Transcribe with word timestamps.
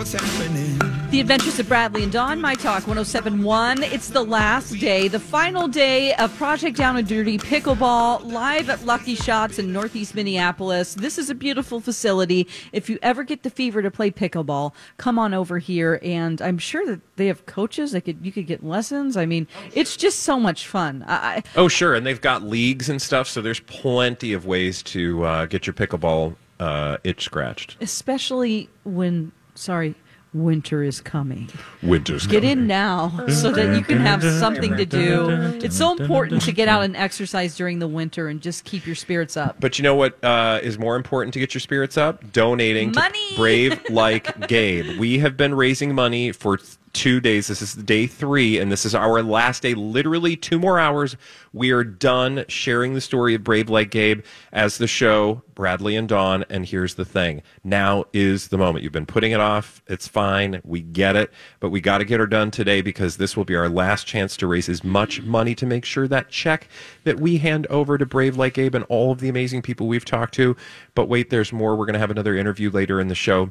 what's 0.00 0.14
happening. 0.14 0.78
The 1.10 1.20
Adventures 1.20 1.58
of 1.58 1.68
Bradley 1.68 2.02
and 2.04 2.10
Dawn, 2.10 2.40
My 2.40 2.54
Talk 2.54 2.86
1071. 2.86 3.82
It's 3.82 4.08
the 4.08 4.22
last 4.24 4.78
day, 4.78 5.08
the 5.08 5.20
final 5.20 5.68
day 5.68 6.14
of 6.14 6.34
Project 6.38 6.78
Down 6.78 6.96
and 6.96 7.06
Dirty 7.06 7.36
Pickleball 7.36 8.24
live 8.24 8.70
at 8.70 8.86
Lucky 8.86 9.14
Shots 9.14 9.58
in 9.58 9.74
Northeast 9.74 10.14
Minneapolis. 10.14 10.94
This 10.94 11.18
is 11.18 11.28
a 11.28 11.34
beautiful 11.34 11.80
facility. 11.80 12.48
If 12.72 12.88
you 12.88 12.98
ever 13.02 13.24
get 13.24 13.42
the 13.42 13.50
fever 13.50 13.82
to 13.82 13.90
play 13.90 14.10
pickleball, 14.10 14.72
come 14.96 15.18
on 15.18 15.34
over 15.34 15.58
here. 15.58 16.00
And 16.02 16.40
I'm 16.40 16.56
sure 16.56 16.86
that 16.86 17.02
they 17.16 17.26
have 17.26 17.44
coaches 17.44 17.92
that 17.92 18.00
could 18.06 18.24
you 18.24 18.32
could 18.32 18.46
get 18.46 18.64
lessons. 18.64 19.18
I 19.18 19.26
mean, 19.26 19.46
it's 19.74 19.98
just 19.98 20.20
so 20.20 20.40
much 20.40 20.66
fun. 20.66 21.04
I, 21.06 21.42
Oh, 21.56 21.68
sure, 21.68 21.94
and 21.94 22.06
they've 22.06 22.22
got 22.22 22.42
leagues 22.42 22.88
and 22.88 23.02
stuff, 23.02 23.28
so 23.28 23.42
there's 23.42 23.60
plenty 23.60 24.32
of 24.32 24.46
ways 24.46 24.82
to 24.84 25.24
uh, 25.24 25.44
get 25.44 25.66
your 25.66 25.74
pickleball 25.74 26.36
uh, 26.58 26.96
itch 27.04 27.24
scratched. 27.24 27.76
especially 27.80 28.68
when, 28.84 29.32
sorry, 29.60 29.94
winter 30.32 30.82
is 30.82 31.00
coming. 31.00 31.48
Winter's 31.82 32.26
Get 32.26 32.44
in 32.44 32.66
now 32.66 33.26
so 33.28 33.50
that 33.52 33.76
you 33.76 33.82
can 33.82 33.98
have 33.98 34.22
something 34.22 34.76
to 34.76 34.86
do. 34.86 35.28
It's 35.62 35.76
so 35.76 35.96
important 35.96 36.42
to 36.42 36.52
get 36.52 36.68
out 36.68 36.84
and 36.84 36.96
exercise 36.96 37.56
during 37.56 37.78
the 37.78 37.88
winter 37.88 38.28
and 38.28 38.40
just 38.40 38.64
keep 38.64 38.86
your 38.86 38.94
spirits 38.94 39.36
up. 39.36 39.60
But 39.60 39.78
you 39.78 39.82
know 39.82 39.94
what 39.94 40.22
uh, 40.24 40.60
is 40.62 40.78
more 40.78 40.96
important 40.96 41.34
to 41.34 41.40
get 41.40 41.54
your 41.54 41.60
spirits 41.60 41.96
up? 41.96 42.32
Donating 42.32 42.92
Money! 42.92 43.30
to 43.30 43.36
Brave 43.36 43.80
Like 43.90 44.48
Gabe. 44.48 44.98
We 44.98 45.18
have 45.18 45.36
been 45.36 45.54
raising 45.54 45.94
money 45.94 46.32
for 46.32 46.58
two 46.92 47.20
days. 47.20 47.46
This 47.46 47.62
is 47.62 47.74
day 47.74 48.06
three, 48.06 48.58
and 48.58 48.70
this 48.70 48.84
is 48.84 48.94
our 48.94 49.22
last 49.22 49.62
day. 49.62 49.74
Literally 49.74 50.36
two 50.36 50.58
more 50.58 50.78
hours. 50.78 51.16
We 51.52 51.70
are 51.70 51.84
done 51.84 52.44
sharing 52.48 52.94
the 52.94 53.00
story 53.00 53.34
of 53.34 53.44
Brave 53.44 53.68
Like 53.68 53.90
Gabe 53.90 54.22
as 54.52 54.78
the 54.78 54.86
show, 54.86 55.42
Bradley 55.54 55.96
and 55.96 56.08
Dawn. 56.08 56.44
And 56.48 56.66
here's 56.66 56.94
the 56.94 57.04
thing 57.04 57.42
now 57.64 58.04
is 58.12 58.48
the 58.48 58.58
moment. 58.58 58.82
You've 58.82 58.92
been 58.92 59.06
putting 59.06 59.32
it 59.32 59.40
off. 59.40 59.82
It's 59.86 60.06
fine. 60.06 60.60
We 60.64 60.80
get 60.80 61.16
it. 61.16 61.32
But 61.58 61.70
we 61.70 61.80
got 61.80 61.98
to 61.98 62.04
get 62.04 62.20
her 62.20 62.26
done 62.26 62.50
today 62.50 62.80
because 62.80 63.16
this 63.16 63.36
will 63.36 63.44
be 63.44 63.56
our 63.56 63.68
last 63.68 64.06
chance 64.06 64.36
to 64.38 64.46
raise 64.46 64.68
as 64.68 64.84
much 64.84 65.22
money 65.22 65.54
to 65.56 65.66
make 65.66 65.84
sure 65.84 66.08
that 66.08 66.28
check 66.28 66.68
that 67.04 67.20
we 67.20 67.38
hand 67.38 67.66
over 67.68 67.98
to 67.98 68.06
Brave 68.06 68.36
Like 68.36 68.54
Gabe 68.54 68.74
and 68.74 68.84
all 68.88 69.12
of 69.12 69.20
the 69.20 69.28
amazing 69.28 69.62
people 69.62 69.88
we've 69.88 70.04
talked 70.04 70.34
to. 70.34 70.56
But 70.94 71.08
wait, 71.08 71.30
there's 71.30 71.52
more. 71.52 71.76
We're 71.76 71.86
going 71.86 71.94
to 71.94 72.00
have 72.00 72.10
another 72.10 72.36
interview 72.36 72.70
later 72.70 73.00
in 73.00 73.08
the 73.08 73.14
show. 73.14 73.50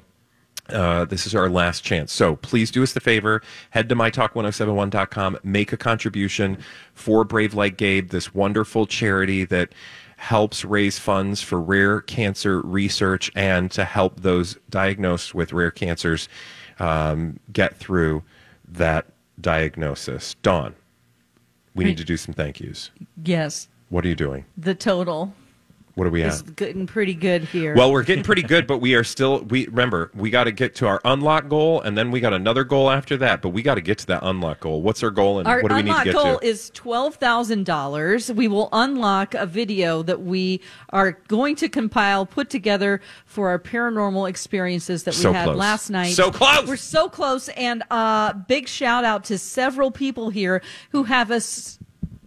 Uh, 0.73 1.05
this 1.05 1.25
is 1.25 1.33
our 1.35 1.49
last 1.49 1.83
chance. 1.83 2.11
So 2.13 2.35
please 2.37 2.71
do 2.71 2.83
us 2.83 2.93
the 2.93 2.99
favor. 2.99 3.41
Head 3.71 3.89
to 3.89 3.95
mytalk1071.com. 3.95 5.39
Make 5.43 5.73
a 5.73 5.77
contribution 5.77 6.57
for 6.93 7.23
Brave 7.23 7.53
Like 7.53 7.77
Gabe, 7.77 8.09
this 8.09 8.33
wonderful 8.33 8.85
charity 8.85 9.45
that 9.45 9.73
helps 10.17 10.65
raise 10.65 10.99
funds 10.99 11.41
for 11.41 11.61
rare 11.61 12.01
cancer 12.01 12.61
research 12.61 13.31
and 13.35 13.71
to 13.71 13.85
help 13.85 14.19
those 14.21 14.57
diagnosed 14.69 15.33
with 15.33 15.53
rare 15.53 15.71
cancers 15.71 16.27
um, 16.79 17.39
get 17.53 17.75
through 17.77 18.21
that 18.67 19.05
diagnosis. 19.39 20.35
Dawn, 20.43 20.75
we 21.73 21.85
need 21.85 21.97
to 21.97 22.03
do 22.03 22.17
some 22.17 22.33
thank 22.33 22.59
yous. 22.59 22.91
Yes, 23.23 23.69
What 23.89 24.03
are 24.03 24.09
you 24.09 24.15
doing? 24.15 24.43
the 24.57 24.75
total 24.75 25.33
What 25.99 26.07
are 26.07 26.11
we 26.11 26.23
at? 26.23 26.55
getting 26.55 26.87
pretty 26.87 27.13
good 27.13 27.43
here. 27.43 27.75
Well, 27.75 27.91
we're 27.91 28.03
getting 28.03 28.23
pretty 28.23 28.41
good, 28.41 28.65
but 28.67 28.77
we 28.77 28.95
are 28.95 29.03
still. 29.03 29.41
We 29.41 29.67
remember 29.67 30.11
we 30.15 30.29
got 30.29 30.45
to 30.45 30.53
get 30.53 30.73
to 30.75 30.87
our 30.87 31.01
unlock 31.03 31.49
goal, 31.49 31.81
and 31.81 31.97
then 31.97 32.09
we 32.09 32.21
got 32.21 32.31
another 32.33 32.63
goal 32.63 32.89
after 32.89 33.17
that. 33.17 33.41
But 33.41 33.49
we 33.49 33.61
got 33.61 33.75
to 33.75 33.81
get 33.81 33.97
to 33.97 34.05
that 34.07 34.21
unlock 34.23 34.61
goal. 34.61 34.81
What's 34.81 35.03
our 35.03 35.11
goal, 35.11 35.39
and 35.39 35.47
Our 35.47 35.61
what 35.61 35.69
do 35.69 35.75
we 35.75 35.81
need 35.83 35.93
to 35.95 36.03
get 36.05 36.11
to? 36.13 36.17
Our 36.17 36.25
unlock 36.27 36.41
goal 36.41 36.49
is 36.49 36.69
twelve 36.69 37.15
thousand 37.15 37.65
dollars. 37.65 38.31
We 38.31 38.47
will 38.47 38.69
unlock 38.71 39.33
a 39.33 39.45
video 39.45 40.01
that 40.03 40.21
we 40.21 40.61
are 40.91 41.11
going 41.27 41.57
to 41.57 41.67
compile, 41.67 42.25
put 42.25 42.49
together 42.49 43.01
for 43.25 43.49
our 43.49 43.59
paranormal 43.59 44.29
experiences 44.29 45.03
that 45.03 45.15
we 45.15 45.21
So 45.21 45.33
had 45.33 45.45
close. 45.45 45.57
last 45.57 45.89
night. 45.89 46.13
So 46.13 46.31
close! 46.31 46.67
We're 46.67 46.77
so 46.77 47.09
close, 47.09 47.49
and 47.49 47.83
uh, 47.91 48.33
big 48.33 48.67
shout 48.67 49.03
out 49.03 49.25
to 49.25 49.37
several 49.37 49.91
people 49.91 50.29
here 50.29 50.61
who 50.91 51.03
have 51.03 51.31
us 51.31 51.78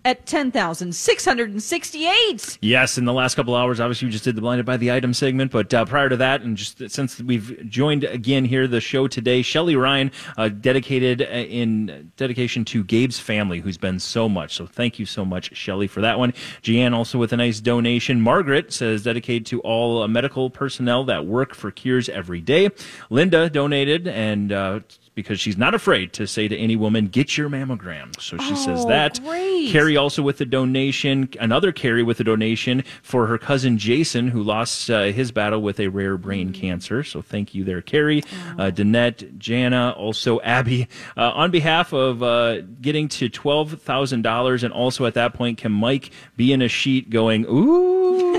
at 0.05 0.27
ten 0.27 0.51
thousand 0.51 0.95
six 0.95 1.25
hundred 1.25 1.51
and 1.51 1.63
sixty-eight. 1.63 2.59
Yes, 2.61 2.99
in 2.99 3.05
the 3.05 3.13
last 3.13 3.35
couple 3.35 3.55
hours, 3.55 3.81
obviously, 3.81 4.07
we 4.07 4.13
just 4.13 4.25
did 4.25 4.37
the 4.37 4.41
blinded 4.41 4.67
by 4.67 4.77
the 4.77 4.91
item 4.91 5.15
segment. 5.15 5.51
But 5.51 5.73
uh, 5.73 5.85
prior 5.85 6.09
to 6.09 6.17
that, 6.17 6.43
and 6.43 6.57
just 6.57 6.91
since 6.91 7.21
we've 7.21 7.69
joined 7.69 8.05
again 8.05 8.45
here 8.45 8.67
the 8.67 8.81
show 8.81 9.09
today, 9.09 9.43
Shelly 9.43 9.77
Ryan, 9.77 10.11
uh, 10.37 10.49
dedicated 10.49 11.23
uh, 11.23 11.25
in 11.25 12.13
dedication 12.17 12.65
to 12.67 12.85
Gabe's 12.85 13.19
family, 13.19 13.61
who's 13.61 13.79
been 13.79 13.99
so 14.01 14.29
much. 14.29 14.55
So 14.55 14.67
thank 14.67 14.99
you 14.99 15.07
so 15.07 15.25
much, 15.25 15.57
Shelly, 15.57 15.87
for 15.87 16.01
that 16.01 16.19
one. 16.19 16.35
Jeanne 16.63 16.95
also 16.95 17.19
with 17.19 17.33
a 17.33 17.37
nice 17.37 17.61
donation. 17.61 18.21
Margaret 18.21 18.73
says 18.73 19.05
dedicated 19.05 19.47
to 19.47 19.61
all 19.61 20.03
uh, 20.03 20.09
medical 20.09 20.51
personnel 20.51 21.05
that 21.05 21.27
work 21.27 21.55
for 21.55 21.71
cures 21.71 22.09
every 22.09 22.41
day. 22.41 22.71
Linda 23.11 23.49
donated 23.49 24.09
and. 24.09 24.53
Uh, 24.53 24.81
because 25.15 25.39
she's 25.41 25.57
not 25.59 25.75
afraid 25.75 26.13
to 26.15 26.27
say 26.27 26.49
to 26.49 26.57
any 26.57 26.75
woman, 26.77 27.07
"Get 27.09 27.37
your 27.37 27.49
mammogram." 27.51 28.19
So 28.21 28.37
she 28.39 28.57
says 28.57 28.85
Oh, 28.85 28.89
that. 28.89 29.21
great. 29.23 29.69
Carrie 29.71 29.97
also 29.97 30.23
with 30.23 30.41
a 30.41 30.45
donation, 30.45 31.29
another 31.39 31.71
Carrie 31.73 32.03
with 32.03 32.19
a 32.21 32.25
donation 32.25 32.83
for 33.03 33.27
her 33.27 33.37
cousin 33.39 33.77
Jason, 33.79 34.29
who 34.29 34.43
lost 34.43 34.91
uh, 34.91 35.05
his 35.05 35.31
battle 35.33 35.61
with 35.63 35.79
a 35.81 35.89
rare 35.89 36.17
brain 36.17 36.51
Mm. 36.51 36.55
cancer. 36.55 37.05
So 37.05 37.21
thank 37.23 37.55
you 37.55 37.63
there, 37.65 37.83
Carrie, 37.83 38.23
uh, 38.59 38.71
Danette, 38.71 39.39
Jana, 39.39 39.91
also 39.97 40.41
Abby. 40.41 40.89
Uh, 41.17 41.31
on 41.35 41.51
behalf 41.51 41.93
of 41.93 42.23
uh, 42.23 42.61
getting 42.81 43.09
to 43.09 43.29
$12,000, 43.29 44.63
and 44.63 44.73
also 44.73 45.05
at 45.07 45.15
that 45.15 45.35
point, 45.35 45.59
can 45.59 45.73
Mike 45.73 46.11
be 46.37 46.53
in 46.53 46.63
a 46.63 46.69
sheet 46.69 47.11
going, 47.11 47.45
ooh? 47.49 48.33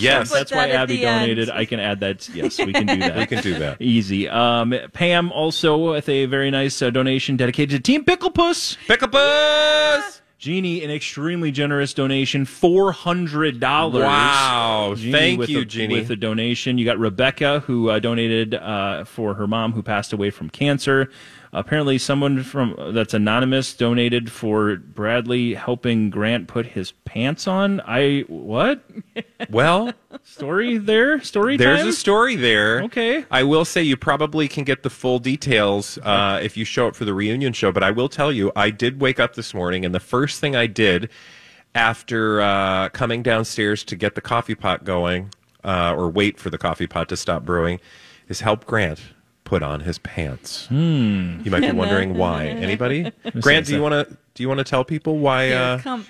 Yes, 0.00 0.30
That's 0.30 0.50
that 0.50 0.56
why 0.56 0.68
Abby 0.68 0.96
the 0.98 1.06
end. 1.06 1.20
donated. 1.20 1.50
I 1.50 1.64
can 1.64 1.80
add 1.80 2.00
that. 2.00 2.28
Yes, 2.28 2.58
we 2.58 2.72
can 2.72 2.86
do 2.86 2.96
that. 2.98 3.16
we 3.18 3.26
can 3.26 3.42
do 3.42 3.58
that. 3.58 3.80
Easy. 3.80 4.28
Um, 4.28 4.74
Pam 4.92 5.32
also 5.32 5.92
with 5.92 6.08
a 6.08 6.26
very 6.26 6.50
nice 6.50 6.80
uh, 6.82 6.90
donation 6.90 7.36
dedicated 7.36 7.76
to 7.76 7.92
Team 7.92 8.04
Picklepuss. 8.04 8.76
Pick 8.86 9.02
up 9.02 9.14
us. 9.14 10.20
Jeannie, 10.42 10.82
an 10.82 10.90
extremely 10.90 11.52
generous 11.52 11.94
donation, 11.94 12.44
four 12.44 12.90
hundred 12.90 13.60
dollars. 13.60 14.02
Wow. 14.02 14.94
Thank 14.98 15.38
with 15.38 15.48
you, 15.48 15.60
a, 15.60 15.64
Jeannie. 15.64 15.94
With 15.94 16.10
a 16.10 16.16
donation, 16.16 16.78
you 16.78 16.84
got 16.84 16.98
Rebecca, 16.98 17.60
who 17.60 17.90
uh, 17.90 18.00
donated 18.00 18.54
uh, 18.54 19.04
for 19.04 19.34
her 19.34 19.46
mom 19.46 19.72
who 19.72 19.84
passed 19.84 20.12
away 20.12 20.30
from 20.30 20.50
cancer. 20.50 21.10
Apparently, 21.54 21.98
someone 21.98 22.42
from 22.42 22.74
that's 22.94 23.12
anonymous 23.12 23.74
donated 23.74 24.32
for 24.32 24.76
Bradley 24.76 25.52
helping 25.52 26.08
Grant 26.08 26.48
put 26.48 26.64
his 26.64 26.92
pants 27.04 27.46
on. 27.46 27.82
I 27.82 28.24
what 28.28 28.82
Well, 29.50 29.92
story 30.24 30.78
there? 30.78 31.20
Story 31.20 31.58
there. 31.58 31.68
there's 31.68 31.80
time? 31.80 31.88
a 31.90 31.92
story 31.92 32.36
there. 32.36 32.82
Okay. 32.84 33.26
I 33.30 33.42
will 33.42 33.66
say 33.66 33.82
you 33.82 33.98
probably 33.98 34.48
can 34.48 34.64
get 34.64 34.82
the 34.82 34.88
full 34.88 35.18
details 35.18 35.98
uh, 35.98 36.40
if 36.42 36.56
you 36.56 36.64
show 36.64 36.88
up 36.88 36.96
for 36.96 37.04
the 37.04 37.12
reunion 37.12 37.52
show. 37.52 37.70
But 37.70 37.82
I 37.82 37.90
will 37.90 38.08
tell 38.08 38.32
you, 38.32 38.50
I 38.56 38.70
did 38.70 39.02
wake 39.02 39.20
up 39.20 39.34
this 39.34 39.52
morning, 39.52 39.84
and 39.84 39.94
the 39.94 40.00
first 40.00 40.40
thing 40.40 40.56
I 40.56 40.66
did 40.66 41.10
after 41.74 42.40
uh, 42.40 42.88
coming 42.90 43.22
downstairs 43.22 43.84
to 43.84 43.96
get 43.96 44.14
the 44.14 44.22
coffee 44.22 44.54
pot 44.54 44.84
going, 44.84 45.30
uh, 45.64 45.94
or 45.94 46.08
wait 46.08 46.38
for 46.38 46.48
the 46.48 46.58
coffee 46.58 46.86
pot 46.86 47.10
to 47.10 47.16
stop 47.18 47.44
brewing, 47.44 47.78
is 48.28 48.40
help 48.40 48.64
Grant 48.64 49.00
put 49.52 49.62
on 49.62 49.80
his 49.80 49.98
pants. 49.98 50.64
Hmm. 50.68 51.42
You 51.44 51.50
might 51.50 51.60
be 51.60 51.72
wondering 51.82 52.14
why. 52.16 52.46
Anybody? 52.46 53.12
Grant, 53.38 53.66
do 53.66 53.74
you 53.74 53.82
want 53.82 54.08
to 54.08 54.16
do 54.34 54.42
you 54.42 54.48
want 54.48 54.58
to 54.58 54.64
tell 54.64 54.84
people 54.84 55.18
why? 55.18 55.46
Here, 55.48 55.56
Uh, 55.58 55.78
come, 55.78 56.06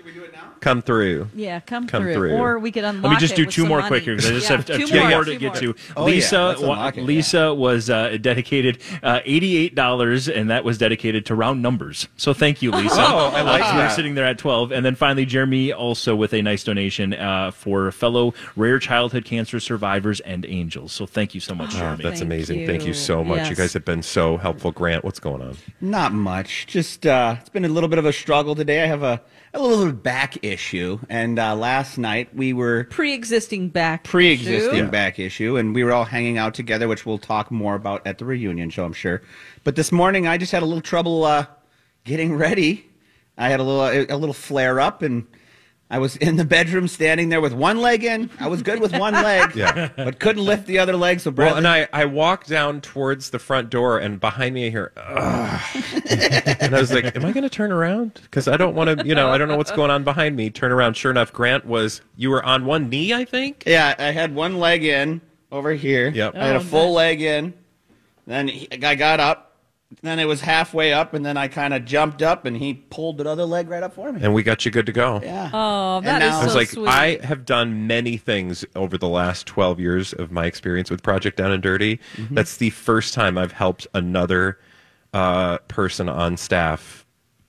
come 0.60 0.80
through. 0.82 1.28
yeah, 1.34 1.58
come, 1.60 1.86
Come 1.88 2.02
through. 2.04 2.14
through. 2.14 2.32
or 2.32 2.58
we 2.58 2.70
could 2.70 2.84
unlock. 2.84 3.02
Let 3.04 3.10
me 3.12 3.18
just 3.18 3.34
do 3.34 3.44
two 3.44 3.66
more 3.66 3.78
money. 3.78 3.88
quick 3.88 4.04
here 4.04 4.14
because 4.16 4.30
I 4.30 4.34
just 4.34 4.48
Yeah, 4.50 4.56
have 4.56 4.66
two 4.66 4.86
two 4.86 4.98
more, 5.00 5.08
more 5.10 5.24
two 5.24 5.32
to 5.32 5.38
get 5.38 5.62
more. 5.62 5.74
to. 5.74 5.74
Oh, 5.96 6.04
Lisa, 6.04 6.38
wa- 6.60 6.72
unlock 6.72 6.96
it, 6.96 7.00
yeah. 7.00 7.06
Lisa 7.06 7.54
was 7.54 7.90
uh, 7.90 8.16
dedicated 8.20 8.78
uh, 9.02 9.20
eighty-eight 9.24 9.74
dollars, 9.74 10.28
and 10.28 10.50
that 10.50 10.62
was 10.64 10.78
dedicated 10.78 11.26
to 11.26 11.34
round 11.34 11.62
numbers. 11.62 12.06
So 12.16 12.32
thank 12.32 12.62
you, 12.62 12.70
Lisa. 12.70 12.94
Oh, 12.96 13.32
I 13.34 13.42
like 13.42 13.62
Uh, 13.64 13.70
so 13.72 13.76
We're 13.78 13.90
sitting 13.90 14.14
there 14.14 14.24
at 14.26 14.38
twelve, 14.38 14.70
and 14.70 14.84
then 14.86 14.94
finally 14.94 15.26
Jeremy 15.26 15.72
also 15.72 16.14
with 16.14 16.32
a 16.32 16.42
nice 16.42 16.62
donation 16.62 17.14
uh, 17.14 17.50
for 17.50 17.90
fellow 17.90 18.34
rare 18.56 18.78
childhood 18.78 19.24
cancer 19.24 19.58
survivors 19.58 20.20
and 20.20 20.46
angels. 20.46 20.92
So 20.92 21.06
thank 21.06 21.34
you 21.34 21.40
so 21.40 21.54
much, 21.56 21.74
Oh, 21.74 21.78
Jeremy. 21.78 22.02
that's 22.04 22.20
Thank 22.20 22.30
amazing. 22.30 22.66
Thank 22.66 22.82
you 22.82 22.88
you. 22.88 22.94
so 22.94 23.24
much. 23.24 23.50
You 23.50 23.56
guys 23.56 23.72
have 23.72 23.84
been 23.84 24.02
so 24.02 24.36
helpful. 24.36 24.70
Grant, 24.70 25.04
what's 25.04 25.18
going 25.18 25.42
on? 25.42 25.56
Not 25.80 26.12
much. 26.12 26.66
Just 26.68 27.04
uh, 27.06 27.36
it's 27.40 27.48
been 27.48 27.64
a 27.64 27.68
little 27.68 27.88
bit 27.88 27.98
of 27.98 28.04
a 28.06 28.11
struggle 28.12 28.54
today. 28.54 28.82
I 28.82 28.86
have 28.86 29.02
a, 29.02 29.20
a 29.54 29.60
little 29.60 29.92
back 29.92 30.44
issue, 30.44 30.98
and 31.08 31.38
uh, 31.38 31.54
last 31.56 31.98
night 31.98 32.34
we 32.34 32.52
were 32.52 32.84
Pre-existing 32.84 33.68
back. 33.70 34.04
pre-existing 34.04 34.74
issue. 34.74 34.88
Back 34.88 35.18
issue, 35.18 35.56
and 35.56 35.74
we 35.74 35.84
were 35.84 35.92
all 35.92 36.04
hanging 36.04 36.38
out 36.38 36.54
together, 36.54 36.88
which 36.88 37.04
we'll 37.06 37.18
talk 37.18 37.50
more 37.50 37.74
about 37.74 38.06
at 38.06 38.18
the 38.18 38.24
reunion 38.24 38.70
show, 38.70 38.84
I'm 38.84 38.92
sure. 38.92 39.22
But 39.64 39.76
this 39.76 39.90
morning, 39.92 40.26
I 40.26 40.38
just 40.38 40.52
had 40.52 40.62
a 40.62 40.66
little 40.66 40.82
trouble 40.82 41.24
uh, 41.24 41.46
getting 42.04 42.34
ready. 42.36 42.86
I 43.38 43.48
had 43.48 43.60
a 43.60 43.62
little 43.62 44.14
a 44.14 44.18
little 44.18 44.34
flare 44.34 44.78
up, 44.78 45.02
and 45.02 45.26
I 45.92 45.98
was 45.98 46.16
in 46.16 46.36
the 46.36 46.44
bedroom 46.44 46.88
standing 46.88 47.28
there 47.28 47.42
with 47.42 47.52
one 47.52 47.80
leg 47.82 48.02
in. 48.02 48.30
I 48.40 48.48
was 48.48 48.62
good 48.62 48.80
with 48.80 48.92
one 48.96 49.12
leg, 49.12 49.54
Yeah. 49.54 49.90
but 49.94 50.18
couldn't 50.18 50.42
lift 50.44 50.66
the 50.66 50.78
other 50.78 50.96
leg. 50.96 51.20
So 51.20 51.30
Well, 51.30 51.54
and 51.56 51.68
I, 51.68 51.86
I 51.92 52.06
walked 52.06 52.48
down 52.48 52.80
towards 52.80 53.28
the 53.28 53.38
front 53.38 53.68
door, 53.68 53.98
and 53.98 54.18
behind 54.18 54.54
me 54.54 54.66
I 54.66 54.70
hear, 54.70 54.92
Ugh. 54.96 55.60
and 56.08 56.74
I 56.74 56.80
was 56.80 56.92
like, 56.92 57.14
"Am 57.14 57.24
I 57.26 57.32
going 57.32 57.42
to 57.44 57.50
turn 57.50 57.70
around? 57.70 58.18
Because 58.22 58.48
I 58.48 58.56
don't 58.56 58.74
want 58.74 58.98
to, 59.00 59.06
you 59.06 59.14
know, 59.14 59.28
I 59.30 59.36
don't 59.38 59.48
know 59.48 59.56
what's 59.58 59.70
going 59.72 59.90
on 59.90 60.02
behind 60.02 60.34
me." 60.34 60.48
Turn 60.50 60.72
around. 60.72 60.96
Sure 60.96 61.10
enough, 61.10 61.32
Grant 61.32 61.66
was. 61.66 62.00
You 62.16 62.30
were 62.30 62.42
on 62.44 62.64
one 62.64 62.88
knee, 62.88 63.12
I 63.12 63.24
think. 63.26 63.64
yeah, 63.66 63.94
I 63.98 64.12
had 64.12 64.34
one 64.34 64.58
leg 64.58 64.84
in 64.84 65.20
over 65.50 65.72
here. 65.72 66.08
Yep. 66.08 66.34
I 66.36 66.46
had 66.46 66.56
a 66.56 66.60
Oh, 66.60 66.62
full 66.62 66.86
nice. 66.86 66.96
leg 66.96 67.22
in 67.22 67.54
Then 68.26 68.48
he, 68.48 68.68
I 68.82 68.94
got 68.94 69.20
up. 69.20 69.51
Then 70.00 70.18
it 70.18 70.26
was 70.26 70.40
halfway 70.40 70.92
up, 70.92 71.12
and 71.14 71.24
then 71.24 71.36
I 71.36 71.48
kind 71.48 71.74
of 71.74 71.84
jumped 71.84 72.22
up, 72.22 72.46
and 72.46 72.56
he 72.56 72.74
pulled 72.74 73.18
the 73.18 73.28
other 73.28 73.44
leg 73.44 73.68
right 73.68 73.82
up 73.82 73.94
for 73.94 74.10
me. 74.12 74.20
And 74.22 74.32
we 74.32 74.42
got 74.42 74.64
you 74.64 74.70
good 74.70 74.86
to 74.86 74.92
go. 74.92 75.20
yeah. 75.22 75.50
Oh, 75.52 75.98
And 75.98 76.06
that 76.06 76.22
is 76.22 76.30
now- 76.30 76.40
I 76.40 76.44
was 76.44 76.54
like, 76.54 76.68
sweet. 76.68 76.88
I 76.88 77.18
have 77.24 77.44
done 77.44 77.86
many 77.86 78.16
things 78.16 78.64
over 78.74 78.96
the 78.96 79.08
last 79.08 79.46
12 79.46 79.78
years 79.80 80.12
of 80.12 80.30
my 80.32 80.46
experience 80.46 80.90
with 80.90 81.02
Project 81.02 81.36
Down 81.36 81.52
and 81.52 81.62
Dirty. 81.62 81.98
Mm-hmm. 82.16 82.34
That's 82.34 82.56
the 82.56 82.70
first 82.70 83.12
time 83.12 83.36
I've 83.36 83.52
helped 83.52 83.86
another 83.94 84.58
uh, 85.12 85.58
person 85.68 86.08
on 86.08 86.36
staff 86.38 87.01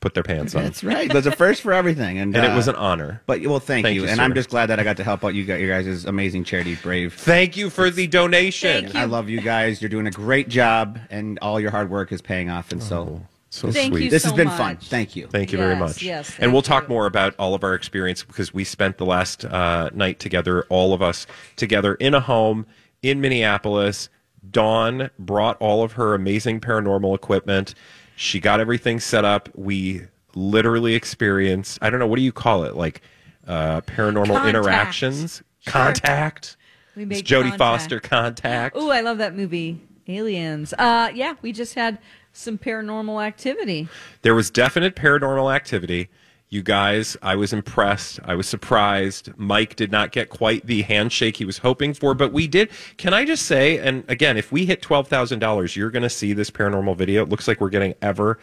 put 0.03 0.13
their 0.13 0.23
pants 0.23 0.53
on. 0.53 0.63
That's 0.63 0.83
right. 0.83 1.09
There's 1.09 1.25
a 1.25 1.31
first 1.31 1.61
for 1.61 1.71
everything, 1.71 2.19
and 2.19 2.35
And 2.35 2.45
it 2.45 2.51
uh, 2.51 2.55
was 2.55 2.67
an 2.67 2.75
honor. 2.75 3.21
But 3.25 3.41
well, 3.41 3.59
thank, 3.59 3.85
Thank 3.85 3.95
you, 3.95 4.03
you, 4.03 4.07
and 4.09 4.17
sir. 4.17 4.23
I'm 4.23 4.33
just 4.33 4.49
glad 4.49 4.67
that 4.67 4.79
I 4.79 4.83
got 4.83 4.97
to 4.97 5.03
help 5.03 5.23
out 5.23 5.29
you 5.29 5.45
guys, 5.45 5.61
your 5.61 5.69
guys' 5.81 6.03
amazing 6.03 6.43
charity, 6.43 6.75
Brave. 6.75 7.13
Thank 7.13 7.55
you 7.55 7.69
for 7.69 7.89
the 7.89 8.05
donation. 8.07 8.83
Thank 8.83 8.93
you. 8.93 8.99
I 8.99 9.05
love 9.05 9.29
you 9.29 9.39
guys. 9.39 9.81
You're 9.81 9.89
doing 9.89 10.05
a 10.05 10.11
great 10.11 10.49
job, 10.49 10.99
and 11.09 11.39
all 11.41 11.57
your 11.59 11.71
hard 11.71 11.89
work 11.89 12.11
is 12.11 12.21
paying 12.21 12.49
off. 12.49 12.73
And 12.73 12.83
so, 12.83 13.21
So 13.49 13.71
Thank 13.71 13.93
sweet. 13.93 14.03
you 14.05 14.09
this 14.09 14.23
so 14.23 14.29
has 14.29 14.35
been 14.37 14.49
fun. 14.49 14.75
Thank 14.77 15.15
you. 15.15 15.27
Thank 15.27 15.53
you 15.53 15.57
very 15.57 15.77
much. 15.77 16.03
yes, 16.03 16.35
and 16.37 16.51
we'll 16.51 16.61
talk 16.61 16.83
you. 16.83 16.89
more 16.89 17.05
about 17.05 17.33
all 17.39 17.55
of 17.55 17.63
our 17.63 17.73
experience 17.73 18.23
because 18.23 18.53
we 18.53 18.65
spent 18.65 18.97
the 18.97 19.05
last 19.05 19.45
uh, 19.45 19.89
night 19.93 20.19
together, 20.19 20.65
all 20.67 20.93
of 20.93 21.01
us 21.01 21.25
together 21.55 21.95
in 21.95 22.13
a 22.13 22.19
home 22.19 22.65
in 23.01 23.21
Minneapolis. 23.21 24.09
Dawn 24.51 25.09
brought 25.17 25.55
all 25.61 25.83
of 25.83 25.93
her 25.93 26.13
amazing 26.13 26.59
paranormal 26.59 27.15
equipment. 27.15 27.75
She 28.15 28.39
got 28.39 28.59
everything 28.59 28.99
set 28.99 29.25
up. 29.25 29.49
We 29.55 30.01
literally 30.35 30.95
experienced, 30.95 31.79
I 31.81 31.89
don't 31.89 31.99
know, 31.99 32.07
what 32.07 32.17
do 32.17 32.21
you 32.23 32.31
call 32.31 32.63
it? 32.63 32.75
Like 32.75 33.01
uh, 33.47 33.81
paranormal 33.81 34.27
Contact. 34.27 34.47
interactions? 34.49 35.43
Sure. 35.59 35.71
Contact? 35.71 36.57
We 36.95 37.03
It's 37.03 37.09
made 37.09 37.25
Jodie. 37.25 37.57
Foster 37.57 37.99
contact. 37.99 38.77
Ooh, 38.77 38.91
I 38.91 39.01
love 39.01 39.17
that 39.17 39.35
movie, 39.35 39.81
Aliens. 40.07 40.73
Uh, 40.77 41.09
yeah, 41.13 41.35
we 41.41 41.51
just 41.51 41.73
had 41.73 41.97
some 42.33 42.57
paranormal 42.57 43.23
activity. 43.23 43.87
There 44.21 44.35
was 44.35 44.49
definite 44.51 44.95
paranormal 44.95 45.53
activity. 45.53 46.09
You 46.53 46.61
guys, 46.61 47.17
I 47.23 47.35
was 47.35 47.51
impressed. 47.51 48.19
I 48.23 48.35
was 48.35 48.47
surprised. 48.47 49.35
Mike 49.37 49.75
did 49.75 49.91
not 49.91 50.11
get 50.11 50.29
quite 50.29 50.67
the 50.67 50.83
handshake 50.83 51.37
he 51.37 51.45
was 51.45 51.57
hoping 51.57 51.95
for, 51.95 52.13
but 52.13 52.31
we 52.31 52.45
did. 52.45 52.69
Can 52.97 53.11
I 53.11 53.25
just 53.25 53.47
say, 53.47 53.79
and 53.79 54.03
again, 54.07 54.37
if 54.37 54.51
we 54.51 54.67
hit 54.67 54.79
$12,000, 54.79 55.75
you're 55.75 55.89
going 55.89 56.03
to 56.03 56.11
see 56.11 56.31
this 56.31 56.51
paranormal 56.51 56.95
video. 56.95 57.23
It 57.23 57.29
looks 57.29 57.47
like 57.47 57.59
we're 57.59 57.71
getting 57.71 57.95
ever 58.03 58.37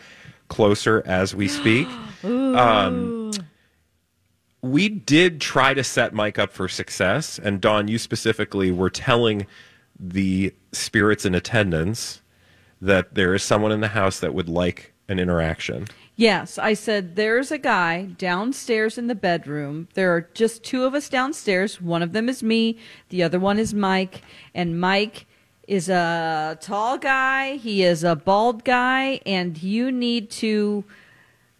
closer 0.48 1.04
as 1.06 1.36
we 1.36 1.46
speak. 1.46 1.86
Um, 2.22 3.30
we 4.60 4.90
did 4.90 5.40
try 5.40 5.72
to 5.72 5.82
set 5.82 6.12
Mike 6.12 6.38
up 6.38 6.52
for 6.52 6.68
success, 6.68 7.38
and 7.38 7.62
Dawn, 7.62 7.88
you 7.88 7.96
specifically 7.96 8.70
were 8.70 8.90
telling 8.90 9.46
the 9.98 10.52
spirits 10.72 11.24
in 11.24 11.34
attendance 11.34 12.20
that 12.82 13.14
there 13.14 13.34
is 13.34 13.42
someone 13.42 13.72
in 13.72 13.80
the 13.80 13.88
house 13.88 14.20
that 14.20 14.34
would 14.34 14.50
like 14.50 14.92
an 15.08 15.18
interaction. 15.18 15.86
Yes, 16.20 16.58
I 16.58 16.74
said 16.74 17.16
there's 17.16 17.50
a 17.50 17.56
guy 17.56 18.02
downstairs 18.18 18.98
in 18.98 19.06
the 19.06 19.14
bedroom. 19.14 19.88
There 19.94 20.14
are 20.14 20.28
just 20.34 20.62
two 20.62 20.84
of 20.84 20.92
us 20.92 21.08
downstairs. 21.08 21.80
One 21.80 22.02
of 22.02 22.12
them 22.12 22.28
is 22.28 22.42
me, 22.42 22.76
the 23.08 23.22
other 23.22 23.40
one 23.40 23.58
is 23.58 23.72
Mike, 23.72 24.20
and 24.54 24.78
Mike 24.78 25.24
is 25.66 25.88
a 25.88 26.58
tall 26.60 26.98
guy, 26.98 27.56
he 27.56 27.82
is 27.82 28.04
a 28.04 28.16
bald 28.16 28.64
guy, 28.66 29.22
and 29.24 29.62
you 29.62 29.90
need 29.90 30.30
to 30.32 30.84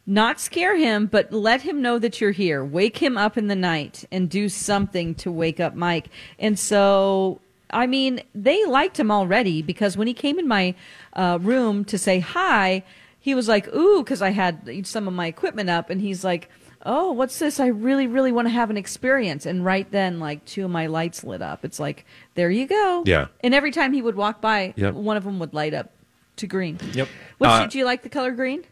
not 0.05 0.39
scare 0.39 0.77
him, 0.77 1.07
but 1.07 1.33
let 1.33 1.63
him 1.63 1.81
know 1.81 1.99
that 1.99 2.21
you're 2.21 2.31
here. 2.31 2.63
Wake 2.63 2.99
him 2.99 3.17
up 3.17 3.39
in 3.39 3.47
the 3.47 3.57
night 3.57 4.05
and 4.13 4.29
do 4.29 4.51
something 4.51 5.15
to 5.15 5.33
wake 5.33 5.59
up 5.59 5.75
Mike. 5.75 6.11
And 6.39 6.59
so, 6.59 7.41
I 7.71 7.87
mean, 7.87 8.21
they 8.35 8.63
liked 8.67 9.01
him 9.01 9.11
already 9.11 9.63
because 9.63 9.97
when 9.97 10.07
he 10.07 10.13
came 10.13 10.39
in 10.39 10.47
my 10.47 10.75
uh, 11.15 11.39
room 11.41 11.83
to 11.87 11.97
say 11.97 12.21
hi, 12.21 12.83
he 13.21 13.35
was 13.35 13.47
like, 13.49 13.69
ooh, 13.75 14.03
because 14.03 14.23
I 14.23 14.31
had 14.31 14.87
some 14.87 15.07
of 15.07 15.15
my 15.15 15.27
equipment 15.27 15.71
up, 15.71 15.91
and 15.91 16.01
he's 16.01 16.25
like, 16.25 16.49
oh, 16.87 17.13
what's 17.13 17.39
this? 17.39 17.61
I 17.61 17.67
really, 17.67 18.07
really 18.07 18.33
want 18.33 18.47
to 18.47 18.51
have 18.51 18.71
an 18.71 18.77
experience. 18.79 19.45
And 19.45 19.63
right 19.65 19.91
then, 19.91 20.19
like, 20.19 20.45
two 20.47 20.65
of 20.65 20.71
my 20.71 20.87
lights 20.87 21.23
lit 21.23 21.43
up. 21.43 21.63
It's 21.65 21.79
like, 21.79 22.07
there 22.35 22.51
you 22.51 22.67
go. 22.67 23.03
Yeah. 23.07 23.27
And 23.45 23.55
every 23.55 23.71
time 23.71 23.93
he 23.93 24.01
would 24.01 24.17
walk 24.17 24.41
by, 24.41 24.73
Yep. 24.77 24.95
one 24.95 25.19
of 25.19 25.25
them 25.25 25.39
would 25.41 25.53
light 25.53 25.75
up 25.75 25.91
to 26.37 26.47
green. 26.47 26.79
Yep. 26.95 27.09
Which, 27.37 27.51
Uh, 27.51 27.67
do 27.67 27.77
you 27.79 27.85
like 27.85 28.03
the 28.03 28.09
color 28.09 28.31
green? 28.33 28.65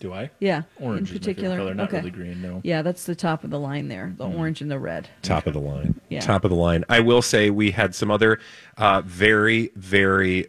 Do 0.00 0.12
I? 0.12 0.30
Yeah, 0.40 0.62
Orange 0.80 1.10
in 1.10 1.16
is 1.16 1.20
my 1.20 1.32
particular. 1.32 1.56
color, 1.56 1.74
not 1.74 1.88
okay. 1.88 1.98
really 1.98 2.10
green, 2.10 2.40
no. 2.42 2.60
Yeah, 2.64 2.82
that's 2.82 3.04
the 3.04 3.16
top 3.16 3.42
of 3.44 3.50
the 3.50 3.58
line 3.58 3.88
there, 3.88 4.12
the 4.16 4.26
orange 4.28 4.60
and 4.60 4.70
the 4.70 4.78
red. 4.78 5.08
Top 5.22 5.46
of 5.48 5.54
the 5.54 5.60
line. 5.60 6.00
Yeah. 6.08 6.20
Top 6.20 6.44
of 6.44 6.50
the 6.50 6.56
line. 6.56 6.84
I 6.88 7.00
will 7.00 7.20
say 7.22 7.50
we 7.50 7.72
had 7.72 7.96
some 7.96 8.08
other 8.10 8.38
uh, 8.76 9.02
very, 9.04 9.70
very 9.74 10.46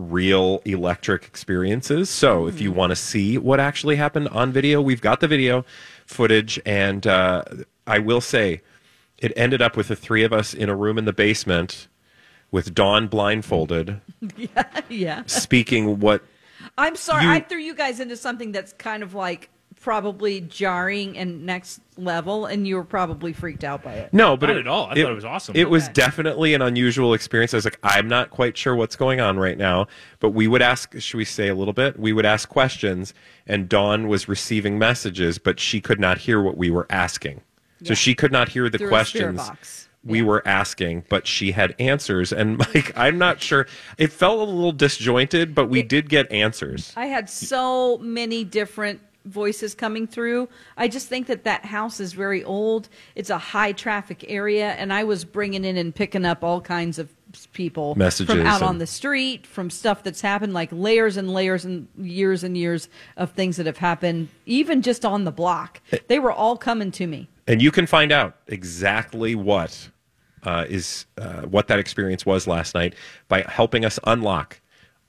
real 0.00 0.62
electric 0.64 1.24
experiences. 1.24 2.08
So 2.10 2.46
if 2.46 2.60
you 2.60 2.72
want 2.72 2.90
to 2.90 2.96
see 2.96 3.36
what 3.38 3.60
actually 3.60 3.96
happened 3.96 4.28
on 4.28 4.52
video, 4.52 4.80
we've 4.80 5.00
got 5.00 5.20
the 5.20 5.28
video 5.28 5.64
footage. 6.06 6.58
And 6.64 7.06
uh, 7.06 7.44
I 7.86 7.98
will 7.98 8.20
say 8.20 8.62
it 9.18 9.32
ended 9.36 9.60
up 9.62 9.76
with 9.76 9.88
the 9.88 9.96
three 9.96 10.24
of 10.24 10.32
us 10.32 10.54
in 10.54 10.68
a 10.68 10.76
room 10.76 10.96
in 10.98 11.04
the 11.04 11.12
basement 11.12 11.88
with 12.50 12.74
Dawn 12.74 13.06
blindfolded, 13.06 14.00
yeah. 14.88 15.22
speaking 15.26 16.00
what 16.00 16.22
I'm 16.76 16.96
sorry, 16.96 17.24
You- 17.24 17.30
I 17.30 17.40
threw 17.40 17.58
you 17.58 17.74
guys 17.74 18.00
into 18.00 18.16
something 18.16 18.50
that's 18.50 18.72
kind 18.72 19.02
of 19.02 19.14
like 19.14 19.50
probably 19.80 20.42
jarring 20.42 21.16
and 21.16 21.44
next 21.46 21.80
level, 21.96 22.44
and 22.46 22.68
you 22.68 22.76
were 22.76 22.84
probably 22.84 23.32
freaked 23.32 23.64
out 23.64 23.82
by 23.82 23.94
it. 23.94 24.12
No, 24.12 24.36
but 24.36 24.46
Not 24.48 24.56
it- 24.56 24.60
at 24.60 24.66
all. 24.68 24.86
I 24.86 24.88
thought 24.94 25.10
it 25.10 25.14
was 25.14 25.24
awesome. 25.24 25.56
It 25.56 25.70
was 25.70 25.84
Okay. 25.84 25.94
definitely 25.94 26.52
an 26.54 26.60
unusual 26.62 27.14
experience. 27.14 27.54
I 27.54 27.56
was 27.56 27.64
like, 27.64 27.78
I'm 27.82 28.06
not 28.06 28.28
quite 28.30 28.56
sure 28.58 28.76
what's 28.76 28.94
going 28.94 29.20
on 29.20 29.38
right 29.38 29.56
now, 29.56 29.86
but 30.20 30.30
we 30.30 30.46
would 30.46 30.60
ask. 30.62 30.98
Should 31.00 31.16
we 31.16 31.24
say 31.24 31.48
a 31.48 31.54
little 31.54 31.72
bit? 31.72 31.98
We 31.98 32.12
would 32.12 32.26
ask 32.26 32.48
questions, 32.48 33.14
and 33.46 33.68
Dawn 33.68 34.06
was 34.06 34.28
receiving 34.28 34.78
messages, 34.78 35.38
but 35.38 35.58
she 35.58 35.80
could 35.80 35.98
not 35.98 36.18
hear 36.18 36.42
what 36.42 36.56
we 36.58 36.70
were 36.70 36.86
asking. 36.90 37.40
So 37.82 37.94
she 37.94 38.14
could 38.14 38.30
not 38.32 38.50
hear 38.50 38.68
the 38.68 38.76
Through 38.76 38.88
questions 38.90 39.88
we 40.04 40.18
Yeah. 40.18 40.24
were 40.24 40.46
asking, 40.46 41.04
but 41.08 41.26
she 41.26 41.52
had 41.52 41.74
answers. 41.78 42.30
And 42.32 42.58
Mike, 42.74 42.92
I'm 42.96 43.16
not 43.16 43.40
sure. 43.42 43.66
It 43.96 44.12
felt 44.12 44.40
a 44.40 44.44
little 44.44 44.72
disjointed, 44.72 45.54
but 45.54 45.66
we 45.70 45.82
did 45.82 46.10
get 46.10 46.30
answers. 46.30 46.92
I 46.96 47.06
had 47.06 47.30
so 47.30 47.96
many 47.98 48.44
different 48.44 49.00
voices 49.24 49.74
coming 49.74 50.06
through. 50.06 50.48
I 50.76 50.88
just 50.88 51.08
think 51.08 51.26
that 51.26 51.44
that 51.44 51.64
house 51.64 52.00
is 52.00 52.12
very 52.12 52.42
old. 52.44 52.88
It's 53.14 53.30
a 53.30 53.38
high 53.38 53.72
traffic 53.72 54.24
area, 54.28 54.70
and 54.72 54.92
I 54.92 55.04
was 55.04 55.24
bringing 55.24 55.64
in 55.64 55.76
and 55.76 55.94
picking 55.94 56.24
up 56.24 56.42
all 56.42 56.60
kinds 56.60 56.98
of 56.98 57.10
people 57.52 57.94
Messages 57.94 58.34
from 58.34 58.46
out 58.46 58.60
and- 58.60 58.68
on 58.68 58.78
the 58.78 58.86
street, 58.86 59.46
from 59.46 59.70
stuff 59.70 60.02
that's 60.02 60.20
happened, 60.20 60.52
like 60.52 60.68
layers 60.72 61.16
and 61.16 61.32
layers 61.32 61.64
and 61.64 61.86
years 61.96 62.42
and 62.42 62.56
years 62.56 62.88
of 63.16 63.30
things 63.32 63.56
that 63.56 63.66
have 63.66 63.78
happened, 63.78 64.28
even 64.46 64.82
just 64.82 65.04
on 65.04 65.24
the 65.24 65.30
block. 65.32 65.80
They 66.08 66.18
were 66.18 66.32
all 66.32 66.56
coming 66.56 66.90
to 66.92 67.06
me. 67.06 67.28
And 67.46 67.62
you 67.62 67.70
can 67.70 67.86
find 67.86 68.10
out 68.12 68.36
exactly 68.46 69.34
what 69.34 69.90
uh, 70.42 70.64
is 70.68 71.06
uh, 71.18 71.42
what 71.42 71.68
that 71.68 71.78
experience 71.78 72.24
was 72.24 72.46
last 72.46 72.74
night 72.74 72.94
by 73.28 73.42
helping 73.42 73.84
us 73.84 73.98
unlock 74.04 74.60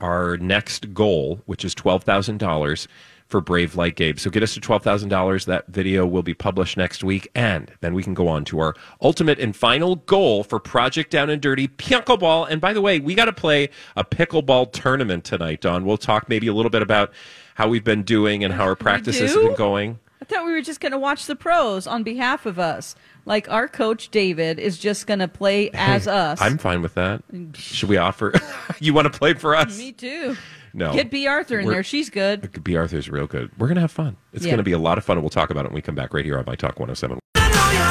our 0.01 0.37
next 0.37 0.93
goal, 0.93 1.41
which 1.45 1.63
is 1.63 1.73
twelve 1.73 2.03
thousand 2.03 2.39
dollars 2.39 2.87
for 3.31 3.41
Brave 3.41 3.75
Like 3.75 3.95
Gabe. 3.95 4.19
So 4.19 4.29
get 4.29 4.43
us 4.43 4.53
to 4.53 4.59
twelve 4.59 4.83
thousand 4.83 5.09
dollars. 5.09 5.45
That 5.45 5.67
video 5.67 6.05
will 6.05 6.21
be 6.21 6.33
published 6.33 6.77
next 6.77 7.03
week, 7.03 7.29
and 7.33 7.71
then 7.79 7.93
we 7.93 8.03
can 8.03 8.13
go 8.13 8.27
on 8.27 8.45
to 8.45 8.59
our 8.59 8.75
ultimate 9.01 9.39
and 9.39 9.55
final 9.55 9.95
goal 9.95 10.43
for 10.43 10.59
Project 10.59 11.09
Down 11.09 11.29
and 11.29 11.41
Dirty 11.41 11.67
Pickleball. 11.67 12.47
And 12.49 12.61
by 12.61 12.73
the 12.73 12.81
way, 12.81 12.99
we 12.99 13.15
got 13.15 13.25
to 13.25 13.33
play 13.33 13.69
a 13.95 14.03
pickleball 14.03 14.71
tournament 14.73 15.23
tonight, 15.23 15.61
Dawn. 15.61 15.85
We'll 15.85 15.97
talk 15.97 16.29
maybe 16.29 16.47
a 16.47 16.53
little 16.53 16.69
bit 16.69 16.81
about 16.81 17.11
how 17.55 17.67
we've 17.69 17.83
been 17.83 18.03
doing 18.03 18.43
and 18.43 18.53
how 18.53 18.63
our 18.63 18.75
practices 18.75 19.33
have 19.33 19.41
been 19.41 19.55
going. 19.55 19.99
I 20.21 20.25
thought 20.25 20.45
we 20.45 20.51
were 20.51 20.61
just 20.61 20.79
going 20.79 20.91
to 20.91 20.99
watch 20.99 21.25
the 21.25 21.35
pros 21.35 21.87
on 21.87 22.03
behalf 22.03 22.45
of 22.45 22.59
us. 22.59 22.95
Like 23.25 23.49
our 23.49 23.67
coach 23.67 24.09
David 24.09 24.59
is 24.59 24.77
just 24.77 25.07
going 25.07 25.19
to 25.19 25.27
play 25.27 25.71
as 25.73 26.07
us. 26.07 26.39
I'm 26.41 26.57
fine 26.57 26.81
with 26.81 26.93
that. 26.93 27.23
Mm, 27.31 27.55
Should 27.55 27.89
we 27.89 27.97
offer? 27.97 28.33
you 28.79 28.93
want 28.93 29.11
to 29.11 29.17
play 29.17 29.33
for 29.33 29.55
us? 29.55 29.77
Me 29.77 29.91
too. 29.91 30.35
No. 30.73 30.93
Get 30.93 31.11
B. 31.11 31.27
Arthur 31.27 31.59
in 31.59 31.65
We're- 31.65 31.77
there. 31.77 31.83
She's 31.83 32.09
good. 32.09 32.63
B. 32.63 32.75
Arthur's 32.75 33.09
real 33.09 33.27
good. 33.27 33.51
We're 33.57 33.67
gonna 33.67 33.81
have 33.81 33.91
fun. 33.91 34.15
It's 34.33 34.45
Yeah. 34.45 34.51
gonna 34.51 34.63
be 34.63 34.71
a 34.71 34.77
lot 34.79 34.97
of 34.97 35.03
fun, 35.03 35.17
and 35.17 35.23
we'll 35.23 35.29
talk 35.29 35.49
about 35.49 35.65
it 35.65 35.69
when 35.69 35.75
we 35.75 35.81
come 35.81 35.95
back 35.95 36.13
right 36.13 36.23
here 36.25 36.37
on 36.37 36.43
My 36.47 36.55
Talk 36.55 36.79
107. 36.79 37.19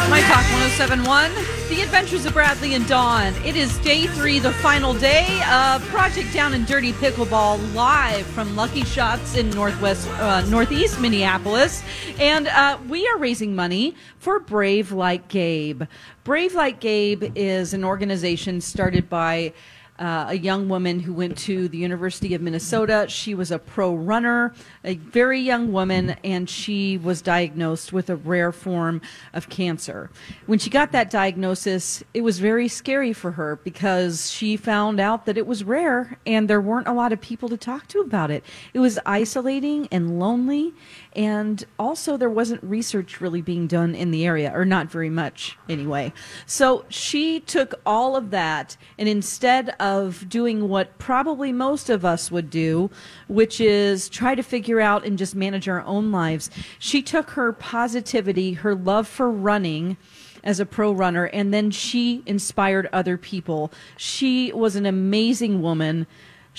My 0.09 0.21
Talk 0.23 0.45
1071, 0.53 1.31
The 1.69 1.83
Adventures 1.83 2.27
of 2.27 2.33
Bradley 2.33 2.75
and 2.75 2.87
Dawn. 2.89 3.33
It 3.45 3.55
is 3.55 3.77
day 3.79 4.07
three, 4.09 4.39
the 4.41 4.51
final 4.55 4.93
day 4.93 5.41
of 5.53 5.83
Project 5.89 6.33
Down 6.33 6.53
and 6.55 6.67
Dirty 6.67 6.93
Pickleball 6.95 7.75
live 7.75 8.27
from 8.27 8.57
Lucky 8.57 8.85
Shots 8.85 9.37
in 9.37 9.51
Northwest, 9.51 10.09
uh, 10.19 10.41
Northeast 10.49 11.01
Minneapolis. 11.01 11.83
And 12.19 12.49
uh, 12.49 12.79
we 12.89 13.07
are 13.09 13.19
raising 13.19 13.55
money 13.55 13.95
for 14.19 14.41
Brave 14.41 14.91
Like 14.91 15.29
Gabe. 15.29 15.85
Brave 16.25 16.55
Like 16.55 16.81
Gabe 16.81 17.25
is 17.37 17.73
an 17.73 17.85
organization 17.85 18.61
started 18.61 19.09
by 19.09 19.53
uh, 20.01 20.27
a 20.29 20.35
young 20.35 20.69
woman 20.69 20.99
who 20.99 21.13
went 21.13 21.37
to 21.37 21.69
the 21.69 21.77
University 21.77 22.35
of 22.35 22.41
Minnesota. 22.41 23.05
She 23.09 23.35
was 23.35 23.51
a 23.51 23.59
pro 23.59 23.95
runner, 23.95 24.55
a 24.83 24.95
very 24.95 25.41
young 25.41 25.73
woman, 25.73 26.17
and 26.25 26.49
she 26.49 26.97
was 26.97 27.21
diagnosed 27.21 27.93
with 27.93 28.09
a 28.09 28.17
rare 28.17 28.51
form 28.51 29.03
of 29.35 29.51
cancer. 29.51 30.11
When 30.47 30.59
she 30.59 30.71
got 30.71 30.93
that 30.93 31.11
diagnosis, 31.11 32.03
it 32.15 32.23
was 32.23 32.39
very 32.39 32.67
scary 32.67 33.13
for 33.13 33.33
her 33.33 33.57
because 33.57 34.31
she 34.31 34.57
found 34.57 35.01
out 35.01 35.27
that 35.27 35.37
it 35.37 35.47
was 35.47 35.63
rare 35.65 36.19
and 36.27 36.49
there 36.49 36.61
weren't 36.61 36.89
a 36.89 36.93
lot 36.93 37.13
of 37.13 37.21
people 37.21 37.51
to 37.51 37.59
talk 37.59 37.87
to 37.89 38.01
about 38.01 38.31
it. 38.31 38.43
It 38.73 38.79
was 38.79 38.99
isolating 39.05 39.87
and 39.93 40.19
lonely, 40.19 40.73
and 41.15 41.65
also 41.79 42.17
there 42.17 42.31
wasn't 42.31 42.63
research 42.63 43.21
really 43.21 43.43
being 43.43 43.67
done 43.67 43.95
in 43.95 44.11
the 44.11 44.25
area, 44.27 44.53
or 44.55 44.65
not 44.65 44.91
very 44.91 45.11
much 45.11 45.59
anyway. 45.69 46.13
So 46.47 46.85
she 46.89 47.41
took 47.41 47.75
all 47.85 48.17
of 48.17 48.31
that, 48.31 48.77
and 48.99 49.09
instead 49.09 49.71
of 49.81 50.29
doing 50.29 50.69
what 50.69 50.99
probably 50.99 51.53
most 51.53 51.91
of 51.91 52.05
us 52.05 52.31
would 52.31 52.51
do, 52.51 52.91
which 53.29 53.61
is 53.61 54.09
try 54.09 54.35
to 54.35 54.43
figure 54.43 54.81
out 54.81 55.05
and 55.05 55.19
just 55.19 55.35
manage 55.35 55.69
our 55.69 55.83
own 55.83 56.13
lives, 56.13 56.51
she 56.79 57.03
took 57.03 57.31
her 57.31 57.53
positivity, 57.53 58.53
her 58.53 58.75
love 58.75 59.09
for 59.09 59.31
running 59.31 59.97
as 60.43 60.61
a 60.61 60.67
pro 60.67 60.93
runner, 60.93 61.27
and 61.27 61.53
then 61.53 61.71
she 61.71 62.23
inspired 62.27 62.89
other 62.93 63.19
people. 63.19 63.71
She 63.97 64.53
was 64.53 64.77
an 64.77 64.87
amazing 64.87 65.61
woman. 65.61 66.07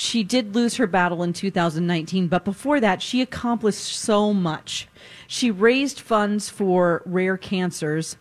She 0.01 0.23
did 0.23 0.55
lose 0.55 0.77
her 0.77 0.87
battle 0.87 1.21
in 1.21 1.31
2019, 1.31 2.27
but 2.27 2.43
before 2.43 2.79
that, 2.79 3.03
she 3.03 3.21
accomplished 3.21 3.95
so 3.95 4.33
much. 4.33 4.87
She 5.27 5.51
raised 5.51 5.99
funds 5.99 6.49
for 6.49 7.03
rare 7.05 7.37
cancers, 7.37 8.17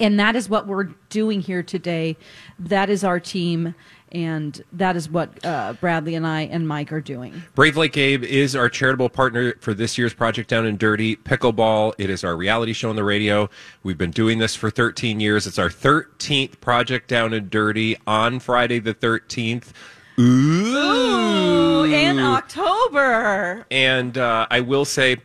and 0.00 0.18
that 0.18 0.34
is 0.34 0.48
what 0.48 0.66
we're 0.66 0.88
doing 1.10 1.42
here 1.42 1.62
today. 1.62 2.16
That 2.58 2.88
is 2.88 3.04
our 3.04 3.20
team, 3.20 3.74
and 4.10 4.64
that 4.72 4.96
is 4.96 5.10
what 5.10 5.44
uh, 5.44 5.74
Bradley 5.74 6.14
and 6.14 6.26
I 6.26 6.44
and 6.44 6.66
Mike 6.66 6.90
are 6.92 7.02
doing. 7.02 7.42
Brave 7.54 7.76
Like 7.76 7.92
Gabe 7.92 8.24
is 8.24 8.56
our 8.56 8.70
charitable 8.70 9.10
partner 9.10 9.52
for 9.60 9.74
this 9.74 9.98
year's 9.98 10.14
Project 10.14 10.48
Down 10.48 10.64
and 10.64 10.78
Dirty 10.78 11.14
Pickleball. 11.14 11.92
It 11.98 12.08
is 12.08 12.24
our 12.24 12.34
reality 12.34 12.72
show 12.72 12.88
on 12.88 12.96
the 12.96 13.04
radio. 13.04 13.50
We've 13.82 13.98
been 13.98 14.12
doing 14.12 14.38
this 14.38 14.54
for 14.54 14.70
13 14.70 15.20
years. 15.20 15.46
It's 15.46 15.58
our 15.58 15.68
13th 15.68 16.58
Project 16.62 17.08
Down 17.08 17.34
and 17.34 17.50
Dirty 17.50 17.98
on 18.06 18.40
Friday 18.40 18.78
the 18.78 18.94
13th. 18.94 19.74
Ooh. 20.18 20.76
Ooh, 20.76 21.84
in 21.84 22.18
October. 22.18 23.66
And 23.70 24.16
uh, 24.18 24.46
I 24.50 24.60
will 24.60 24.84
say, 24.84 25.18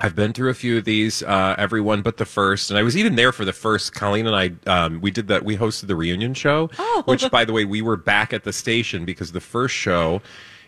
I've 0.00 0.14
been 0.14 0.32
through 0.32 0.50
a 0.50 0.54
few 0.54 0.76
of 0.78 0.84
these, 0.84 1.22
uh, 1.22 1.54
everyone 1.58 2.02
but 2.02 2.16
the 2.18 2.24
first, 2.26 2.70
and 2.70 2.78
I 2.78 2.82
was 2.82 2.96
even 2.96 3.16
there 3.16 3.32
for 3.32 3.44
the 3.44 3.52
first. 3.52 3.94
Colleen 3.94 4.26
and 4.26 4.36
I, 4.36 4.52
um, 4.70 5.00
we 5.00 5.10
did 5.10 5.28
that. 5.28 5.44
We 5.44 5.56
hosted 5.56 5.86
the 5.86 5.96
reunion 5.96 6.34
show, 6.34 6.70
Oh. 6.78 7.02
which, 7.06 7.30
by 7.30 7.44
the 7.44 7.52
way, 7.52 7.64
we 7.64 7.80
were 7.82 7.96
back 7.96 8.32
at 8.32 8.44
the 8.44 8.52
station 8.52 9.04
because 9.04 9.32
the 9.32 9.40
first 9.40 9.74
show 9.74 10.20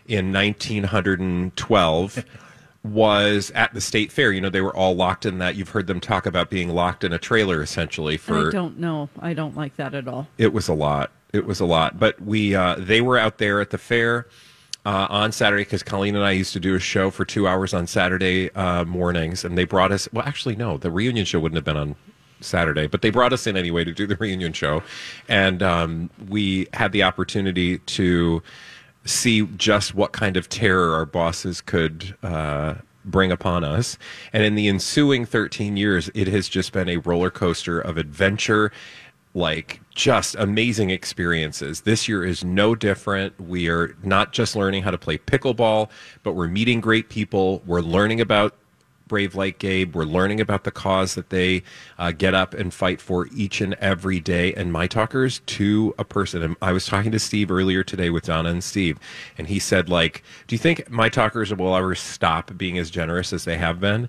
in 0.07 0.33
1912 0.33 2.25
was 2.83 3.51
at 3.53 3.73
the 3.73 3.81
state 3.81 4.11
fair. 4.11 4.31
You 4.31 4.41
know, 4.41 4.49
they 4.49 4.61
were 4.61 4.75
all 4.75 4.95
locked 4.95 5.25
in 5.25 5.37
that. 5.39 5.55
You've 5.55 5.69
heard 5.69 5.85
them 5.87 5.99
talk 5.99 6.25
about 6.25 6.49
being 6.49 6.69
locked 6.69 7.03
in 7.03 7.13
a 7.13 7.19
trailer, 7.19 7.61
essentially. 7.61 8.17
For 8.17 8.47
I 8.47 8.51
don't 8.51 8.79
know. 8.79 9.09
I 9.19 9.33
don't 9.33 9.55
like 9.55 9.75
that 9.75 9.93
at 9.93 10.07
all. 10.07 10.27
it 10.37 10.53
was 10.53 10.67
a 10.67 10.73
lot. 10.73 11.11
It 11.33 11.45
was 11.45 11.59
a 11.59 11.65
lot. 11.65 11.99
But 11.99 12.21
we 12.21 12.55
uh, 12.55 12.75
they 12.77 13.01
were 13.01 13.17
out 13.17 13.37
there 13.37 13.61
at 13.61 13.69
the 13.69 13.77
fair 13.77 14.27
uh, 14.85 15.07
on 15.09 15.31
Saturday 15.31 15.63
because 15.63 15.83
Colleen 15.83 16.15
and 16.15 16.25
I 16.25 16.31
used 16.31 16.53
to 16.53 16.59
do 16.59 16.75
a 16.75 16.79
show 16.79 17.11
for 17.11 17.25
two 17.25 17.47
hours 17.47 17.73
on 17.73 17.87
Saturday 17.87 18.51
uh, 18.55 18.85
mornings, 18.85 19.43
and 19.43 19.57
they 19.57 19.65
brought 19.65 19.91
us. 19.91 20.07
Well, 20.11 20.25
actually, 20.25 20.55
no, 20.55 20.77
the 20.77 20.91
reunion 20.91 21.25
show 21.25 21.39
wouldn't 21.39 21.57
have 21.57 21.65
been 21.65 21.77
on 21.77 21.95
Saturday, 22.41 22.87
but 22.87 23.01
they 23.01 23.09
brought 23.09 23.33
us 23.33 23.45
in 23.45 23.57
anyway 23.57 23.83
to 23.83 23.93
do 23.93 24.07
the 24.07 24.15
reunion 24.15 24.53
show, 24.53 24.81
and 25.27 25.61
um, 25.61 26.09
we 26.27 26.67
had 26.73 26.91
the 26.91 27.03
opportunity 27.03 27.79
to 27.79 28.41
see 29.05 29.45
just 29.57 29.93
what 29.93 30.11
kind 30.11 30.37
of 30.37 30.49
terror 30.49 30.93
our 30.93 31.05
bosses 31.05 31.61
could. 31.61 32.15
Uh, 32.23 32.75
bring 33.05 33.31
upon 33.31 33.63
us 33.63 33.97
and 34.33 34.43
in 34.43 34.55
the 34.55 34.67
ensuing 34.67 35.25
13 35.25 35.77
years 35.77 36.11
it 36.13 36.27
has 36.27 36.49
just 36.49 36.73
been 36.73 36.89
a 36.89 36.97
roller 36.97 37.31
coaster 37.31 37.79
of 37.79 37.97
adventure 37.97 38.71
like 39.33 39.81
just 39.93 40.35
amazing 40.35 40.89
experiences. 40.89 41.81
This 41.81 42.07
year 42.07 42.23
is 42.23 42.43
no 42.43 42.75
different. 42.75 43.39
We 43.39 43.69
are 43.69 43.95
not 44.03 44.31
just 44.31 44.55
learning 44.55 44.83
how 44.83 44.91
to 44.91 44.97
play 44.97 45.17
pickleball, 45.17 45.89
but 46.23 46.33
we're 46.33 46.47
meeting 46.47 46.81
great 46.81 47.09
people. 47.09 47.61
We're 47.65 47.81
learning 47.81 48.21
about 48.21 48.55
Brave 49.09 49.35
Like 49.35 49.59
Gabe. 49.59 49.95
We're 49.95 50.05
learning 50.05 50.39
about 50.39 50.63
the 50.63 50.71
cause 50.71 51.15
that 51.15 51.31
they 51.31 51.63
uh, 51.97 52.11
get 52.11 52.33
up 52.33 52.53
and 52.53 52.73
fight 52.73 53.01
for 53.01 53.27
each 53.35 53.59
and 53.59 53.73
every 53.75 54.21
day. 54.21 54.53
And 54.53 54.71
my 54.71 54.87
talkers 54.87 55.39
to 55.47 55.93
a 55.99 56.05
person. 56.05 56.41
And 56.41 56.55
I 56.61 56.71
was 56.71 56.85
talking 56.85 57.11
to 57.11 57.19
Steve 57.19 57.51
earlier 57.51 57.83
today 57.83 58.09
with 58.09 58.25
Donna 58.25 58.49
and 58.49 58.63
Steve, 58.63 58.97
and 59.37 59.47
he 59.47 59.59
said, 59.59 59.89
like, 59.89 60.23
do 60.47 60.55
you 60.55 60.59
think 60.59 60.89
my 60.89 61.09
talkers 61.09 61.53
will 61.53 61.75
ever 61.75 61.95
stop 61.95 62.55
being 62.55 62.77
as 62.77 62.89
generous 62.89 63.33
as 63.33 63.43
they 63.43 63.57
have 63.57 63.79
been? 63.81 64.07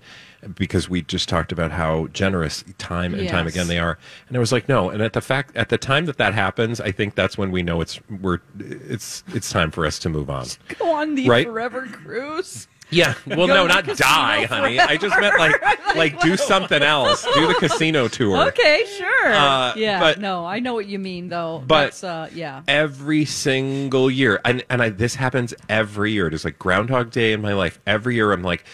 Because 0.55 0.89
we 0.89 1.03
just 1.03 1.29
talked 1.29 1.51
about 1.51 1.71
how 1.71 2.07
generous 2.07 2.63
time 2.79 3.13
and 3.13 3.29
time 3.29 3.45
again 3.47 3.67
they 3.67 3.77
are. 3.77 3.99
And 4.27 4.35
I 4.35 4.39
was 4.39 4.51
like, 4.51 4.67
no. 4.67 4.89
And 4.89 5.01
at 5.01 5.13
the 5.13 5.21
fact, 5.21 5.55
at 5.55 5.69
the 5.69 5.77
time 5.77 6.05
that 6.07 6.17
that 6.17 6.33
happens, 6.33 6.81
I 6.81 6.91
think 6.91 7.13
that's 7.15 7.37
when 7.37 7.51
we 7.51 7.61
know 7.61 7.79
it's 7.81 7.99
we're 8.09 8.39
it's 8.59 9.23
it's 9.35 9.51
time 9.51 9.69
for 9.71 9.85
us 9.85 9.99
to 9.99 10.09
move 10.09 10.29
on. 10.29 10.47
Go 10.79 10.93
on 10.95 11.13
the 11.15 11.29
Right? 11.29 11.45
forever 11.45 11.85
cruise. 11.87 12.67
Yeah. 12.89 13.13
Well, 13.25 13.47
Go 13.47 13.53
no, 13.53 13.67
not 13.67 13.85
die, 13.85 14.43
honey. 14.47 14.77
I 14.77 14.97
just 14.97 15.17
meant 15.17 15.39
like 15.39 15.61
like 15.95 16.19
do 16.19 16.35
something 16.35 16.81
else. 16.83 17.23
Do 17.35 17.47
the 17.47 17.53
casino 17.53 18.09
tour. 18.09 18.47
Okay, 18.49 18.83
sure. 18.97 19.33
Uh, 19.33 19.73
yeah, 19.77 19.97
but- 19.99 20.19
no, 20.19 20.45
I 20.45 20.59
know 20.59 20.73
what 20.73 20.87
you 20.87 20.99
mean 20.99 21.29
though. 21.29 21.63
But- 21.65 21.83
That's, 21.85 22.03
uh, 22.03 22.29
yeah. 22.33 22.63
Every 22.67 23.23
single 23.23 24.11
year, 24.11 24.41
and 24.43 24.65
and 24.69 24.81
I, 24.81 24.89
this 24.89 25.15
happens 25.15 25.53
every 25.69 26.11
year. 26.11 26.27
It 26.27 26.33
is 26.33 26.43
like 26.43 26.59
Groundhog 26.59 27.11
Day 27.11 27.31
in 27.31 27.41
my 27.41 27.53
life. 27.53 27.79
Every 27.87 28.15
year, 28.15 28.33
I'm 28.33 28.43
like, 28.43 28.65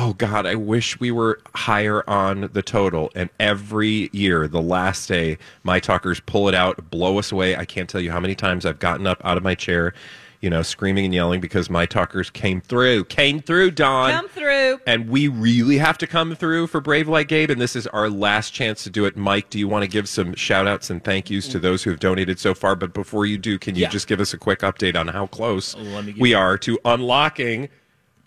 oh 0.00 0.12
God, 0.14 0.46
I 0.46 0.54
wish 0.54 1.00
we 1.00 1.10
were 1.10 1.40
higher 1.56 2.08
on 2.08 2.48
the 2.52 2.62
total. 2.62 3.10
And 3.16 3.30
every 3.40 4.08
year, 4.12 4.46
the 4.46 4.62
last 4.62 5.08
day, 5.08 5.38
my 5.64 5.80
talkers 5.80 6.20
pull 6.20 6.48
it 6.48 6.54
out, 6.54 6.88
blow 6.88 7.18
us 7.18 7.32
away. 7.32 7.56
I 7.56 7.64
can't 7.64 7.90
tell 7.90 8.00
you 8.00 8.12
how 8.12 8.20
many 8.20 8.36
times 8.36 8.64
I've 8.64 8.78
gotten 8.78 9.08
up 9.08 9.20
out 9.24 9.36
of 9.36 9.42
my 9.42 9.56
chair, 9.56 9.92
you 10.40 10.50
know, 10.50 10.62
screaming 10.62 11.04
and 11.04 11.12
yelling 11.12 11.40
because 11.40 11.68
my 11.68 11.84
talkers 11.84 12.30
came 12.30 12.60
through, 12.60 13.06
came 13.06 13.40
through, 13.40 13.72
Dawn. 13.72 14.12
Come 14.12 14.28
through. 14.28 14.78
And 14.86 15.08
we 15.10 15.26
really 15.26 15.78
have 15.78 15.98
to 15.98 16.06
come 16.06 16.36
through 16.36 16.68
for 16.68 16.80
Brave 16.80 17.08
Like 17.08 17.26
Gabe, 17.26 17.50
and 17.50 17.60
this 17.60 17.74
is 17.74 17.88
our 17.88 18.08
last 18.08 18.50
chance 18.50 18.84
to 18.84 18.90
do 18.90 19.04
it. 19.04 19.16
Mike, 19.16 19.50
do 19.50 19.58
you 19.58 19.66
want 19.66 19.82
to 19.82 19.88
give 19.88 20.08
some 20.08 20.32
shout 20.36 20.68
outs 20.68 20.90
and 20.90 21.02
thank 21.02 21.28
yous 21.28 21.48
to 21.48 21.58
those 21.58 21.82
who 21.82 21.90
have 21.90 21.98
donated 21.98 22.38
so 22.38 22.54
far? 22.54 22.76
But 22.76 22.94
before 22.94 23.26
you 23.26 23.36
do, 23.36 23.58
can 23.58 23.74
you 23.74 23.82
Yeah. 23.82 23.88
just 23.88 24.06
give 24.06 24.20
us 24.20 24.32
a 24.32 24.38
quick 24.38 24.60
update 24.60 24.94
on 24.94 25.08
how 25.08 25.26
close 25.26 25.74
Let 25.74 26.04
me 26.04 26.12
give 26.12 26.20
we 26.20 26.30
you- 26.30 26.36
are 26.38 26.56
to 26.58 26.78
unlocking 26.84 27.68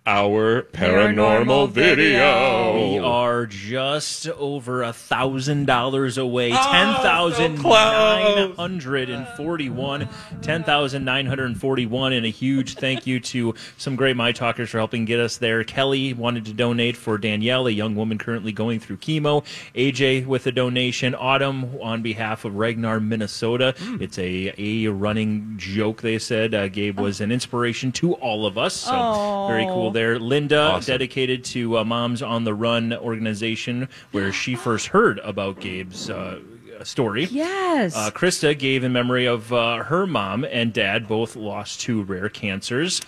our 0.07 0.63
paranormal, 0.63 1.69
video? 1.69 2.73
We 2.73 2.97
are 2.97 3.45
just 3.45 4.27
over 4.29 4.81
a 4.81 4.93
thousand 4.93 5.65
dollars 5.65 6.17
away. 6.17 6.51
Oh, 6.51 6.71
Ten 6.71 6.95
so 6.95 7.01
thousand 7.03 7.57
close. 7.57 7.73
nine 7.75 8.53
hundred 8.53 9.09
and 9.11 9.27
forty-one. 9.37 10.09
Ten 10.41 10.63
thousand 10.63 11.05
nine 11.05 11.27
hundred 11.27 11.45
and 11.45 11.59
forty-one. 11.59 12.13
And 12.13 12.25
a 12.25 12.29
huge 12.29 12.75
thank 12.75 13.05
you 13.05 13.19
to 13.19 13.53
some 13.77 13.95
great 13.95 14.15
my 14.15 14.31
talkers 14.31 14.71
for 14.71 14.79
helping 14.79 15.05
get 15.05 15.19
us 15.19 15.37
there. 15.37 15.63
Kelly 15.63 16.13
wanted 16.13 16.45
to 16.45 16.53
donate 16.53 16.97
for 16.97 17.19
Danielle, 17.19 17.67
a 17.67 17.71
young 17.71 17.95
woman 17.95 18.17
currently 18.17 18.51
going 18.51 18.79
through 18.79 18.97
chemo. 18.97 19.43
AJ 19.75 20.25
with 20.25 20.47
a 20.47 20.51
donation. 20.51 21.13
Autumn 21.13 21.79
on 21.79 22.01
behalf 22.01 22.43
of 22.43 22.55
Ragnar, 22.55 22.99
Minnesota. 22.99 23.75
Hmm. 23.77 24.01
It's 24.01 24.17
a 24.17 24.51
a 24.57 24.87
running 24.87 25.53
joke. 25.57 26.01
They 26.01 26.17
said 26.17 26.55
uh, 26.55 26.69
Gabe 26.69 26.99
was 26.99 27.21
an 27.21 27.31
inspiration 27.31 27.91
to 27.93 28.13
all 28.15 28.47
of 28.47 28.57
us. 28.57 28.73
So 28.73 29.45
very 29.47 29.65
cool 29.65 29.90
there. 29.91 30.19
Linda 30.19 30.59
Awesome. 30.59 30.91
dedicated 30.93 31.43
to 31.45 31.77
uh, 31.79 31.83
Moms 31.83 32.21
on 32.21 32.43
the 32.43 32.53
Run 32.53 32.93
organization, 32.93 33.87
where 34.11 34.31
she 34.31 34.55
first 34.55 34.87
heard 34.87 35.19
about 35.19 35.59
Gabe's 35.59 36.09
uh, 36.09 36.39
story. 36.85 37.25
Yes. 37.25 37.95
Uh, 37.95 38.11
Krista 38.11 38.57
gave 38.57 38.83
in 38.83 38.91
memory 38.91 39.25
of 39.25 39.51
uh, 39.53 39.77
her 39.83 40.05
mom 40.07 40.43
and 40.45 40.73
dad, 40.73 41.07
both 41.07 41.35
lost 41.35 41.81
to 41.81 42.03
rare 42.03 42.29
cancers. 42.29 43.01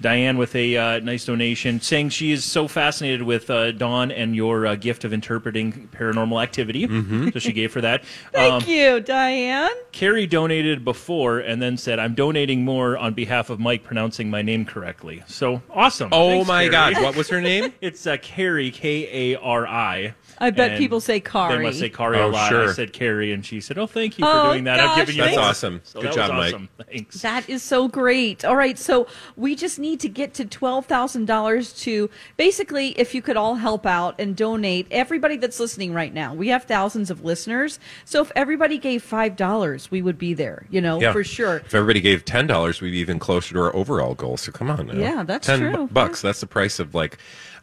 Diane 0.00 0.38
with 0.38 0.54
a 0.54 0.76
uh, 0.76 0.98
nice 1.00 1.24
donation, 1.24 1.80
saying 1.80 2.10
she 2.10 2.32
is 2.32 2.44
so 2.44 2.68
fascinated 2.68 3.22
with 3.22 3.50
uh, 3.50 3.72
Dawn 3.72 4.10
and 4.10 4.34
your 4.36 4.66
uh, 4.66 4.74
gift 4.76 5.04
of 5.04 5.12
interpreting 5.12 5.88
paranormal 5.92 6.42
activity. 6.42 6.86
So 7.32 7.38
she 7.38 7.52
gave 7.52 7.72
for 7.72 7.80
that. 7.80 8.04
Thank 8.32 8.64
Um, 8.64 8.68
you, 8.70 9.00
Diane. 9.00 9.70
Carrie 9.92 10.26
donated 10.26 10.84
before 10.84 11.38
and 11.38 11.60
then 11.62 11.76
said, 11.76 11.98
I'm 11.98 12.14
donating 12.14 12.64
more 12.64 12.96
on 12.96 13.14
behalf 13.14 13.50
of 13.50 13.58
Mike 13.60 13.84
pronouncing 13.84 14.30
my 14.30 14.42
name 14.42 14.64
correctly. 14.64 15.22
So 15.26 15.62
awesome. 15.70 16.10
Oh 16.12 16.30
Thanks, 16.30 16.48
my 16.48 16.68
Carrie. 16.68 16.94
God. 16.94 17.02
What 17.02 17.16
was 17.16 17.28
her 17.28 17.40
name? 17.40 17.72
It's 17.80 18.06
uh, 18.06 18.16
Carrie, 18.20 18.70
K 18.70 19.32
A 19.34 19.38
R 19.40 19.66
I. 19.66 20.14
I 20.38 20.50
bet 20.50 20.70
And 20.72 20.78
people 20.78 21.00
say 21.00 21.20
Kari. 21.20 21.56
They 21.58 21.62
must 21.62 21.78
say 21.78 21.88
Kari 21.90 22.18
Oh, 22.18 22.28
a 22.28 22.30
lot. 22.30 22.48
sure. 22.48 22.68
I 22.70 22.72
said 22.72 22.92
Carrie. 22.92 23.13
Secretary, 23.14 23.32
and 23.32 23.44
she 23.44 23.60
said, 23.60 23.78
"Oh, 23.78 23.86
thank 23.86 24.18
you 24.18 24.24
for 24.24 24.30
Oh, 24.30 24.52
doing 24.52 24.64
that. 24.64 24.78
gosh, 24.78 24.90
I've 24.90 24.96
given 25.06 25.14
you 25.16 25.22
That's 25.22 25.36
book." 25.36 25.44
awesome. 25.44 25.80
So 25.84 26.00
Good 26.00 26.10
that 26.10 26.14
job, 26.14 26.28
was 26.30 26.36
Mike. 26.38 26.54
awesome. 26.54 26.68
Thanks. 26.90 27.22
That 27.22 27.48
is 27.48 27.62
so 27.62 27.88
great. 27.88 28.44
All 28.44 28.56
right, 28.56 28.78
so 28.78 29.06
we 29.36 29.54
just 29.54 29.78
need 29.78 30.00
to 30.00 30.08
get 30.08 30.34
to 30.34 30.44
twelve 30.44 30.86
thousand 30.86 31.26
dollars 31.26 31.72
to 31.84 32.10
basically, 32.36 32.88
if 32.98 33.14
you 33.14 33.22
could 33.22 33.36
all 33.36 33.56
help 33.56 33.86
out 33.86 34.14
and 34.18 34.36
donate. 34.36 34.86
Everybody 34.90 35.36
that's 35.36 35.60
listening 35.60 35.92
right 35.94 36.12
now, 36.12 36.34
we 36.34 36.48
have 36.48 36.64
thousands 36.64 37.10
of 37.10 37.24
listeners. 37.24 37.78
So 38.04 38.20
if 38.22 38.32
everybody 38.36 38.78
gave 38.78 39.02
five 39.02 39.36
dollars, 39.36 39.90
we 39.90 40.02
would 40.02 40.18
be 40.18 40.34
there. 40.34 40.66
You 40.70 40.80
know, 40.80 41.00
Yeah. 41.00 41.12
for 41.12 41.24
sure. 41.24 41.58
If 41.58 41.74
everybody 41.74 42.00
gave 42.00 42.24
ten 42.24 42.46
dollars, 42.46 42.80
we'd 42.80 42.90
be 42.92 42.98
even 42.98 43.18
closer 43.18 43.54
to 43.54 43.60
our 43.60 43.74
overall 43.76 44.14
goal. 44.14 44.36
So 44.36 44.52
come 44.52 44.70
on 44.70 44.86
now. 44.86 44.94
Yeah, 44.94 45.22
that's 45.24 45.46
ten 45.46 45.60
true. 45.60 45.72
bu- 45.72 45.86
bucks. 45.88 46.20
That's 46.22 46.40
the 46.40 46.46
price 46.46 46.78
of 46.78 46.94
like 46.94 47.18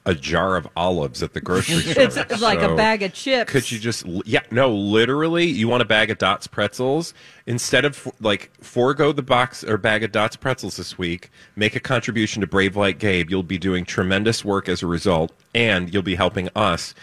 a 0.06 0.16
jar 0.16 0.56
of 0.56 0.68
olives 0.76 1.22
at 1.22 1.34
the 1.34 1.42
grocery 1.42 1.76
store. 1.82 2.04
It's 2.04 2.42
like 2.42 2.62
a 2.62 2.76
bag 2.76 3.04
of 3.04 3.14
chips. 3.14 3.52
Could 3.52 3.72
you 3.72 3.80
just? 3.80 4.06
Yeah, 4.26 4.42
no. 4.50 4.74
Literally, 4.74 5.46
you 5.46 5.68
want 5.68 5.82
a 5.82 5.86
bag 5.86 6.10
of 6.10 6.18
Dots 6.18 6.48
pretzels 6.48 7.14
instead 7.46 7.86
of 7.86 8.12
like 8.20 8.52
forego 8.62 9.12
the 9.12 9.22
box 9.22 9.64
or 9.64 9.78
bag 9.78 10.04
of 10.04 10.12
Dots 10.12 10.36
pretzels 10.36 10.78
this 10.78 10.98
week. 10.98 11.30
Make 11.56 11.76
a 11.76 11.80
contribution 11.80 12.42
to 12.42 12.48
Brave 12.48 12.76
Like 12.76 12.98
Gabe. 13.00 13.30
You'll 13.30 13.44
be 13.44 13.58
doing 13.58 13.86
tremendous 13.86 14.44
work 14.44 14.68
as 14.68 14.82
a 14.82 14.88
result, 14.88 15.32
and 15.54 15.94
you'll 15.94 16.02
be 16.04 16.16
helping 16.16 16.50
us 16.56 16.96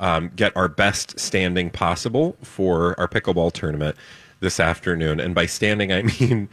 um, 0.00 0.30
get 0.36 0.56
our 0.56 0.68
best 0.68 1.18
standing 1.18 1.70
possible 1.70 2.36
for 2.42 2.98
our 2.98 3.08
pickleball 3.08 3.52
tournament 3.52 3.96
this 4.40 4.60
afternoon. 4.60 5.20
And 5.20 5.34
by 5.34 5.46
standing, 5.46 5.92
I 5.92 6.02
mean, 6.20 6.48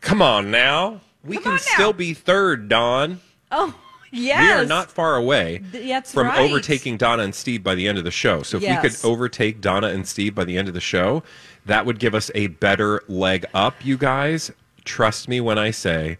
come 0.00 0.22
on 0.22 0.50
now. 0.50 1.00
We 1.24 1.36
Come 1.36 1.44
can 1.44 1.58
still 1.58 1.92
be 1.92 2.14
third, 2.14 2.68
Dawn. 2.68 3.20
Oh, 3.50 3.74
yes. 4.10 4.40
We 4.42 4.50
are 4.50 4.66
not 4.66 4.90
far 4.90 5.16
away 5.16 5.58
that's 5.72 6.12
from 6.12 6.26
right. 6.26 6.38
overtaking 6.38 6.96
Donna 6.96 7.22
and 7.22 7.34
Steve 7.34 7.62
by 7.62 7.74
the 7.74 7.88
end 7.88 7.98
of 7.98 8.04
the 8.04 8.10
show. 8.10 8.42
So 8.42 8.58
if 8.58 8.62
we 8.62 8.76
could 8.88 8.96
overtake 9.04 9.60
Donna 9.60 9.88
and 9.88 10.06
Steve 10.06 10.34
by 10.34 10.44
the 10.44 10.56
end 10.58 10.68
of 10.68 10.74
the 10.74 10.80
show, 10.80 11.22
that 11.66 11.86
would 11.86 11.98
give 11.98 12.14
us 12.14 12.30
a 12.34 12.48
better 12.48 13.02
leg 13.08 13.46
up, 13.54 13.84
you 13.84 13.96
guys. 13.96 14.50
Trust 14.84 15.28
me 15.28 15.40
when 15.40 15.58
I 15.58 15.70
say 15.70 16.18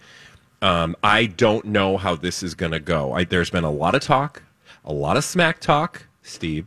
um, 0.62 0.96
I 1.02 1.26
don't 1.26 1.66
know 1.66 1.96
how 1.96 2.16
this 2.16 2.42
is 2.42 2.54
going 2.54 2.72
to 2.72 2.80
go. 2.80 3.12
I, 3.12 3.24
there's 3.24 3.50
been 3.50 3.64
a 3.64 3.70
lot 3.70 3.94
of 3.94 4.02
talk, 4.02 4.42
a 4.84 4.92
lot 4.92 5.16
of 5.16 5.24
smack 5.24 5.60
talk, 5.60 6.06
Steve. 6.22 6.66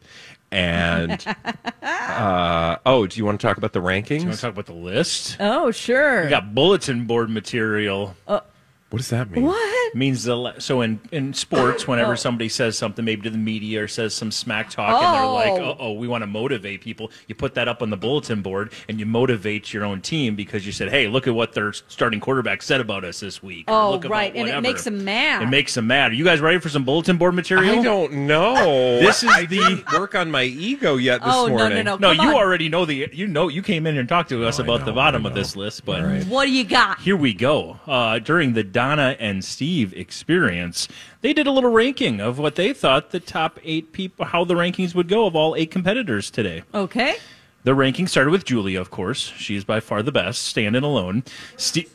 And 0.52 1.26
uh, 1.82 2.78
oh, 2.86 3.08
do 3.08 3.18
you 3.18 3.26
want 3.26 3.40
to 3.40 3.48
talk 3.48 3.58
about 3.58 3.74
the 3.74 3.80
rankings? 3.80 4.22
You 4.22 4.26
want 4.28 4.36
to 4.36 4.42
talk 4.42 4.54
about 4.54 4.66
the 4.66 4.74
list? 4.74 5.38
Oh, 5.40 5.72
sure. 5.72 6.24
We 6.24 6.30
got 6.30 6.54
bulletin 6.54 7.06
board 7.06 7.30
material. 7.30 8.16
what 8.26 8.44
does 8.92 9.10
that 9.10 9.32
mean? 9.32 9.46
what? 9.46 9.81
Means 9.94 10.24
the 10.24 10.36
le- 10.36 10.60
so 10.62 10.82
in 10.82 11.00
in 11.12 11.34
sports 11.34 11.88
whenever 11.88 12.14
Oh. 12.14 12.16
somebody 12.16 12.50
says 12.50 12.78
something 12.78 13.04
maybe 13.04 13.24
to 13.24 13.30
the 13.30 13.38
media 13.38 13.84
or 13.84 13.88
says 13.88 14.14
some 14.14 14.32
smack 14.32 14.70
talk 14.70 15.02
and 15.04 15.16
they're 15.16 15.26
like 15.26 15.52
Oh. 15.62 15.72
oh, 15.72 15.76
oh 15.80 15.92
we 15.94 16.08
want 16.08 16.22
to 16.22 16.28
motivate 16.28 16.82
people 16.82 17.12
you 17.28 17.36
put 17.36 17.54
that 17.56 17.68
up 17.68 17.82
on 17.82 17.90
the 17.90 17.98
bulletin 17.98 18.42
board 18.42 18.72
and 18.88 19.00
you 19.00 19.06
motivate 19.06 19.74
your 19.74 19.84
own 19.84 20.02
team 20.02 20.36
because 20.36 20.66
you 20.66 20.72
said 20.72 20.90
hey 20.90 21.08
look 21.08 21.28
at 21.28 21.34
what 21.34 21.54
their 21.54 21.74
starting 21.74 22.20
quarterback 22.20 22.62
said 22.62 22.80
about 22.82 23.04
us 23.04 23.20
this 23.20 23.44
week 23.44 23.66
Oh, 23.68 23.92
look 23.92 24.06
right, 24.06 24.34
and 24.36 24.48
it 24.50 24.62
makes 24.62 24.84
them 24.84 25.04
mad. 25.04 25.42
it 25.44 25.48
makes 25.50 25.74
them 25.74 25.88
mad 25.88 26.12
are 26.12 26.16
you 26.16 26.24
guys 26.24 26.40
ready 26.40 26.60
for 26.60 26.70
some 26.70 26.84
bulletin 26.86 27.18
board 27.18 27.36
material 27.36 27.80
I 27.80 27.84
don't 27.84 28.14
know. 28.28 29.00
This 29.02 29.24
is 29.24 29.30
I 29.30 29.46
the- 29.46 29.84
work 29.94 30.16
on 30.16 30.32
my 30.32 30.44
ego 30.44 30.96
yet 30.98 31.22
this 31.22 31.34
Oh, 31.34 31.48
no, 31.48 31.54
no, 31.54 31.58
morning. 31.58 31.86
no. 31.86 31.96
no 31.98 32.16
Come 32.16 32.26
you 32.26 32.32
on. 32.32 32.36
already 32.36 32.70
know 32.70 32.86
the 32.86 33.10
you 33.12 33.28
know 33.28 33.48
you 33.48 33.62
came 33.62 33.86
in 33.88 33.98
and 33.98 34.08
talked 34.08 34.30
to 34.30 34.46
us 34.46 34.60
I 34.60 34.64
about 34.64 34.82
know, 34.82 34.86
the 34.88 34.94
bottom 34.94 35.26
of 35.26 35.34
this 35.34 35.56
list 35.56 35.86
but 35.86 36.02
All 36.02 36.08
right. 36.08 36.26
What 36.28 36.46
do 36.46 36.52
you 36.52 36.64
got? 36.64 37.00
Here 37.02 37.16
we 37.18 37.34
go. 37.34 37.80
Uh, 37.88 38.20
during 38.20 38.54
the 38.54 38.64
Donna 38.64 39.16
and 39.20 39.44
Steve 39.44 39.81
experience, 39.84 40.88
they 41.22 41.34
did 41.34 41.48
a 41.48 41.52
little 41.52 41.72
ranking 41.72 42.20
of 42.20 42.38
what 42.40 42.56
they 42.56 42.74
thought 42.74 43.12
the 43.12 43.20
top 43.20 43.60
eight 43.64 43.92
people, 43.92 44.26
how 44.26 44.44
the 44.44 44.54
rankings 44.54 44.94
would 44.96 45.08
go 45.08 45.26
of 45.26 45.36
all 45.36 45.56
eight 45.56 45.72
competitors 45.72 46.30
today. 46.30 46.64
Okay. 46.74 47.16
The 47.64 47.76
ranking 47.76 48.08
started 48.08 48.32
with 48.32 48.46
Julia, 48.46 48.80
of 48.82 48.90
course. 48.90 49.34
She 49.38 49.56
is 49.56 49.64
by 49.64 49.80
far 49.80 50.02
the 50.02 50.12
best, 50.12 50.44
standing 50.44 50.84
alone. 50.84 51.24
Steve, 51.58 51.94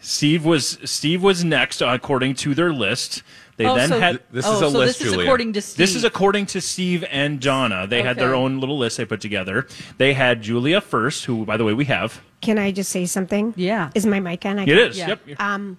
Steve 0.00 0.44
was 0.44 0.78
Steve 0.84 1.22
was 1.22 1.44
next 1.44 1.80
according 1.80 2.34
to 2.34 2.54
their 2.54 2.72
list. 2.72 3.22
They 3.56 3.66
oh, 3.66 3.74
then 3.76 3.90
so, 3.90 4.00
had 4.00 4.20
This 4.32 4.46
oh, 4.46 4.56
is 4.56 4.62
a 4.62 4.70
so 4.70 4.78
list, 4.78 4.98
this 4.98 5.06
is 5.06 5.12
Julia. 5.12 5.26
according 5.26 5.52
to 5.52 5.62
Steve. 5.62 5.78
this 5.78 5.94
is 5.94 6.04
according 6.04 6.46
to 6.46 6.60
Steve 6.60 7.04
and 7.10 7.40
Donna. 7.40 7.86
They 7.86 8.02
had 8.02 8.16
their 8.16 8.34
own 8.34 8.58
little 8.60 8.78
list 8.78 8.96
they 8.96 9.04
put 9.04 9.20
together. 9.20 9.66
They 9.98 10.14
had 10.14 10.42
Julia 10.42 10.80
first, 10.80 11.26
who 11.26 11.44
by 11.46 11.56
the 11.56 11.64
way 11.64 11.72
we 11.72 11.84
have. 11.84 12.20
Can 12.40 12.58
I 12.58 12.72
just 12.72 12.90
say 12.90 13.06
something? 13.06 13.54
Yeah. 13.56 13.90
Is 13.94 14.04
my 14.04 14.18
mic 14.20 14.44
on? 14.44 14.58
I 14.58 14.62
It 14.62 14.66
can- 14.66 14.78
is. 14.78 14.98
Yeah. 14.98 15.08
Yep. 15.08 15.40
Um, 15.40 15.78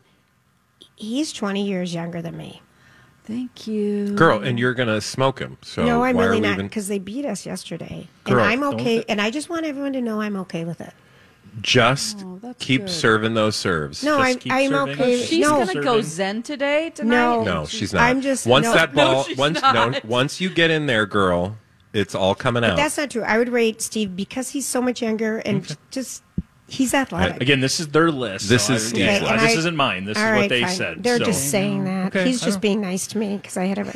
He's 0.96 1.34
20 1.34 1.66
years 1.68 1.94
younger 1.94 2.22
than 2.22 2.38
me. 2.38 2.62
Thank 3.26 3.68
you. 3.68 4.10
Girl, 4.16 4.40
and 4.44 4.60
you're 4.60 4.74
gonna 4.74 5.00
smoke 5.00 5.40
him. 5.40 5.58
So 5.62 5.86
no, 5.86 6.04
I'm 6.04 6.18
really 6.18 6.42
not 6.42 6.54
even 6.54 6.68
because 6.68 6.90
they 6.90 7.00
beat 7.00 7.26
us 7.26 7.46
yesterday. 7.46 8.08
Girl, 8.26 8.40
and 8.44 8.50
I'm 8.52 8.64
okay. 8.76 8.84
th- 8.96 9.06
And 9.08 9.22
I 9.22 9.30
just 9.32 9.50
want 9.50 9.66
everyone 9.66 9.94
to 9.94 10.02
know 10.02 10.20
I'm 10.20 10.36
okay 10.38 10.66
with 10.66 10.82
it. 10.82 10.94
just 11.62 12.24
Oh, 12.26 12.54
keep 12.60 12.82
good. 12.82 12.90
serving 12.90 13.34
those 13.34 13.56
serves? 13.56 14.04
No, 14.04 14.18
Just 14.18 14.30
I'm, 14.30 14.40
keep 14.40 14.52
I'm 14.52 14.72
serving. 14.72 14.94
okay. 15.02 15.24
She's 15.24 15.40
no, 15.48 15.66
gonna 15.66 15.82
go 15.82 16.02
zen 16.02 16.44
today 16.44 16.90
tonight. 16.90 17.16
No. 17.16 17.44
No, 17.44 17.66
she's 17.66 17.94
not. 17.94 18.02
I'm 18.04 18.20
just- 18.22 18.46
once 18.46 18.66
no. 18.66 18.74
that 18.74 18.94
ball 18.94 19.24
she's 19.24 19.38
once 19.38 19.62
no 19.62 19.94
once 20.04 20.42
you 20.42 20.50
get 20.50 20.70
in 20.72 20.86
there, 20.88 21.06
girl, 21.06 21.56
it's 21.94 22.16
all 22.16 22.36
coming 22.36 22.64
out. 22.66 22.76
that's 22.76 22.98
not 22.98 23.12
true. 23.12 23.24
I 23.24 23.38
would 23.38 23.50
rate 23.50 23.82
Steve 23.82 24.16
because 24.18 24.50
he's 24.50 24.68
so 24.68 24.82
much 24.82 25.02
younger 25.02 25.38
and 25.40 25.78
just 25.92 26.24
he's 26.74 26.94
athletic. 26.94 27.42
Again, 27.42 27.60
this 27.60 27.80
is 27.80 27.88
their 27.90 28.12
list. 28.12 28.50
This 28.50 28.66
so 28.68 28.74
is 28.74 28.86
I- 28.86 28.88
Steve's 28.90 29.00
yeah, 29.00 29.20
list. 29.20 29.32
and 29.32 29.42
This 29.42 29.56
I- 29.56 29.60
isn't 29.60 29.76
mine. 29.76 30.06
This 30.06 30.18
is 30.18 30.24
right, 30.24 30.38
what 30.42 30.50
they 30.50 30.62
fine. 30.62 30.76
said. 30.76 31.04
They're 31.04 31.18
so. 31.20 31.26
just 31.26 31.50
saying 31.52 31.84
that. 31.86 32.08
Okay, 32.08 32.26
he's 32.26 32.42
I 32.42 32.46
just 32.46 32.58
know. 32.58 32.62
being 32.62 32.82
nice 32.82 33.08
to 33.08 33.18
me 33.18 33.38
because 33.38 33.58
I 33.58 33.66
had 33.66 33.78
a 33.80 33.94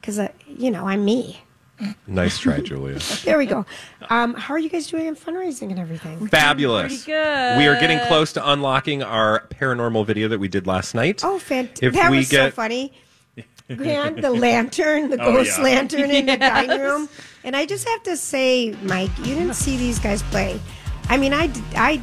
because 0.00 0.18
uh, 0.18 0.28
you 0.46 0.70
know 0.70 0.86
I'm 0.86 1.04
me. 1.04 1.40
nice 2.06 2.38
try, 2.38 2.60
Julia. 2.60 2.98
There 3.24 3.38
we 3.38 3.46
go. 3.46 3.64
Um, 4.10 4.34
how 4.34 4.52
are 4.54 4.58
you 4.58 4.68
guys 4.68 4.88
doing 4.88 5.06
in 5.06 5.14
fundraising 5.16 5.70
and 5.70 5.78
everything? 5.78 6.26
Fabulous. 6.28 7.04
Pretty 7.04 7.12
good. 7.18 7.58
We 7.58 7.66
are 7.66 7.78
getting 7.80 8.00
close 8.08 8.32
to 8.34 8.50
unlocking 8.50 9.02
our 9.02 9.46
paranormal 9.48 10.04
video 10.06 10.26
that 10.28 10.38
we 10.40 10.48
did 10.48 10.66
last 10.66 10.94
night. 10.94 11.20
Oh, 11.24 11.38
fantastic! 11.38 11.92
That 11.94 12.10
we 12.10 12.18
was 12.18 12.28
so 12.28 12.50
funny. 12.50 12.92
Man, 13.68 14.20
the 14.20 14.30
lantern, 14.30 15.10
the 15.10 15.20
Oh, 15.22 15.32
ghost 15.34 15.58
yeah. 15.58 15.64
lantern 15.64 16.10
in 16.10 16.26
the 16.26 16.36
dining 16.54 16.80
room. 16.80 17.08
And 17.44 17.54
I 17.54 17.66
just 17.66 17.86
have 17.86 18.02
to 18.04 18.16
say, 18.16 18.74
Mike, 18.82 19.10
you 19.18 19.34
didn't 19.36 19.54
see 19.54 19.76
these 19.76 19.98
guys 19.98 20.22
play. 20.24 20.58
I 21.10 21.16
mean, 21.18 21.32
I, 21.34 21.50
I, 21.76 22.02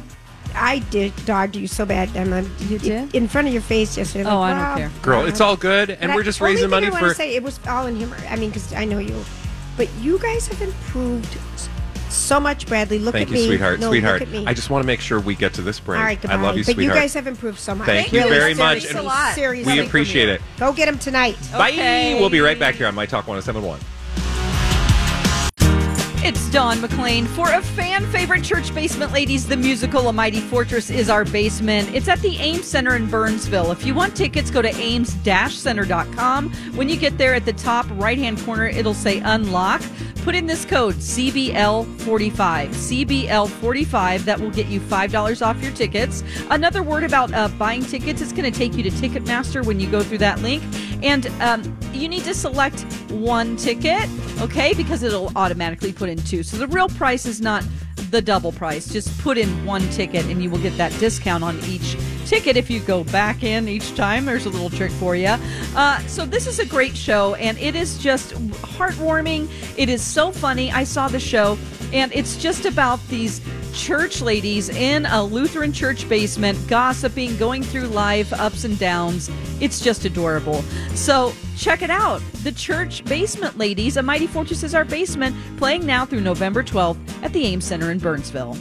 I 0.56 0.78
did 0.90 1.12
dogged 1.26 1.54
you 1.56 1.66
so 1.66 1.84
bad, 1.86 2.14
Emma. 2.16 2.42
You 2.60 2.78
did? 2.78 3.14
in 3.14 3.28
front 3.28 3.46
of 3.46 3.52
your 3.52 3.62
face 3.62 3.96
yesterday. 3.96 4.28
Oh, 4.28 4.40
like, 4.40 4.54
I 4.54 4.58
don't 4.58 4.62
wow. 4.68 4.76
care. 4.76 4.90
Girl, 5.02 5.24
it's 5.26 5.40
all 5.40 5.56
good, 5.56 5.90
and 5.90 6.00
But 6.08 6.14
we're 6.14 6.22
I- 6.22 6.24
just 6.24 6.40
raising 6.40 6.70
money 6.70 6.86
I 6.86 6.90
wanna 6.90 7.08
for. 7.08 7.14
Say 7.14 7.34
it 7.34 7.42
was 7.42 7.60
all 7.68 7.86
in 7.86 7.96
humor. 7.96 8.16
I 8.28 8.36
mean, 8.36 8.50
because 8.50 8.72
I 8.72 8.84
know 8.84 8.98
you, 8.98 9.24
but 9.76 9.88
you 10.00 10.18
guys 10.18 10.48
have 10.48 10.60
improved 10.62 11.36
so 12.08 12.40
much, 12.40 12.66
Bradley. 12.66 12.98
Look 12.98 13.12
Thank 13.14 13.28
at 13.30 13.34
you, 13.36 13.42
me, 13.42 13.46
sweetheart, 13.48 13.80
No, 13.80 13.90
sweetheart. 13.90 14.20
Look 14.20 14.28
at 14.28 14.32
me. 14.32 14.46
I 14.46 14.54
just 14.54 14.70
want 14.70 14.82
to 14.82 14.86
make 14.86 15.00
sure 15.00 15.20
we 15.20 15.34
get 15.34 15.52
to 15.54 15.62
this 15.62 15.78
break. 15.80 15.98
all 15.98 16.04
right, 16.04 16.20
goodbye. 16.20 16.36
I 16.36 16.40
love 16.40 16.56
you, 16.56 16.64
but 16.64 16.74
sweetheart. 16.74 16.96
you 16.96 17.00
guys 17.02 17.14
have 17.14 17.26
improved 17.26 17.58
so 17.58 17.74
much. 17.74 17.86
Thank 17.86 18.12
you 18.12 18.20
Really, 18.20 18.30
very 18.38 18.54
much, 18.54 18.80
seriously, 18.82 19.00
a 19.00 19.02
lot. 19.02 19.34
seriously. 19.34 19.72
we 19.80 19.86
appreciate 19.86 20.28
it. 20.28 20.40
Go 20.58 20.72
get 20.72 20.88
him 20.88 20.98
tonight. 20.98 21.36
Okay. 21.54 22.14
Bye. 22.14 22.20
We'll 22.20 22.30
be 22.30 22.40
right 22.40 22.58
back 22.58 22.76
here 22.76 22.86
on 22.86 22.94
My 22.94 23.04
Talk 23.06 23.26
1071. 23.26 23.78
It's 26.26 26.50
Dawn 26.50 26.80
McLean 26.80 27.24
for 27.24 27.48
a 27.52 27.62
fan 27.62 28.04
favorite 28.06 28.42
Church 28.42 28.74
Basement 28.74 29.12
Ladies, 29.12 29.46
the 29.46 29.56
musical 29.56 30.08
A 30.08 30.12
Mighty 30.12 30.40
Fortress 30.40 30.90
is 30.90 31.08
our 31.08 31.24
basement. 31.24 31.94
It's 31.94 32.08
at 32.08 32.18
the 32.18 32.36
Ames 32.38 32.66
Center 32.66 32.96
in 32.96 33.08
Burnsville. 33.08 33.70
If 33.70 33.86
you 33.86 33.94
want 33.94 34.16
tickets, 34.16 34.50
go 34.50 34.60
to 34.60 34.68
ames-center.com. 34.68 36.52
When 36.74 36.88
you 36.88 36.96
get 36.96 37.16
there 37.16 37.32
at 37.32 37.44
the 37.44 37.52
top 37.52 37.86
right 37.90 38.18
hand 38.18 38.40
corner, 38.40 38.66
it'll 38.66 38.92
say 38.92 39.20
unlock. 39.20 39.82
Put 40.26 40.34
in 40.34 40.46
this 40.46 40.64
code 40.64 40.96
CBL45. 40.96 41.86
CBL45. 42.26 44.24
That 44.24 44.40
will 44.40 44.50
get 44.50 44.66
you 44.66 44.80
$5 44.80 45.46
off 45.46 45.62
your 45.62 45.70
tickets. 45.70 46.24
Another 46.50 46.82
word 46.82 47.04
about 47.04 47.32
uh, 47.32 47.46
buying 47.46 47.84
tickets 47.84 48.20
it's 48.20 48.32
going 48.32 48.52
to 48.52 48.58
take 48.58 48.74
you 48.74 48.82
to 48.82 48.90
Ticketmaster 48.90 49.64
when 49.64 49.78
you 49.78 49.88
go 49.88 50.02
through 50.02 50.18
that 50.18 50.40
link. 50.40 50.64
And 51.00 51.28
um, 51.40 51.78
you 51.92 52.08
need 52.08 52.24
to 52.24 52.34
select 52.34 52.80
one 53.12 53.54
ticket, 53.54 54.10
okay, 54.40 54.74
because 54.74 55.04
it'll 55.04 55.30
automatically 55.36 55.92
put 55.92 56.08
in 56.08 56.18
two. 56.18 56.42
So 56.42 56.56
the 56.56 56.66
real 56.66 56.88
price 56.88 57.24
is 57.24 57.40
not 57.40 57.64
the 58.10 58.20
double 58.20 58.50
price. 58.50 58.92
Just 58.92 59.16
put 59.20 59.38
in 59.38 59.64
one 59.64 59.88
ticket 59.90 60.24
and 60.26 60.42
you 60.42 60.50
will 60.50 60.58
get 60.58 60.76
that 60.76 60.90
discount 60.98 61.44
on 61.44 61.56
each 61.66 61.96
ticket 62.26 62.56
if 62.56 62.68
you 62.68 62.80
go 62.80 63.04
back 63.04 63.42
in 63.42 63.68
each 63.68 63.94
time. 63.94 64.24
There's 64.24 64.46
a 64.46 64.50
little 64.50 64.70
trick 64.70 64.90
for 64.92 65.16
you. 65.16 65.36
Uh, 65.74 65.98
so 66.06 66.26
this 66.26 66.46
is 66.46 66.58
a 66.58 66.66
great 66.66 66.96
show 66.96 67.34
and 67.36 67.56
it 67.58 67.74
is 67.74 67.98
just 67.98 68.32
heartwarming. 68.62 69.48
It 69.78 69.88
is 69.88 70.02
so 70.02 70.32
funny. 70.32 70.72
I 70.72 70.84
saw 70.84 71.08
the 71.08 71.20
show 71.20 71.56
and 71.92 72.12
it's 72.12 72.36
just 72.36 72.64
about 72.64 73.06
these 73.08 73.40
church 73.72 74.22
ladies 74.22 74.70
in 74.70 75.06
a 75.06 75.22
Lutheran 75.22 75.72
church 75.72 76.08
basement 76.08 76.58
gossiping, 76.66 77.36
going 77.36 77.62
through 77.62 77.86
life 77.88 78.32
ups 78.32 78.64
and 78.64 78.78
downs. 78.78 79.30
It's 79.60 79.80
just 79.80 80.04
adorable. 80.04 80.62
So 80.94 81.32
check 81.56 81.82
it 81.82 81.90
out. 81.90 82.22
The 82.42 82.52
Church 82.52 83.04
Basement 83.04 83.58
Ladies, 83.58 83.96
A 83.96 84.02
Mighty 84.02 84.26
Fortress 84.26 84.62
is 84.62 84.74
Our 84.74 84.84
Basement, 84.84 85.36
playing 85.58 85.84
now 85.84 86.04
through 86.06 86.20
November 86.20 86.62
12th 86.62 86.98
at 87.22 87.32
the 87.32 87.44
Ames 87.44 87.64
Center 87.64 87.90
in 87.90 87.98
Burnsville. 87.98 88.56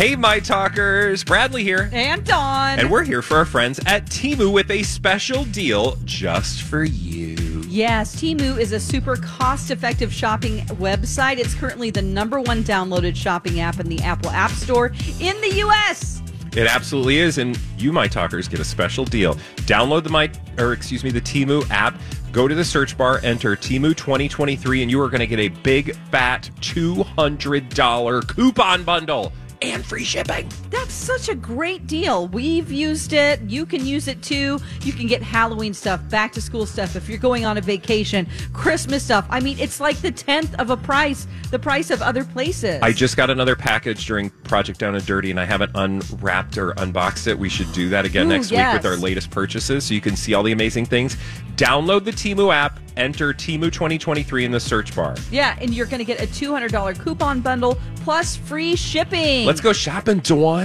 Hey, 0.00 0.16
My 0.16 0.40
Talkers. 0.40 1.24
Bradley 1.24 1.62
here. 1.62 1.90
And 1.92 2.24
Dawn. 2.24 2.78
And 2.78 2.90
we're 2.90 3.04
here 3.04 3.20
for 3.20 3.36
our 3.36 3.44
friends 3.44 3.78
at 3.84 4.06
Temu 4.06 4.50
with 4.50 4.70
a 4.70 4.82
special 4.82 5.44
deal 5.44 5.98
just 6.06 6.62
for 6.62 6.84
you. 6.84 7.36
Yes, 7.68 8.16
Temu 8.16 8.58
is 8.58 8.72
a 8.72 8.80
super 8.80 9.16
cost 9.16 9.70
effective 9.70 10.10
shopping 10.10 10.60
website. 10.78 11.36
It's 11.36 11.52
currently 11.52 11.90
the 11.90 12.00
number 12.00 12.40
one 12.40 12.64
downloaded 12.64 13.14
shopping 13.14 13.60
app 13.60 13.78
in 13.78 13.90
the 13.90 14.00
Apple 14.00 14.30
App 14.30 14.52
Store 14.52 14.86
in 15.20 15.38
the 15.42 15.52
U.S. 15.56 16.22
It 16.56 16.66
absolutely 16.66 17.18
is, 17.18 17.36
and 17.36 17.60
you, 17.76 17.92
my 17.92 18.08
talkers, 18.08 18.48
get 18.48 18.58
a 18.58 18.64
special 18.64 19.04
deal. 19.04 19.34
Download 19.66 20.02
the 20.02 20.08
my, 20.08 20.30
or 20.56 20.72
excuse 20.72 21.04
me, 21.04 21.10
the 21.10 21.20
Temu 21.20 21.68
app. 21.68 22.00
Go 22.32 22.48
to 22.48 22.54
the 22.54 22.64
search 22.64 22.96
bar, 22.96 23.20
enter 23.22 23.54
Temu 23.54 23.94
2023, 23.94 24.80
and 24.80 24.90
you 24.90 24.98
are 24.98 25.10
going 25.10 25.20
to 25.20 25.26
get 25.26 25.40
a 25.40 25.48
big 25.48 25.94
fat 26.10 26.48
$200 26.60 28.26
coupon 28.28 28.82
bundle 28.82 29.30
and 29.62 29.84
free 29.84 30.04
shipping. 30.04 30.48
That's 30.70 30.94
such 30.94 31.28
a 31.28 31.34
great 31.34 31.86
deal. 31.86 32.28
We've 32.28 32.70
used 32.70 33.12
it. 33.12 33.40
You 33.42 33.66
can 33.66 33.84
use 33.84 34.06
it 34.06 34.22
too. 34.22 34.60
You 34.82 34.92
can 34.92 35.08
get 35.08 35.20
Halloween 35.22 35.74
stuff, 35.74 36.00
back 36.08 36.32
to 36.32 36.40
school 36.40 36.64
stuff 36.64 36.94
if 36.94 37.08
you're 37.08 37.18
going 37.18 37.44
on 37.44 37.58
a 37.58 37.60
vacation, 37.60 38.28
Christmas 38.52 39.02
stuff. 39.02 39.26
I 39.30 39.40
mean, 39.40 39.58
it's 39.58 39.80
like 39.80 39.96
the 39.98 40.12
tenth 40.12 40.54
of 40.60 40.70
a 40.70 40.76
price, 40.76 41.26
the 41.50 41.58
price 41.58 41.90
of 41.90 42.02
other 42.02 42.24
places. 42.24 42.80
I 42.82 42.92
just 42.92 43.16
got 43.16 43.30
another 43.30 43.56
package 43.56 44.06
during 44.06 44.30
Project 44.30 44.78
Down 44.78 44.94
and 44.94 45.04
Dirty, 45.04 45.30
and 45.30 45.40
I 45.40 45.44
haven't 45.44 45.72
unwrapped 45.74 46.56
or 46.56 46.70
unboxed 46.76 47.26
it. 47.26 47.36
We 47.36 47.48
should 47.48 47.72
do 47.72 47.88
that 47.88 48.04
again 48.04 48.26
Ooh, 48.26 48.30
next 48.30 48.52
yes. 48.52 48.72
week 48.72 48.82
with 48.82 48.92
our 48.92 48.96
latest 48.96 49.30
purchases 49.30 49.84
so 49.84 49.94
you 49.94 50.00
can 50.00 50.14
see 50.14 50.34
all 50.34 50.44
the 50.44 50.52
amazing 50.52 50.86
things. 50.86 51.16
Download 51.56 52.04
the 52.04 52.12
Temu 52.12 52.54
app, 52.54 52.78
enter 52.96 53.34
Temu 53.34 53.72
2023 53.72 54.44
in 54.44 54.52
the 54.52 54.60
search 54.60 54.94
bar. 54.94 55.16
yeah, 55.30 55.58
and 55.60 55.74
you're 55.74 55.86
going 55.86 55.98
to 55.98 56.04
get 56.04 56.20
a 56.22 56.26
$200 56.26 56.98
coupon 57.00 57.40
bundle 57.40 57.76
plus 57.96 58.36
free 58.36 58.76
shipping. 58.76 59.46
Let's 59.46 59.60
go 59.60 59.72
shopping, 59.72 60.20
Dawn. 60.20 60.59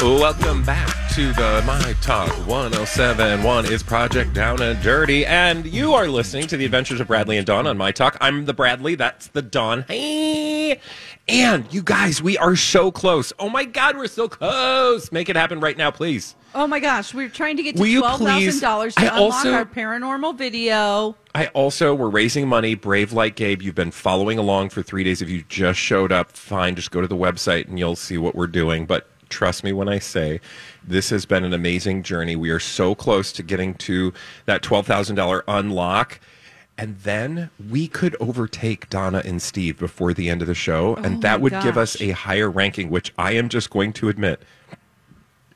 Welcome 0.00 0.62
back 0.62 1.10
to 1.14 1.32
the 1.32 1.60
My 1.66 1.92
Talk 2.00 2.28
1071 2.46 3.66
is 3.66 3.82
Project 3.82 4.32
Down 4.32 4.62
and 4.62 4.80
Dirty, 4.80 5.26
and 5.26 5.66
you 5.66 5.92
are 5.92 6.06
listening 6.06 6.46
to 6.46 6.56
the 6.56 6.64
Adventures 6.64 7.00
of 7.00 7.08
Bradley 7.08 7.36
and 7.36 7.44
Dawn 7.44 7.66
on 7.66 7.76
My 7.76 7.90
Talk. 7.90 8.16
I'm 8.20 8.44
the 8.44 8.54
Bradley, 8.54 8.94
that's 8.94 9.26
the 9.26 9.42
Dawn. 9.42 9.84
Hey! 9.88 10.80
And 11.26 11.66
you 11.74 11.82
guys, 11.82 12.22
we 12.22 12.38
are 12.38 12.54
so 12.54 12.92
close. 12.92 13.32
Oh 13.40 13.48
my 13.48 13.64
God, 13.64 13.96
we're 13.96 14.06
so 14.06 14.28
close. 14.28 15.10
Make 15.10 15.28
it 15.28 15.34
happen 15.34 15.58
right 15.58 15.76
now, 15.76 15.90
please. 15.90 16.36
Oh 16.54 16.68
my 16.68 16.78
gosh, 16.78 17.12
we're 17.12 17.28
trying 17.28 17.56
to 17.56 17.64
get 17.64 17.76
to 17.76 17.98
twelve 17.98 18.20
thousand 18.20 18.60
dollars 18.60 18.94
to 18.94 19.00
please- 19.00 19.10
I 19.10 19.16
unlock 19.16 19.34
also- 19.34 19.52
our 19.52 19.64
paranormal 19.66 20.38
video. 20.38 21.16
I 21.34 21.46
also, 21.48 21.92
we're 21.92 22.08
raising 22.08 22.46
money. 22.46 22.76
Brave 22.76 23.12
like 23.12 23.34
Gabe, 23.34 23.62
you've 23.62 23.74
been 23.74 23.90
following 23.90 24.38
along 24.38 24.68
for 24.70 24.80
three 24.82 25.02
days. 25.02 25.20
If 25.22 25.28
you 25.28 25.42
just 25.48 25.80
showed 25.80 26.12
up, 26.12 26.30
fine, 26.30 26.76
just 26.76 26.92
go 26.92 27.00
to 27.00 27.08
the 27.08 27.16
website 27.16 27.66
and 27.66 27.80
you'll 27.80 27.96
see 27.96 28.16
what 28.16 28.36
we're 28.36 28.46
doing. 28.46 28.86
But 28.86 29.08
trust 29.28 29.64
me 29.64 29.72
when 29.72 29.88
I 29.88 29.98
say 29.98 30.40
this 30.82 31.10
has 31.10 31.26
been 31.26 31.44
an 31.44 31.52
amazing 31.52 32.02
journey. 32.02 32.36
We 32.36 32.50
are 32.50 32.60
so 32.60 32.94
close 32.94 33.32
to 33.32 33.42
getting 33.42 33.74
to 33.74 34.12
that 34.46 34.62
$12,000 34.62 35.42
unlock. 35.48 36.20
And 36.76 36.96
then 37.00 37.50
we 37.68 37.88
could 37.88 38.16
overtake 38.20 38.88
Donna 38.88 39.20
and 39.24 39.42
Steve 39.42 39.78
before 39.78 40.14
the 40.14 40.28
end 40.28 40.42
of 40.42 40.48
the 40.48 40.54
show. 40.54 40.96
Oh 40.96 41.02
and 41.02 41.22
that 41.22 41.40
would 41.40 41.52
give 41.62 41.76
us 41.76 42.00
a 42.00 42.10
higher 42.10 42.48
ranking, 42.48 42.88
which 42.88 43.12
I 43.18 43.32
am 43.32 43.48
just 43.48 43.70
going 43.70 43.92
to 43.94 44.08
admit 44.08 44.40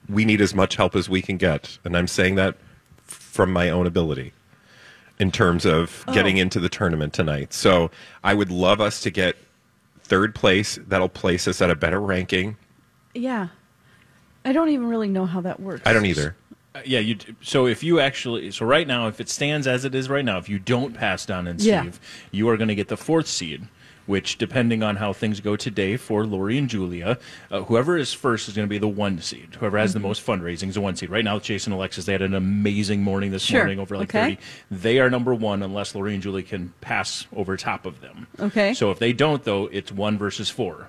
we 0.09 0.25
need 0.25 0.41
as 0.41 0.55
much 0.55 0.77
help 0.77 0.97
as 0.97 1.09
we 1.09 1.23
can 1.23 1.37
get. 1.37 1.79
And 1.85 1.97
I'm 1.97 2.09
saying 2.09 2.35
that 2.37 2.57
from 3.05 3.53
my 3.53 3.71
own 3.71 3.87
ability 3.87 4.33
in 5.19 5.31
terms 5.31 5.65
of 5.65 6.05
oh. 6.09 6.13
getting 6.13 6.37
into 6.37 6.59
the 6.59 6.69
tournament 6.69 7.13
tonight. 7.13 7.53
So 7.53 7.91
I 8.25 8.35
would 8.35 8.51
love 8.51 8.81
us 8.81 9.01
to 9.03 9.11
get 9.11 9.37
third 10.03 10.35
place. 10.35 10.79
That'll 10.87 11.09
place 11.09 11.47
us 11.47 11.63
at 11.63 11.71
a 11.71 11.77
better 11.77 12.01
ranking. 12.01 12.57
Yeah, 13.15 13.49
I 14.45 14.53
don't 14.53 14.69
even 14.71 14.89
really 14.89 15.09
know 15.09 15.27
how 15.27 15.41
that 15.43 15.61
works. 15.61 15.83
I 15.87 15.93
don't 15.93 16.07
either. 16.07 16.35
Uh, 16.75 16.81
yeah, 16.85 16.99
you. 17.01 17.15
d- 17.17 17.35
So 17.43 17.67
if 17.67 17.83
you 17.83 18.01
actually, 18.01 18.51
so 18.51 18.65
right 18.67 18.87
now, 18.87 19.07
if 19.09 19.21
it 19.21 19.29
stands 19.29 19.67
as 19.67 19.85
it 19.85 19.95
is 19.95 20.09
right 20.09 20.25
now, 20.25 20.39
if 20.39 20.49
you 20.49 20.59
don't 20.59 20.95
pass 20.95 21.25
Don 21.27 21.47
and 21.47 21.61
Yeah. 21.61 21.83
Steve, 21.83 22.01
you 22.31 22.49
are 22.49 22.57
going 22.57 22.69
to 22.69 22.75
get 22.75 22.89
the 22.89 22.97
fourth 22.97 23.27
seed. 23.29 23.69
Which, 24.05 24.37
depending 24.37 24.83
on 24.83 24.97
how 24.97 25.13
things 25.13 25.39
go 25.39 25.55
today 25.55 25.97
for 25.97 26.27
Lori 26.27 26.59
and 26.59 26.69
Julia, 26.69 27.19
uh, 27.53 27.61
whoever 27.63 27.97
is 27.97 28.13
first 28.13 28.49
is 28.49 28.55
going 28.57 28.67
to 28.67 28.69
be 28.69 28.77
the 28.79 28.89
one 28.89 29.21
seed. 29.21 29.55
Whoever 29.61 29.79
has 29.79 29.91
Mm-hmm. 29.91 30.03
the 30.03 30.09
most 30.09 30.27
fundraising 30.27 30.69
is 30.71 30.75
the 30.75 30.81
one 30.81 30.97
seed. 30.97 31.09
Right 31.09 31.25
now, 31.25 31.39
Jason 31.39 31.73
and 31.73 31.79
Alexis, 31.79 32.05
they 32.07 32.11
had 32.13 32.21
an 32.21 32.35
amazing 32.35 33.01
morning 33.05 33.31
this 33.31 33.45
Sure. 33.45 33.61
morning 33.61 33.79
over 33.79 33.97
like 33.97 34.13
Okay. 34.13 34.35
30. 34.35 34.39
They 34.73 34.99
are 34.99 35.09
number 35.09 35.33
one 35.33 35.63
unless 35.63 35.95
Lori 35.95 36.15
and 36.15 36.23
Julia 36.23 36.43
can 36.43 36.75
pass 36.81 37.29
over 37.37 37.57
top 37.57 37.87
of 37.87 38.01
them. 38.01 38.27
Okay. 38.41 38.75
So 38.75 38.91
if 38.91 38.99
they 38.99 39.13
don't, 39.13 39.45
though, 39.45 39.67
it's 39.71 39.93
one 39.93 40.19
versus 40.19 40.51
four. 40.51 40.89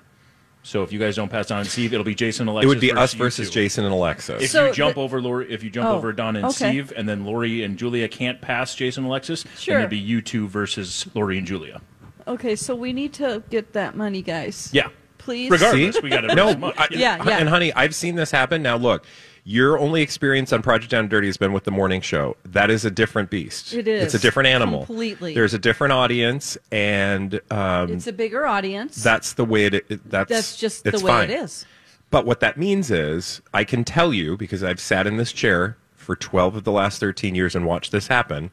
So 0.66 0.82
if 0.82 0.92
you 0.92 0.98
guys 0.98 1.14
don't 1.16 1.28
pass 1.28 1.48
Don 1.48 1.60
and 1.60 1.68
Steve, 1.68 1.92
it'll 1.92 2.04
be 2.04 2.14
Jason 2.14 2.44
and 2.48 2.50
Alexis. 2.50 2.64
It 2.64 2.68
would 2.68 2.80
be 2.80 2.90
us 2.92 3.12
versus 3.12 3.48
two. 3.50 3.54
Jason 3.60 3.84
and 3.84 3.92
Alexis. 3.92 4.42
If 4.44 4.50
So 4.50 4.66
you 4.68 4.72
jump 4.72 4.94
the- 4.94 5.02
over 5.02 5.20
Lori, 5.20 5.52
if 5.52 5.62
you 5.62 5.68
jump 5.68 5.88
Oh, 5.88 5.96
over 5.96 6.10
Don 6.12 6.36
and 6.36 6.46
okay. 6.46 6.70
Steve, 6.70 6.90
and 6.96 7.06
then 7.06 7.24
Lori 7.26 7.62
and 7.62 7.76
Julia 7.76 8.08
can't 8.08 8.40
pass 8.40 8.74
Jason 8.74 9.04
and 9.04 9.10
Alexis, 9.10 9.44
Sure. 9.58 9.74
then 9.74 9.82
it'd 9.82 9.90
be 9.90 9.98
you 9.98 10.22
two 10.22 10.48
versus 10.48 11.06
Lori 11.14 11.36
and 11.36 11.46
Julia. 11.46 11.82
Okay, 12.26 12.56
so 12.56 12.74
we 12.74 12.94
need 12.94 13.12
to 13.12 13.42
get 13.50 13.74
that 13.74 13.94
money, 13.94 14.22
guys. 14.22 14.70
Yeah. 14.72 14.88
Please. 15.18 15.50
Regardless, 15.50 15.96
See? 15.96 16.00
we 16.02 16.08
got 16.08 16.22
to 16.22 16.34
no, 16.34 16.54
much. 16.56 16.74
I- 16.78 16.88
Yeah, 16.90 17.22
yeah. 17.22 17.38
And 17.38 17.48
honey, 17.48 17.70
I've 17.74 17.94
seen 17.94 18.14
this 18.14 18.30
happen. 18.30 18.62
Now 18.62 18.76
look, 18.76 19.04
your 19.46 19.78
only 19.78 20.00
experience 20.00 20.52
on 20.52 20.62
Project 20.62 20.90
Down 20.90 21.00
and 21.00 21.10
Dirty 21.10 21.26
has 21.28 21.36
been 21.36 21.52
with 21.52 21.64
the 21.64 21.70
morning 21.70 22.00
show. 22.00 22.36
That 22.46 22.70
is 22.70 22.84
a 22.86 22.90
different 22.90 23.28
beast. 23.30 23.74
It 23.74 23.86
is. 23.86 24.04
It's 24.04 24.14
a 24.14 24.18
different 24.18 24.46
animal. 24.48 24.86
Completely. 24.86 25.34
There's 25.34 25.52
a 25.52 25.58
different 25.58 25.92
audience, 25.92 26.56
and 26.72 27.40
um, 27.50 27.90
It's 27.92 28.06
a 28.06 28.12
bigger 28.12 28.46
audience. 28.46 29.02
that's 29.02 29.34
the 29.34 29.44
way 29.44 29.66
it. 29.66 29.74
it 29.74 30.10
that's 30.10 30.30
That's 30.30 30.56
just 30.56 30.84
the 30.84 30.92
way 30.92 31.00
fine. 31.00 31.30
it 31.30 31.34
is. 31.34 31.66
But 32.10 32.24
what 32.26 32.40
that 32.40 32.56
means 32.56 32.90
is, 32.90 33.42
I 33.52 33.64
can 33.64 33.84
tell 33.84 34.14
you 34.14 34.36
because 34.36 34.62
I've 34.64 34.80
sat 34.80 35.06
in 35.06 35.16
this 35.18 35.32
chair 35.32 35.76
for 35.96 36.16
12 36.16 36.56
of 36.56 36.64
the 36.64 36.72
last 36.72 37.00
13 37.00 37.34
years 37.34 37.54
and 37.54 37.66
watched 37.66 37.92
this 37.92 38.06
happen. 38.08 38.50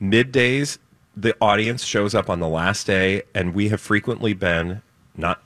Middays, 0.00 0.78
the 1.16 1.36
audience 1.40 1.84
shows 1.84 2.14
up 2.14 2.30
on 2.30 2.40
the 2.40 2.48
last 2.48 2.86
day, 2.86 3.22
and 3.34 3.54
we 3.54 3.68
have 3.68 3.80
frequently 3.80 4.32
been 4.32 4.82
not 5.16 5.42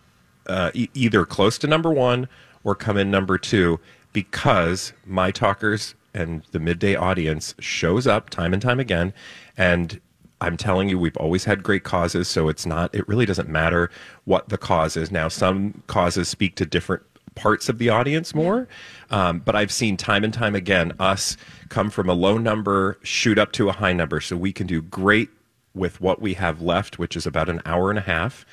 uh, 0.46 0.70
e- 0.74 0.88
either 0.94 1.24
close 1.24 1.58
to 1.58 1.66
number 1.66 1.90
one 1.90 2.28
or 2.62 2.74
come 2.74 2.96
in 2.96 3.10
number 3.10 3.36
two 3.38 3.80
because 4.16 4.94
my 5.04 5.30
talkers 5.30 5.94
and 6.14 6.42
the 6.52 6.58
midday 6.58 6.94
audience 6.94 7.54
shows 7.58 8.06
up 8.06 8.30
time 8.30 8.54
and 8.54 8.62
time 8.62 8.80
again. 8.80 9.12
And 9.58 10.00
I'm 10.40 10.56
telling 10.56 10.88
you, 10.88 10.98
we've 10.98 11.18
always 11.18 11.44
had 11.44 11.62
great 11.62 11.84
causes, 11.84 12.26
so 12.26 12.48
it's 12.48 12.64
not, 12.64 12.94
it 12.94 13.06
really 13.06 13.26
doesn't 13.26 13.50
matter 13.50 13.90
what 14.24 14.48
the 14.48 14.56
cause 14.56 14.96
is. 14.96 15.10
Now, 15.10 15.28
some 15.28 15.82
causes 15.86 16.30
speak 16.30 16.54
to 16.54 16.64
different 16.64 17.02
parts 17.34 17.68
of 17.68 17.76
the 17.76 17.90
audience 17.90 18.34
more. 18.34 18.66
Um, 19.10 19.40
but 19.40 19.54
I've 19.54 19.70
seen 19.70 19.98
time 19.98 20.24
and 20.24 20.32
time 20.32 20.54
again 20.54 20.94
us 20.98 21.36
come 21.68 21.90
from 21.90 22.08
a 22.08 22.14
low 22.14 22.38
number, 22.38 22.98
shoot 23.02 23.38
up 23.38 23.52
to 23.52 23.68
a 23.68 23.72
high 23.72 23.92
number. 23.92 24.22
So 24.22 24.34
we 24.34 24.50
can 24.50 24.66
do 24.66 24.80
great 24.80 25.28
with 25.74 26.00
what 26.00 26.22
we 26.22 26.32
have 26.32 26.62
left, 26.62 26.98
which 26.98 27.18
is 27.18 27.26
about 27.26 27.50
an 27.50 27.60
hour 27.66 27.90
and 27.90 27.98
a 27.98 28.02
half. 28.02 28.46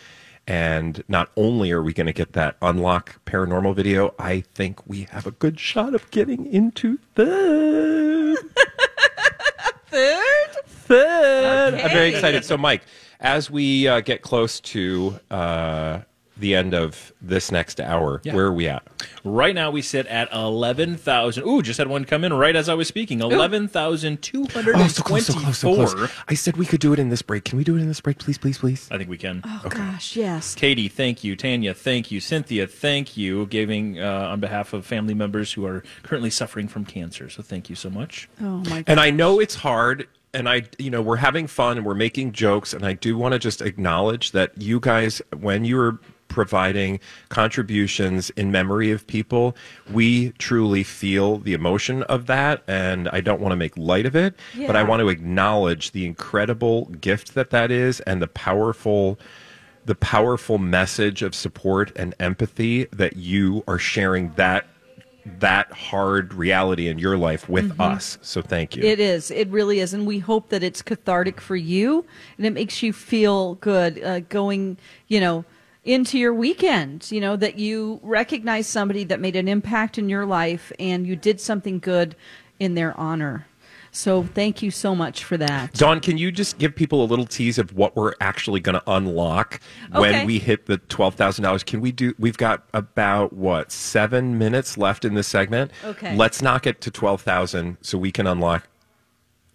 And 0.46 1.04
not 1.08 1.30
only 1.38 1.72
are 1.72 1.82
we 1.82 1.94
going 1.94 2.08
to 2.08 2.14
get 2.14 2.34
that 2.34 2.58
unlock 2.62 3.24
paranormal 3.26 3.76
video, 3.76 4.14
I 4.20 4.42
think 4.42 4.86
we 4.86 5.08
have 5.12 5.26
a 5.26 5.32
good 5.32 5.60
shot 5.60 5.96
of 5.96 6.10
getting 6.12 6.46
into 6.46 6.98
third. 7.16 8.38
Third? 9.88 10.50
third. 10.66 11.74
I'm 11.76 11.92
very 11.92 12.10
excited. 12.10 12.44
So, 12.44 12.58
Mike, 12.58 12.82
as 13.20 13.50
we 13.52 13.88
uh, 13.88 14.02
get 14.02 14.22
close 14.22 14.60
to 14.62 15.20
uh, 15.30 16.00
the 16.36 16.56
end 16.56 16.74
of 16.74 17.14
this 17.22 17.52
next 17.52 17.80
hour, 17.80 18.20
Yeah. 18.24 18.34
where 18.34 18.46
are 18.48 18.54
we 18.54 18.68
at? 18.68 18.82
Right 19.24 19.54
now, 19.54 19.70
we 19.72 19.82
sit 19.84 20.08
at 20.08 20.32
11,000. 20.34 21.44
Ooh, 21.48 21.62
just 21.62 21.78
had 21.78 21.88
one 21.88 22.06
come 22.06 22.24
in 22.24 22.34
right 22.34 22.56
as 22.56 22.68
I 22.70 22.74
was 22.74 22.88
speaking. 22.88 23.22
11,224. 23.22 26.10
I 26.28 26.34
said 26.34 26.58
we 26.58 26.66
could 26.66 26.80
do 26.80 26.94
it 26.94 27.00
in 27.00 27.10
this 27.10 27.22
break. 27.22 27.46
Can 27.46 27.58
we 27.58 27.64
do 27.64 27.76
it 27.76 27.82
in 27.82 27.88
this 27.88 28.02
break, 28.02 28.20
please, 28.20 28.38
please, 28.38 28.58
please? 28.58 28.88
I 28.92 28.98
think 28.98 29.10
we 29.10 29.18
can. 29.18 29.42
Oh, 29.46 29.62
gosh, 29.70 30.16
yes. 30.16 30.56
Katie, 30.56 30.88
thank 30.88 31.24
you. 31.24 31.36
Tanya, 31.36 31.74
thank 31.74 32.12
you. 32.12 32.20
Cynthia, 32.20 32.68
thank 32.68 33.18
you. 33.18 33.46
Giving 33.48 34.00
uh, 34.00 34.30
on 34.32 34.40
behalf 34.40 34.74
of 34.74 34.86
family 34.86 35.14
members 35.14 35.54
who 35.54 35.66
are 35.66 35.84
currently 36.04 36.30
suffering 36.30 36.68
from 36.68 36.86
cancer. 36.86 37.30
So 37.30 37.44
thank 37.44 37.70
you 37.70 37.76
so 37.76 37.90
much. 37.90 38.30
Oh, 38.42 38.58
my 38.70 38.82
God. 38.82 38.84
And 38.88 39.00
I 39.00 39.10
know 39.12 39.40
it's 39.40 39.56
hard, 39.56 40.08
and 40.34 40.50
I, 40.50 40.64
you 40.78 40.90
know, 40.90 41.02
we're 41.02 41.18
having 41.18 41.48
fun 41.48 41.78
and 41.78 41.86
we're 41.86 41.94
making 41.94 42.32
jokes, 42.32 42.74
and 42.74 42.86
I 42.86 42.94
do 42.94 43.18
want 43.18 43.34
to 43.34 43.40
just 43.40 43.62
acknowledge 43.62 44.32
that 44.32 44.52
you 44.60 44.80
guys, 44.80 45.22
when 45.38 45.66
you 45.66 45.76
were 45.78 46.00
providing 46.34 47.00
contributions 47.30 48.32
in 48.32 48.52
memory 48.52 48.90
of 48.90 49.06
people, 49.06 49.56
we 49.92 50.32
truly 50.40 50.82
feel 50.82 51.38
the 51.38 51.54
emotion 51.54 52.02
of 52.04 52.26
that, 52.26 52.64
and 52.68 53.08
I 53.10 53.22
don't 53.22 53.40
want 53.40 53.52
to 53.52 53.56
make 53.56 53.78
light 53.78 54.08
of 54.08 54.16
it, 54.16 54.34
but 54.66 54.76
I 54.76 54.82
want 54.82 55.02
to 55.02 55.10
acknowledge 55.10 55.92
the 55.92 56.08
incredible 56.08 56.86
gift 56.86 57.36
that 57.36 57.52
that 57.52 57.70
is, 57.70 58.00
and 58.02 58.22
the 58.22 58.28
powerful. 58.28 59.20
The 59.86 59.96
powerful 59.96 60.60
message 60.60 61.24
of 61.24 61.36
support 61.36 61.92
and 61.98 62.16
empathy 62.18 62.86
that 62.94 63.18
you 63.18 63.66
are 63.68 63.78
sharing 63.78 64.32
that 64.36 64.66
that 65.26 65.70
hard 65.74 66.34
reality 66.34 66.88
in 66.88 67.00
your 67.00 67.18
life 67.18 67.50
with 67.50 67.78
us. 67.82 68.18
So 68.22 68.42
thank 68.42 68.78
you. 68.78 68.84
It 68.84 69.02
is. 69.02 69.30
It 69.30 69.50
really 69.50 69.82
is. 69.82 69.94
And 69.94 70.08
we 70.08 70.20
hope 70.20 70.50
that 70.50 70.64
it's 70.64 70.82
cathartic 70.82 71.42
for 71.42 71.58
you 71.58 72.06
and 72.38 72.46
it 72.46 72.52
makes 72.52 72.82
you 72.82 72.94
feel 72.94 73.56
good 73.56 74.02
uh, 74.02 74.22
going, 74.22 74.78
you 75.10 75.20
know, 75.20 75.44
into 75.84 76.18
your 76.18 76.34
weekend, 76.34 77.12
you 77.12 77.20
know, 77.20 77.36
that 77.36 77.60
you 77.60 78.00
recognize 78.04 78.68
somebody 78.68 79.04
that 79.06 79.20
made 79.20 79.36
an 79.36 79.48
impact 79.48 79.98
in 79.98 80.10
your 80.10 80.26
life 80.26 80.72
and 80.80 81.06
you 81.06 81.16
did 81.16 81.42
something 81.42 81.80
good 81.80 82.16
in 82.60 82.76
their 82.76 82.98
honor. 83.00 83.46
So 83.96 84.24
thank 84.24 84.64
you 84.64 84.72
so 84.72 84.96
much 84.96 85.24
for 85.24 85.38
that. 85.38 85.74
Dawn, 85.74 86.00
can 86.00 86.18
you 86.18 86.32
just 86.32 86.58
give 86.58 86.76
people 86.76 87.04
a 87.04 87.06
little 87.06 87.28
tease 87.28 87.60
of 87.60 87.74
what 87.76 87.96
we're 87.96 88.14
actually 88.20 88.60
going 88.60 88.74
to 88.74 88.84
unlock 88.88 89.60
Okay. 89.92 90.00
when 90.00 90.26
we 90.26 90.40
hit 90.40 90.66
the 90.66 90.78
twelve 90.78 91.14
thousand 91.14 91.44
dollars? 91.44 91.64
Can 91.64 91.80
we 91.80 91.92
do? 91.92 92.16
We've 92.18 92.38
got 92.38 92.64
about 92.74 93.34
what 93.34 93.72
seven 93.72 94.40
minutes 94.40 94.80
left 94.80 95.06
in 95.06 95.14
this 95.14 95.28
segment. 95.28 95.72
Okay. 95.84 96.16
let's 96.16 96.42
knock 96.42 96.66
it 96.66 96.82
to 96.82 96.90
twelve 96.90 97.22
thousand 97.22 97.78
so 97.82 98.00
we 98.00 98.12
can 98.12 98.26
unlock 98.26 98.68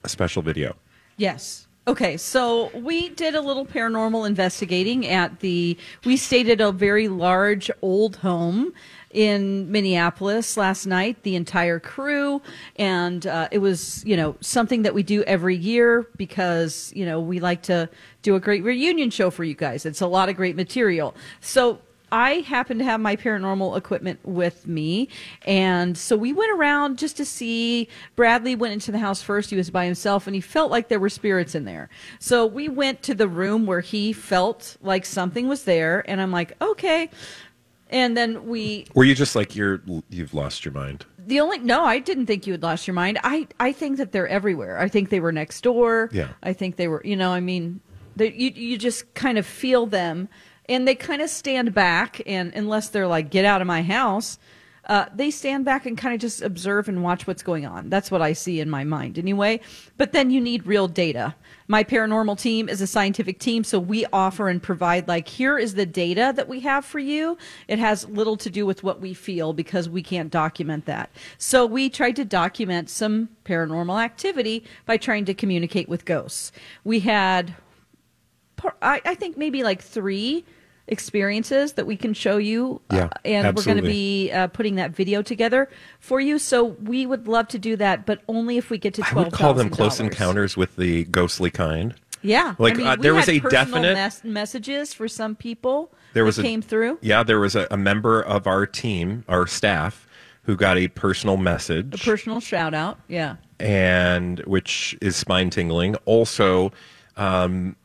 a 0.04 0.08
special 0.08 0.40
video. 0.42 0.76
Yes. 1.16 1.66
Okay, 1.88 2.18
so 2.18 2.70
we 2.74 3.08
did 3.08 3.34
a 3.34 3.40
little 3.40 3.64
paranormal 3.64 4.26
investigating 4.26 5.06
at 5.06 5.40
the. 5.40 5.74
We 6.04 6.18
stayed 6.18 6.50
at 6.50 6.60
a 6.60 6.70
very 6.70 7.08
large 7.08 7.70
old 7.80 8.16
home 8.16 8.74
in 9.10 9.72
Minneapolis 9.72 10.58
last 10.58 10.84
night, 10.84 11.22
the 11.22 11.34
entire 11.34 11.80
crew. 11.80 12.42
And 12.76 13.26
uh, 13.26 13.48
it 13.50 13.60
was, 13.60 14.04
you 14.04 14.18
know, 14.18 14.36
something 14.42 14.82
that 14.82 14.92
we 14.92 15.02
do 15.02 15.22
every 15.22 15.56
year 15.56 16.06
because, 16.18 16.92
you 16.94 17.06
know, 17.06 17.20
we 17.20 17.40
like 17.40 17.62
to 17.62 17.88
do 18.20 18.34
a 18.34 18.40
great 18.40 18.64
reunion 18.64 19.08
show 19.08 19.30
for 19.30 19.44
you 19.44 19.54
guys. 19.54 19.86
It's 19.86 20.02
a 20.02 20.06
lot 20.06 20.28
of 20.28 20.36
great 20.36 20.56
material. 20.56 21.14
So 21.40 21.78
I 22.10 22.34
happen 22.46 22.78
to 22.78 22.84
have 22.84 23.00
my 23.00 23.16
paranormal 23.16 23.76
equipment 23.76 24.20
with 24.24 24.66
me. 24.66 25.08
And 25.46 25.96
so 25.96 26.16
we 26.16 26.32
went 26.32 26.52
around 26.52 26.98
just 26.98 27.16
to 27.18 27.24
see. 27.24 27.88
Bradley 28.16 28.54
went 28.56 28.72
into 28.72 28.92
the 28.92 28.98
house 28.98 29.22
first. 29.22 29.50
He 29.50 29.56
was 29.56 29.70
by 29.70 29.84
himself 29.84 30.26
and 30.26 30.34
he 30.34 30.40
felt 30.40 30.70
like 30.70 30.88
there 30.88 31.00
were 31.00 31.08
spirits 31.08 31.54
in 31.54 31.64
there. 31.64 31.88
So 32.18 32.46
we 32.46 32.68
went 32.68 33.02
to 33.02 33.14
the 33.14 33.28
room 33.28 33.66
where 33.66 33.80
he 33.80 34.12
felt 34.12 34.76
like 34.80 35.04
something 35.04 35.48
was 35.48 35.64
there. 35.64 36.08
And 36.08 36.20
I'm 36.20 36.32
like, 36.32 36.60
okay. 36.62 37.10
And 37.90 38.16
then 38.16 38.46
we 38.46 38.86
Were 38.94 39.04
you 39.04 39.14
just 39.14 39.34
like 39.34 39.56
you're 39.56 39.82
you've 40.10 40.34
lost 40.34 40.64
your 40.64 40.72
mind? 40.72 41.06
the 41.28 41.40
only 41.40 41.58
no, 41.58 41.84
I 41.84 41.98
didn't 41.98 42.26
think 42.26 42.46
you 42.46 42.52
had 42.52 42.62
lost 42.62 42.86
your 42.86 42.94
mind. 42.94 43.18
I 43.22 43.46
I 43.60 43.72
think 43.72 43.98
that 43.98 44.12
they're 44.12 44.28
everywhere. 44.28 44.78
I 44.78 44.88
think 44.88 45.10
they 45.10 45.20
were 45.20 45.32
next 45.32 45.60
door. 45.60 46.08
Yeah. 46.12 46.28
I 46.42 46.54
think 46.54 46.76
they 46.76 46.88
were. 46.88 47.02
You 47.04 47.16
know, 47.16 47.30
I 47.30 47.40
mean, 47.40 47.80
they, 48.16 48.32
you 48.32 48.50
you 48.50 48.78
just 48.78 49.12
kind 49.14 49.36
of 49.38 49.46
feel 49.46 49.86
them, 49.86 50.28
and 50.68 50.86
they 50.86 50.94
kind 50.94 51.22
of 51.22 51.30
stand 51.30 51.74
back, 51.74 52.20
and 52.26 52.52
unless 52.54 52.88
they're 52.88 53.06
like, 53.06 53.30
"Get 53.30 53.44
out 53.44 53.60
of 53.60 53.66
my 53.66 53.82
house," 53.82 54.38
uh, 54.88 55.04
they 55.14 55.30
stand 55.30 55.66
back 55.66 55.84
and 55.84 55.98
kind 55.98 56.14
of 56.14 56.20
just 56.20 56.40
observe 56.40 56.88
and 56.88 57.02
watch 57.02 57.26
what's 57.26 57.42
going 57.42 57.66
on. 57.66 57.90
That's 57.90 58.10
what 58.10 58.22
I 58.22 58.32
see 58.32 58.58
in 58.58 58.70
my 58.70 58.84
mind, 58.84 59.18
anyway. 59.18 59.60
But 59.98 60.12
then 60.12 60.30
you 60.30 60.40
need 60.40 60.66
real 60.66 60.88
data. 60.88 61.34
My 61.66 61.84
paranormal 61.84 62.40
team 62.40 62.70
is 62.70 62.80
a 62.80 62.86
scientific 62.86 63.38
team, 63.38 63.64
so 63.64 63.78
we 63.78 64.06
offer 64.14 64.48
and 64.48 64.62
provide 64.62 65.06
like 65.06 65.28
here 65.28 65.58
is 65.58 65.74
the 65.74 65.84
data 65.84 66.32
that 66.34 66.48
we 66.48 66.60
have 66.60 66.86
for 66.86 66.98
you. 66.98 67.36
It 67.68 67.78
has 67.78 68.08
little 68.08 68.38
to 68.38 68.48
do 68.48 68.64
with 68.64 68.82
what 68.82 69.00
we 69.00 69.12
feel 69.12 69.52
because 69.52 69.90
we 69.90 70.02
can't 70.02 70.30
document 70.30 70.86
that. 70.86 71.10
So 71.36 71.66
we 71.66 71.90
tried 71.90 72.16
to 72.16 72.24
document 72.24 72.88
some 72.88 73.28
paranormal 73.44 74.02
activity 74.02 74.64
by 74.86 74.96
trying 74.96 75.26
to 75.26 75.34
communicate 75.34 75.90
with 75.90 76.06
ghosts. 76.06 76.50
We 76.82 77.00
had 77.00 77.54
I, 78.82 79.00
I 79.04 79.14
think 79.14 79.36
maybe 79.36 79.62
like 79.62 79.82
three 79.82 80.44
experiences 80.88 81.74
that 81.74 81.86
we 81.86 81.96
can 81.96 82.14
show 82.14 82.36
you. 82.38 82.80
Yeah, 82.92 83.04
uh, 83.04 83.08
and 83.24 83.56
we're 83.56 83.64
going 83.64 83.76
to 83.76 83.82
be 83.82 84.30
uh, 84.32 84.48
putting 84.48 84.76
that 84.76 84.92
video 84.92 85.22
together 85.22 85.68
for 86.00 86.20
you. 86.20 86.38
So 86.38 86.64
we 86.64 87.06
would 87.06 87.28
love 87.28 87.48
to 87.48 87.58
do 87.58 87.76
that, 87.76 88.06
but 88.06 88.22
only 88.28 88.56
if 88.56 88.70
we 88.70 88.78
get 88.78 88.94
to 88.94 89.02
12, 89.02 89.16
I 89.16 89.28
would 89.28 89.32
call 89.32 89.54
them 89.54 89.70
close 89.70 90.00
encounters 90.00 90.56
with 90.56 90.76
the 90.76 91.04
ghostly 91.04 91.50
kind. 91.50 91.94
Yeah, 92.20 92.56
Like, 92.58 92.74
I 92.74 92.76
mean, 92.76 92.86
uh, 92.88 92.96
there 92.96 93.14
was 93.14 93.28
a 93.28 93.38
definite- 93.38 93.94
mes- 93.94 94.24
messages 94.24 94.92
for 94.92 95.06
some 95.06 95.36
people. 95.36 95.92
There 96.14 96.24
that 96.24 96.26
was 96.26 96.38
a, 96.38 96.42
came 96.42 96.62
through 96.62 96.98
Yeah, 97.00 97.22
there 97.22 97.38
was 97.38 97.54
a, 97.54 97.68
a 97.70 97.76
member 97.76 98.20
of 98.20 98.46
our 98.46 98.66
team, 98.66 99.24
our 99.28 99.46
staff, 99.46 100.08
who 100.42 100.56
got 100.56 100.78
a 100.78 100.88
personal 100.88 101.36
message. 101.36 101.94
a 101.94 102.04
personal 102.04 102.40
shout 102.40 102.74
out. 102.74 102.98
Yeah, 103.06 103.36
and 103.60 104.40
which 104.40 104.96
is 105.00 105.14
spine 105.14 105.50
tingling. 105.50 105.94
Also, 106.06 106.72
um, 107.16 107.76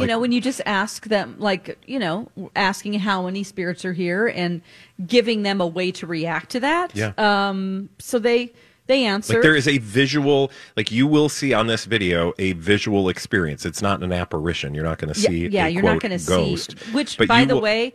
you 0.00 0.06
Like- 0.06 0.08
know 0.08 0.18
when 0.20 0.32
you 0.32 0.40
just 0.40 0.60
ask 0.66 1.06
them 1.06 1.36
like 1.38 1.78
you 1.86 1.98
know 1.98 2.28
asking 2.56 2.94
how 3.00 3.24
many 3.26 3.42
spirits 3.44 3.84
are 3.84 3.92
here 3.92 4.26
and 4.26 4.62
giving 5.06 5.42
them 5.42 5.60
a 5.60 5.66
way 5.66 5.90
to 5.92 6.06
react 6.06 6.50
to 6.50 6.60
that 6.60 6.94
Yeah. 6.94 7.12
um 7.18 7.88
so 7.98 8.18
they 8.18 8.52
they 8.86 9.04
answer 9.04 9.34
like 9.34 9.42
there 9.42 9.54
is 9.54 9.68
a 9.68 9.78
visual, 9.78 10.50
like 10.76 10.90
you 10.90 11.06
will 11.06 11.28
see 11.28 11.52
on 11.54 11.68
this 11.68 11.84
video, 11.84 12.32
a 12.40 12.54
visual 12.54 13.08
experience. 13.08 13.64
It's 13.64 13.80
not 13.80 14.02
an 14.02 14.12
apparition. 14.12 14.74
You're 14.74 14.82
not 14.82 14.98
going 14.98 15.14
to 15.14 15.20
see. 15.20 15.46
yeah 15.46 15.66
a, 15.66 15.68
you're 15.68 15.82
quote, 15.82 15.92
not 15.92 16.02
going 16.02 16.18
to 16.18 16.18
see 16.18 16.74
which 16.92 17.16
But 17.16 17.28
by 17.28 17.44
the 17.44 17.54
will- 17.54 17.62
way 17.62 17.94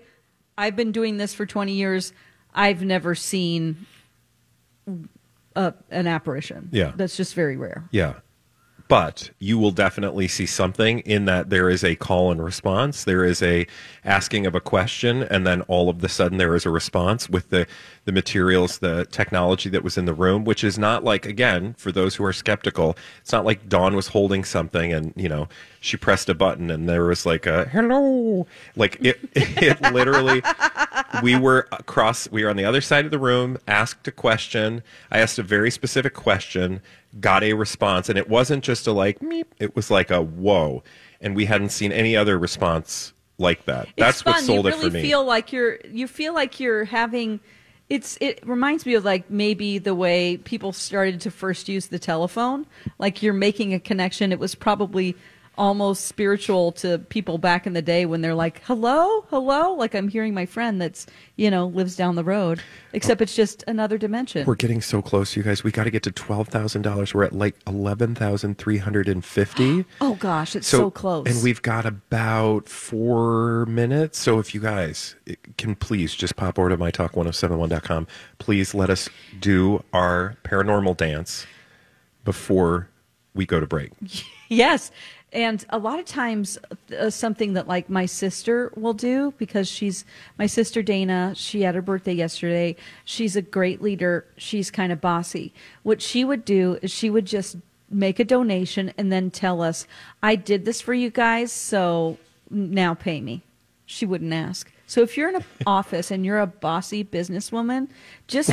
i've 0.57 0.77
been 0.77 0.93
doing 0.93 1.17
this 1.17 1.33
for 1.33 1.45
20 1.45 1.73
years 1.73 2.13
i've 2.53 2.81
never 2.81 3.13
seen 3.13 3.85
a, 5.55 5.73
an 5.91 6.07
apparition 6.07 6.69
Yeah. 6.71 6.93
that's 6.95 7.17
just 7.17 7.33
very 7.33 7.57
rare 7.57 7.83
Yeah. 7.91 8.13
But 8.87 9.31
you 9.39 9.57
will 9.57 9.71
definitely 9.71 10.27
see 10.27 10.45
something 10.45 10.99
in 10.99 11.25
that 11.25 11.49
there 11.49 11.69
is 11.69 11.83
a 11.83 11.95
call 11.95 12.31
and 12.31 12.43
response. 12.43 13.03
There 13.03 13.25
is 13.25 13.41
a 13.41 13.65
asking 14.03 14.45
of 14.45 14.53
a 14.53 14.61
question, 14.61 15.23
and 15.23 15.45
then 15.45 15.61
all 15.63 15.89
of 15.89 16.01
the 16.01 16.09
sudden 16.09 16.37
there 16.37 16.55
is 16.55 16.67
a 16.67 16.69
response 16.69 17.27
with 17.27 17.49
the, 17.49 17.65
the 18.05 18.11
materials, 18.11 18.77
the 18.77 19.05
technology 19.05 19.67
that 19.69 19.83
was 19.83 19.97
in 19.97 20.05
the 20.05 20.13
room, 20.13 20.45
which 20.45 20.63
is 20.63 20.77
not 20.77 21.03
like, 21.03 21.25
again, 21.25 21.73
for 21.73 21.91
those 21.91 22.15
who 22.15 22.23
are 22.23 22.33
skeptical, 22.33 22.95
it's 23.19 23.31
not 23.31 23.45
like 23.45 23.67
Dawn 23.67 23.95
was 23.95 24.07
holding 24.09 24.43
something 24.43 24.93
and, 24.93 25.11
you 25.15 25.27
know, 25.27 25.47
she 25.79 25.97
pressed 25.97 26.29
a 26.29 26.35
button 26.35 26.69
and 26.69 26.87
there 26.87 27.05
was 27.05 27.25
like 27.25 27.47
a 27.47 27.65
hello. 27.65 28.45
Like 28.75 29.03
it, 29.03 29.19
it 29.33 29.81
literally, 29.91 30.43
we 31.23 31.35
were 31.35 31.67
across, 31.71 32.29
we 32.29 32.43
were 32.43 32.49
on 32.51 32.57
the 32.57 32.65
other 32.65 32.81
side 32.81 33.05
of 33.05 33.11
the 33.11 33.19
room, 33.19 33.57
asked 33.67 34.07
a 34.07 34.11
question. 34.11 34.83
I 35.09 35.19
asked 35.19 35.39
a 35.39 35.43
very 35.43 35.71
specific 35.71 36.13
question, 36.13 36.81
got 37.19 37.43
a 37.43 37.53
response, 37.53 38.07
and 38.07 38.19
it 38.19 38.29
wasn't 38.29 38.63
just 38.63 38.85
a 38.85 38.91
like, 38.91 39.19
meep, 39.19 39.47
it 39.59 39.75
was 39.75 39.89
like 39.89 40.11
a 40.11 40.21
whoa. 40.21 40.83
And 41.21 41.35
we 41.35 41.45
hadn't 41.45 41.69
seen 41.69 41.91
any 41.91 42.15
other 42.15 42.37
response 42.37 43.13
like 43.39 43.65
that. 43.65 43.87
That's 43.97 44.17
it's 44.17 44.25
what 44.25 44.43
sold 44.43 44.65
you 44.65 44.71
it 44.71 44.75
for 44.75 44.89
me. 44.91 45.01
feel 45.01 45.23
like 45.23 45.51
you're 45.51 45.79
you 45.89 46.07
feel 46.07 46.33
like 46.33 46.59
you're 46.59 46.85
having 46.85 47.39
it's 47.89 48.17
it 48.19 48.45
reminds 48.47 48.85
me 48.85 48.95
of 48.95 49.05
like 49.05 49.29
maybe 49.29 49.77
the 49.77 49.93
way 49.93 50.37
people 50.37 50.73
started 50.73 51.21
to 51.21 51.31
first 51.31 51.69
use 51.69 51.87
the 51.87 51.99
telephone. 51.99 52.65
Like 52.97 53.21
you're 53.21 53.33
making 53.33 53.73
a 53.73 53.79
connection. 53.79 54.31
It 54.31 54.39
was 54.39 54.55
probably 54.55 55.15
almost 55.57 56.05
spiritual 56.05 56.71
to 56.73 56.99
people 56.99 57.37
back 57.37 57.65
in 57.65 57.73
the 57.73 57.81
day 57.81 58.05
when 58.05 58.21
they're 58.21 58.35
like 58.35 58.61
hello 58.63 59.21
hello 59.29 59.73
like 59.73 59.93
i'm 59.95 60.07
hearing 60.07 60.33
my 60.33 60.45
friend 60.45 60.81
that's 60.81 61.05
you 61.35 61.49
know 61.49 61.67
lives 61.67 61.95
down 61.95 62.15
the 62.15 62.23
road 62.23 62.61
except 62.93 63.21
it's 63.21 63.35
just 63.35 63.63
another 63.67 63.97
dimension 63.97 64.45
We're 64.45 64.55
getting 64.55 64.81
so 64.81 65.01
close, 65.01 65.35
you 65.35 65.43
guys. 65.43 65.63
We 65.63 65.71
got 65.71 65.83
to 65.83 65.91
get 65.91 66.03
to 66.03 66.11
twelve 66.11 66.47
thousand 66.47 66.83
dollars. 66.83 67.13
We're 67.13 67.25
at 67.25 67.33
like 67.33 67.55
eleven 67.67 68.15
thousand 68.15 68.57
three 68.57 68.77
hundred 68.77 69.07
and 69.07 69.23
fifty. 69.23 69.85
oh 70.01 70.15
gosh 70.15 70.55
it's 70.55 70.67
so, 70.67 70.89
close 70.89 71.27
And 71.27 71.43
we've 71.43 71.61
got 71.61 71.85
about 71.85 72.69
four 72.69 73.65
minutes. 73.65 74.17
So 74.19 74.39
if 74.39 74.53
you 74.55 74.61
guys 74.61 75.15
can 75.57 75.75
please 75.75 76.15
just 76.15 76.35
pop 76.35 76.57
over 76.57 76.69
to 76.69 76.77
mytalk1071.com, 76.77 78.07
please 78.39 78.73
let 78.73 78.89
us 78.89 79.09
do 79.39 79.83
our 79.93 80.37
paranormal 80.43 80.95
dance 80.97 81.45
before 82.23 82.89
we 83.33 83.45
go 83.45 83.59
to 83.59 83.67
break. 83.67 83.91
Yes. 84.47 84.91
And 85.35 85.65
a 85.69 85.77
lot 85.77 85.99
of 85.99 86.05
times, 86.05 86.57
uh, 86.97 87.09
something 87.09 87.53
that 87.53 87.67
like 87.67 87.89
my 87.89 88.05
sister 88.05 88.71
will 88.77 88.93
do 88.93 89.33
because 89.37 89.67
she's 89.67 90.05
my 90.39 90.45
sister 90.45 90.81
Dana. 90.81 91.33
She 91.35 91.63
had 91.63 91.75
her 91.75 91.81
birthday 91.81 92.13
yesterday. 92.13 92.77
She's 93.03 93.35
a 93.35 93.41
great 93.41 93.81
leader. 93.81 94.25
She's 94.37 94.71
kind 94.71 94.93
of 94.93 95.01
bossy. 95.01 95.53
What 95.83 96.01
she 96.01 96.23
would 96.23 96.45
do 96.45 96.79
is 96.81 96.89
she 96.89 97.09
would 97.09 97.25
just 97.25 97.57
make 97.89 98.17
a 98.17 98.23
donation 98.23 98.93
and 98.97 99.11
then 99.11 99.29
tell 99.29 99.61
us, 99.61 99.85
"I 100.23 100.37
did 100.37 100.63
this 100.63 100.79
for 100.79 100.93
you 100.93 101.09
guys, 101.09 101.51
so 101.51 102.17
now 102.49 102.93
pay 102.93 103.19
me." 103.19 103.43
She 103.85 104.05
wouldn't 104.05 104.33
ask. 104.33 104.71
So 104.87 105.01
if 105.01 105.17
you're 105.17 105.27
in 105.27 105.35
an 105.35 105.43
office 105.67 106.11
and 106.11 106.25
you're 106.25 106.39
a 106.39 106.47
bossy 106.47 107.03
businesswoman, 107.03 107.89
just 108.27 108.51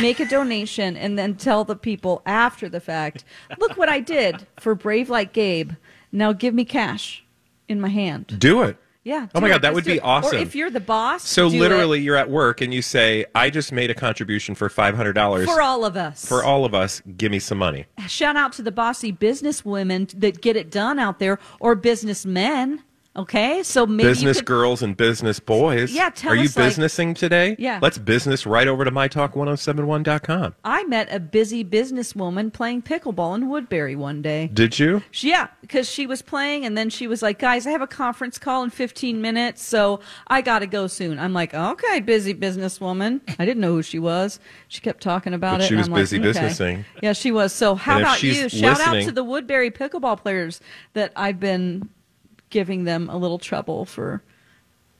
make 0.00 0.18
a 0.18 0.24
donation 0.26 0.96
and 0.96 1.16
then 1.16 1.36
tell 1.36 1.62
the 1.62 1.76
people 1.76 2.22
after 2.26 2.68
the 2.68 2.80
fact, 2.80 3.24
look 3.58 3.76
what 3.76 3.88
I 3.88 4.00
did 4.00 4.48
for 4.58 4.74
Brave 4.74 5.08
Like 5.08 5.32
Gabe. 5.32 5.72
Now 6.14 6.32
give 6.32 6.54
me 6.54 6.64
cash 6.64 7.24
in 7.68 7.80
my 7.80 7.88
hand. 7.88 8.38
Do 8.38 8.62
it. 8.62 8.76
Yeah. 9.02 9.26
Oh 9.34 9.40
my 9.40 9.48
God, 9.48 9.56
it. 9.56 9.62
that 9.62 9.74
would 9.74 9.84
be 9.84 9.96
it. 9.96 10.04
awesome. 10.04 10.38
Or 10.38 10.40
if 10.40 10.54
you're 10.54 10.70
the 10.70 10.80
boss, 10.80 11.24
So 11.24 11.48
literally, 11.48 11.98
it 11.98 12.02
you're 12.04 12.16
at 12.16 12.30
work 12.30 12.60
and 12.62 12.72
you 12.72 12.80
say, 12.80 13.26
"I 13.34 13.50
just 13.50 13.72
made 13.72 13.90
a 13.90 13.94
contribution 13.94 14.54
for 14.54 14.68
five 14.70 14.94
hundred 14.94 15.12
dollars 15.14 15.46
for 15.46 15.60
all 15.60 15.84
of 15.84 15.96
us. 15.96 16.24
for 16.24 16.42
all 16.42 16.64
of 16.64 16.72
us. 16.72 17.02
Give 17.16 17.30
me 17.32 17.40
some 17.40 17.58
money." 17.58 17.84
Shout 18.06 18.36
out 18.36 18.52
to 18.54 18.62
the 18.62 18.72
bossy 18.72 19.12
businesswomen 19.12 20.18
that 20.20 20.40
get 20.40 20.56
it 20.56 20.70
done 20.70 20.98
out 20.98 21.18
there 21.18 21.38
or 21.60 21.74
businessmen. 21.74 22.82
Okay, 23.16 23.62
so 23.62 23.86
maybe 23.86 24.08
business 24.08 24.38
could- 24.38 24.46
girls 24.46 24.82
and 24.82 24.96
business 24.96 25.38
boys. 25.38 25.92
Yeah, 25.92 26.10
tell 26.10 26.32
Are 26.32 26.34
you 26.34 26.46
us, 26.46 26.56
like- 26.56 26.72
businessing 26.72 27.14
today? 27.14 27.54
Yeah. 27.60 27.78
Let's 27.80 27.96
business 27.96 28.44
right 28.44 28.66
over 28.66 28.84
to 28.84 28.90
mytalk1071.com. 28.90 30.54
I 30.64 30.82
met 30.84 31.08
a 31.14 31.20
busy 31.20 31.64
businesswoman 31.64 32.52
playing 32.52 32.82
pickleball 32.82 33.36
in 33.36 33.48
Woodbury 33.48 33.94
one 33.94 34.20
day. 34.20 34.50
Did 34.52 34.78
you? 34.80 35.02
She- 35.12 35.28
Yeah, 35.28 35.46
because 35.60 35.88
she 35.88 36.06
was 36.06 36.22
playing, 36.22 36.64
and 36.64 36.76
then 36.76 36.90
she 36.90 37.06
was 37.06 37.22
like, 37.22 37.38
"Guys, 37.38 37.66
I 37.66 37.70
have 37.70 37.82
a 37.82 37.86
conference 37.86 38.36
call 38.38 38.62
in 38.64 38.70
15 38.70 39.20
minutes, 39.22 39.62
so 39.62 40.00
I 40.26 40.40
got 40.40 40.58
to 40.60 40.66
go 40.66 40.86
soon." 40.86 41.18
I'm 41.18 41.32
like, 41.32 41.54
"Okay, 41.54 42.00
busy 42.00 42.34
businesswoman." 42.34 43.20
I 43.38 43.44
didn't 43.44 43.60
know 43.60 43.74
who 43.74 43.82
she 43.82 43.98
was. 44.00 44.40
She 44.68 44.80
kept 44.80 45.02
talking 45.02 45.34
about 45.34 45.58
But 45.58 45.60
it. 45.62 45.68
she 45.68 45.74
and 45.74 45.78
was 45.78 45.86
I'm 45.86 45.92
like, 45.92 46.02
busy 46.02 46.18
"Okay." 46.18 46.26
businessing. 46.26 46.84
Yeah, 47.02 47.12
she 47.12 47.30
was. 47.30 47.52
So 47.52 47.74
how 47.76 47.94
And 47.98 48.02
about 48.02 48.22
you? 48.24 48.48
Shout 48.48 48.80
out 48.80 49.00
to 49.02 49.12
the 49.12 49.22
Woodbury 49.24 49.70
pickleball 49.70 50.20
players 50.20 50.60
that 50.94 51.12
I've 51.16 51.38
been 51.38 51.88
giving 52.54 52.84
them 52.84 53.10
a 53.10 53.16
little 53.16 53.40
trouble 53.40 53.84
for 53.84 54.22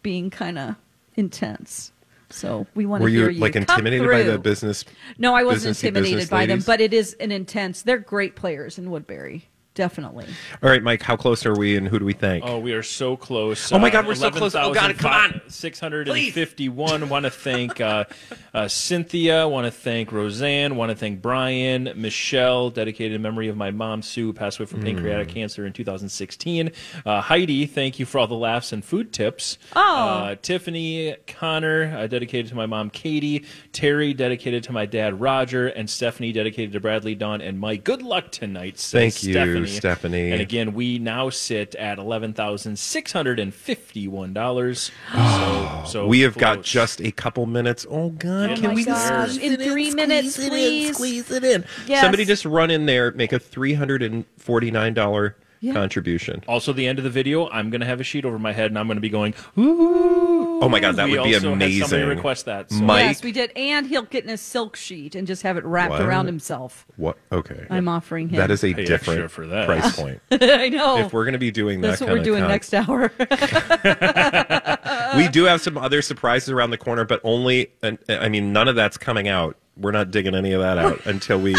being 0.02 0.28
kind 0.28 0.58
of 0.58 0.74
intense. 1.14 1.92
So 2.28 2.66
we 2.74 2.84
want 2.84 3.00
Were 3.00 3.08
to 3.08 3.14
hear 3.14 3.30
you 3.30 3.40
like 3.40 3.54
intimidated 3.54 4.10
by 4.10 4.24
the 4.24 4.40
business? 4.40 4.84
No, 5.18 5.36
I 5.36 5.44
wasn't 5.44 5.76
businessy 5.76 5.84
intimidated 5.84 6.16
business 6.16 6.30
by 6.30 6.46
them, 6.46 6.56
ladies? 6.56 6.66
but 6.66 6.80
it 6.80 6.92
is 6.92 7.14
an 7.20 7.30
intense. 7.30 7.82
They're 7.82 7.98
great 7.98 8.34
players 8.34 8.76
in 8.76 8.90
Woodbury, 8.90 9.46
definitely. 9.74 10.26
All 10.62 10.70
right, 10.70 10.82
Mike. 10.82 11.02
How 11.02 11.16
close 11.16 11.44
are 11.46 11.54
we, 11.54 11.76
and 11.76 11.86
who 11.88 11.98
do 11.98 12.04
we 12.04 12.12
thank? 12.12 12.44
Oh, 12.44 12.58
we 12.58 12.72
are 12.72 12.82
so 12.82 13.16
close. 13.16 13.70
Oh 13.72 13.78
my 13.78 13.90
God, 13.90 14.06
we're 14.06 14.14
so 14.14 14.30
close. 14.30 14.54
Oh 14.54 14.72
God, 14.72 14.96
come 14.98 15.12
on. 15.12 15.40
651. 15.48 17.08
Want 17.08 17.24
to 17.24 17.30
thank 17.30 17.80
uh, 17.80 18.04
uh, 18.52 18.68
Cynthia. 18.68 19.46
Want 19.48 19.66
to 19.66 19.70
thank 19.70 20.12
Roseanne. 20.12 20.76
Want 20.76 20.90
to 20.90 20.96
thank 20.96 21.20
Brian. 21.22 21.90
Michelle, 21.96 22.70
dedicated 22.70 23.12
in 23.14 23.22
memory 23.22 23.48
of 23.48 23.56
my 23.56 23.70
mom, 23.70 24.02
Sue, 24.02 24.32
passed 24.32 24.58
away 24.58 24.66
from 24.66 24.82
pancreatic 24.82 25.28
Mm. 25.28 25.32
cancer 25.32 25.66
in 25.66 25.72
2016. 25.72 26.70
Uh, 27.06 27.20
Heidi, 27.20 27.66
thank 27.66 27.98
you 27.98 28.06
for 28.06 28.18
all 28.18 28.26
the 28.26 28.34
laughs 28.34 28.72
and 28.72 28.84
food 28.84 29.12
tips. 29.12 29.58
Oh. 29.74 29.80
Uh, 29.80 30.34
Tiffany, 30.40 31.16
Connor, 31.26 31.96
uh, 31.96 32.06
dedicated 32.06 32.48
to 32.50 32.54
my 32.54 32.66
mom, 32.66 32.90
Katie. 32.90 33.44
Terry, 33.72 34.12
dedicated 34.14 34.62
to 34.64 34.72
my 34.72 34.86
dad, 34.86 35.20
Roger. 35.20 35.68
And 35.68 35.88
Stephanie, 35.88 36.32
dedicated 36.32 36.72
to 36.72 36.80
Bradley, 36.80 37.14
Dawn, 37.14 37.40
and 37.40 37.58
Mike. 37.58 37.84
Good 37.84 38.02
luck 38.02 38.30
tonight, 38.30 38.78
says 38.78 38.92
Thank 39.14 39.22
you, 39.24 39.32
Stephanie. 39.32 39.63
Stephanie. 39.66 40.30
And 40.32 40.40
again, 40.40 40.74
we 40.74 40.98
now 40.98 41.30
sit 41.30 41.74
at 41.74 41.98
eleven 41.98 42.32
thousand 42.32 42.78
six 42.78 43.12
hundred 43.12 43.38
and 43.38 43.54
fifty-one 43.54 44.32
dollars. 44.32 44.90
so, 45.12 45.82
so 45.86 46.06
we 46.06 46.20
have 46.20 46.36
got 46.36 46.56
close. 46.56 46.66
just 46.66 47.00
a 47.00 47.10
couple 47.12 47.46
minutes. 47.46 47.86
Oh 47.88 48.10
God, 48.10 48.50
Oh 48.50 48.54
can 48.54 48.64
my 48.70 48.74
we 48.74 48.84
gosh. 48.84 49.30
squeeze 49.32 49.42
In 49.42 49.52
it 49.60 49.60
three 49.60 49.90
squeeze 49.90 49.94
minutes, 49.94 50.38
it 50.38 50.44
in, 50.44 50.50
please. 50.50 50.94
squeeze 50.96 51.30
it 51.30 51.44
in. 51.44 51.64
Yes. 51.86 52.02
Somebody 52.02 52.24
just 52.24 52.44
run 52.44 52.70
in 52.70 52.86
there, 52.86 53.12
make 53.12 53.32
a 53.32 53.38
three 53.38 53.74
hundred 53.74 54.02
and 54.02 54.24
forty-nine 54.38 54.94
dollar 54.94 55.36
Yeah. 55.64 55.72
contribution. 55.72 56.42
Also, 56.46 56.72
the 56.72 56.86
end 56.86 56.98
of 56.98 57.04
the 57.04 57.10
video, 57.10 57.48
I'm 57.48 57.70
going 57.70 57.80
to 57.80 57.86
have 57.86 58.00
a 58.00 58.04
sheet 58.04 58.24
over 58.24 58.38
my 58.38 58.52
head, 58.52 58.70
and 58.70 58.78
I'm 58.78 58.86
going 58.86 58.96
to 58.96 59.00
be 59.00 59.08
going. 59.08 59.34
Ooh. 59.58 60.60
Oh 60.62 60.68
my 60.68 60.78
God, 60.78 60.96
that 60.96 61.06
we 61.06 61.18
would 61.18 61.24
be 61.24 61.34
also 61.34 61.52
amazing. 61.52 61.88
somebody 61.88 62.08
request 62.14 62.44
that. 62.46 62.70
So. 62.70 62.80
Mike- 62.82 63.04
Yes, 63.04 63.22
we 63.22 63.32
did, 63.32 63.50
and 63.56 63.86
he'll 63.86 64.02
get 64.02 64.24
in 64.24 64.30
a 64.30 64.36
silk 64.36 64.76
sheet 64.76 65.14
and 65.14 65.26
just 65.26 65.42
have 65.42 65.56
it 65.56 65.64
wrapped 65.64 65.90
What? 65.90 66.02
around 66.02 66.26
himself. 66.26 66.86
What? 66.96 67.16
Okay, 67.32 67.66
I'm 67.70 67.88
offering 67.88 68.28
him. 68.28 68.36
that 68.38 68.50
is 68.50 68.62
a 68.62 68.72
Pay 68.74 68.84
different 68.84 69.30
for 69.30 69.46
that. 69.46 69.66
price 69.66 69.96
point. 70.00 70.20
I 70.30 70.68
know. 70.68 70.98
if 70.98 71.12
we're 71.12 71.24
going 71.24 71.32
to 71.32 71.38
be 71.38 71.50
doing 71.50 71.80
that, 71.80 71.88
That's 71.98 72.00
what 72.02 72.10
we're 72.10 72.16
kinda 72.22 72.30
doing 72.30 72.42
con- 72.42 72.50
next 72.50 72.74
hour. 72.74 73.10
we 75.16 75.28
do 75.28 75.44
have 75.44 75.60
some 75.60 75.76
other 75.78 76.02
surprises 76.02 76.50
around 76.50 76.70
the 76.70 76.78
corner, 76.78 77.04
but 77.04 77.20
only. 77.24 77.72
I 78.08 78.28
mean, 78.28 78.52
none 78.52 78.68
of 78.68 78.76
that's 78.76 78.96
coming 78.96 79.28
out. 79.28 79.56
We're 79.76 79.90
not 79.92 80.10
digging 80.10 80.34
any 80.34 80.52
of 80.52 80.60
that 80.60 80.78
out 80.78 81.04
until 81.06 81.40
we 81.40 81.56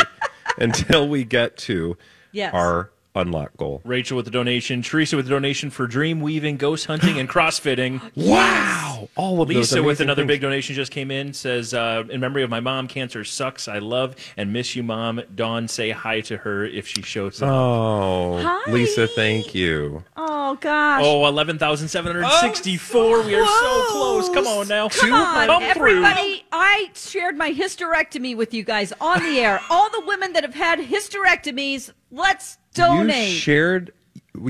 until 0.57 1.07
we 1.07 1.23
get 1.23 1.57
to 1.57 1.97
Yes. 2.31 2.53
our 2.53 2.91
unlock 3.15 3.55
goal. 3.57 3.81
Rachel 3.85 4.15
with 4.17 4.25
the 4.25 4.31
donation, 4.31 4.81
Teresa 4.81 5.15
with 5.15 5.25
the 5.25 5.31
donation 5.31 5.69
for 5.69 5.87
dream 5.87 6.19
weaving, 6.21 6.57
ghost 6.57 6.85
hunting, 6.85 7.19
and 7.19 7.29
crossfitting. 7.35 8.01
Wow! 8.15 9.09
All 9.15 9.41
of 9.41 9.47
those 9.47 9.57
Lisa 9.57 9.83
with 9.83 9.99
another 10.01 10.21
things. 10.23 10.27
big 10.27 10.41
donation 10.41 10.75
just 10.75 10.91
came 10.91 11.11
in. 11.11 11.33
Says, 11.33 11.73
uh, 11.73 12.03
in 12.09 12.19
memory 12.19 12.43
of 12.43 12.49
my 12.49 12.59
mom, 12.59 12.87
cancer 12.87 13.23
sucks. 13.23 13.67
I 13.67 13.79
love 13.79 14.15
and 14.37 14.51
miss 14.53 14.75
you, 14.75 14.83
mom. 14.83 15.21
Dawn, 15.33 15.67
say 15.67 15.91
hi 15.91 16.21
to 16.21 16.37
her 16.37 16.65
if 16.65 16.87
she 16.87 17.01
shows 17.01 17.41
up. 17.41 17.49
Oh, 17.49 18.39
Hi. 18.41 18.71
Lisa, 18.71 19.07
thank 19.07 19.53
you. 19.55 20.03
oh 20.17 20.55
gosh. 20.59 21.01
Oh, 21.03 21.25
11,764. 21.27 23.23
we 23.23 23.35
are 23.35 23.45
so 23.45 23.85
close. 23.91 24.29
Come 24.29 24.47
on 24.47 24.67
now. 24.67 24.89
Come 24.89 25.13
on, 25.13 25.47
Come 25.47 25.61
through. 25.73 26.03
everybody! 26.03 26.45
I 26.51 26.89
shared 26.93 27.37
my 27.37 27.51
hysterectomy 27.53 28.35
with 28.35 28.53
you 28.53 28.63
guys 28.63 28.93
on 28.99 29.21
the 29.23 29.39
air. 29.39 29.61
All 29.69 29.89
the 29.89 30.03
women 30.05 30.33
that 30.33 30.43
have 30.43 30.55
had 30.55 30.79
hysterectomies, 30.79 31.91
let's 32.11 32.57
donate. 32.75 33.29
You 33.29 33.35
shared. 33.37 33.93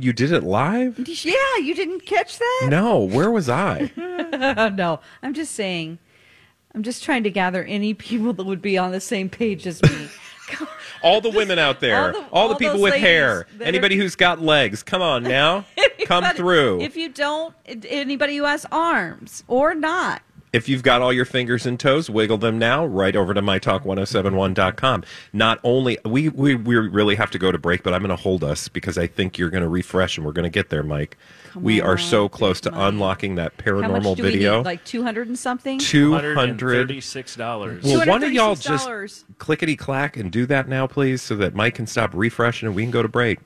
You 0.01 0.13
did 0.13 0.31
it 0.31 0.43
live? 0.43 0.97
yeah, 1.23 1.33
you 1.61 1.75
didn't 1.75 2.05
catch 2.07 2.39
that? 2.39 2.67
No, 2.69 2.99
where 2.99 3.29
was 3.31 3.49
I? 3.49 3.91
No, 4.75 4.99
I'm 5.21 5.33
just 5.33 5.53
saying. 5.53 5.99
I'm 6.73 6.83
just 6.83 7.03
trying 7.03 7.23
to 7.23 7.29
gather 7.29 7.63
any 7.63 7.93
people 7.93 8.33
that 8.33 8.43
would 8.45 8.61
be 8.61 8.77
on 8.77 8.91
the 8.91 8.99
same 8.99 9.29
page 9.29 9.65
as 9.67 9.81
me. 9.83 10.09
All 11.03 11.21
the 11.21 11.29
women 11.29 11.57
out 11.59 11.79
there, 11.79 12.07
All 12.07 12.11
the- 12.21 12.27
all 12.31 12.49
the 12.49 12.55
people 12.55 12.81
with 12.81 12.95
hair, 12.95 13.47
that 13.57 13.63
are- 13.63 13.67
anybody 13.67 13.95
who's 13.95 14.15
got 14.15 14.41
legs, 14.41 14.81
come 14.83 15.01
on 15.01 15.23
now, 15.23 15.65
come 16.05 16.23
through. 16.35 16.81
If 16.81 16.95
you 16.97 17.09
don't, 17.09 17.53
anybody 17.65 18.37
who 18.37 18.43
has 18.43 18.65
arms 18.71 19.43
or 19.47 19.73
not. 19.75 20.21
If 20.55 20.69
you've 20.69 20.83
got 20.83 21.01
all 21.01 21.11
your 21.11 21.25
fingers 21.25 21.65
and 21.65 21.77
toes, 21.77 22.09
wiggle 22.09 22.37
them 22.37 22.57
now 22.57 22.85
right 22.85 23.13
over 23.13 23.33
to 23.33 23.41
mytalk1071.com. 23.41 25.03
Not 25.33 25.59
only 25.65 25.97
we, 26.05 26.29
we 26.29 26.55
we 26.55 26.77
really 26.77 27.15
have 27.15 27.29
to 27.31 27.37
go 27.37 27.51
to 27.51 27.57
break, 27.57 27.83
but 27.83 27.93
I'm 27.93 27.99
going 27.99 28.09
to 28.09 28.15
hold 28.15 28.41
us 28.41 28.69
because 28.69 28.97
I 28.97 29.05
think 29.05 29.37
you're 29.37 29.49
going 29.49 29.63
to 29.63 29.69
refresh 29.69 30.15
and 30.15 30.25
we're 30.25 30.31
going 30.31 30.43
to 30.45 30.49
get 30.49 30.69
there, 30.69 30.81
Mike. 30.81 31.17
we 31.55 31.81
are 31.81 31.97
so 31.97 32.29
close 32.29 32.61
to 32.61 32.71
Mike. 32.71 32.93
unlocking 32.93 33.35
that 33.35 33.51
How 33.65 33.71
much 33.73 33.91
paranormal 33.91 34.15
do 34.15 34.23
video. 34.23 34.51
we 34.53 34.57
need? 34.59 34.65
Like 34.65 34.85
200 34.85 35.27
and 35.27 35.37
something? 35.37 35.77
Two 35.77 36.13
hundred. 36.13 36.37
$136. 36.37 37.83
Well, 37.83 38.07
one 38.07 38.23
of 38.23 38.31
y'all 38.31 38.55
just 38.55 39.25
clickety 39.39 39.75
clack 39.75 40.15
and 40.15 40.31
do 40.31 40.45
that 40.45 40.69
now, 40.69 40.87
please, 40.87 41.21
so 41.21 41.35
that 41.35 41.53
Mike 41.53 41.75
can 41.75 41.85
stop 41.85 42.11
refreshing 42.13 42.67
and 42.67 42.75
we 42.77 42.83
can 42.83 42.91
go 42.91 43.01
to 43.01 43.09
break. 43.09 43.39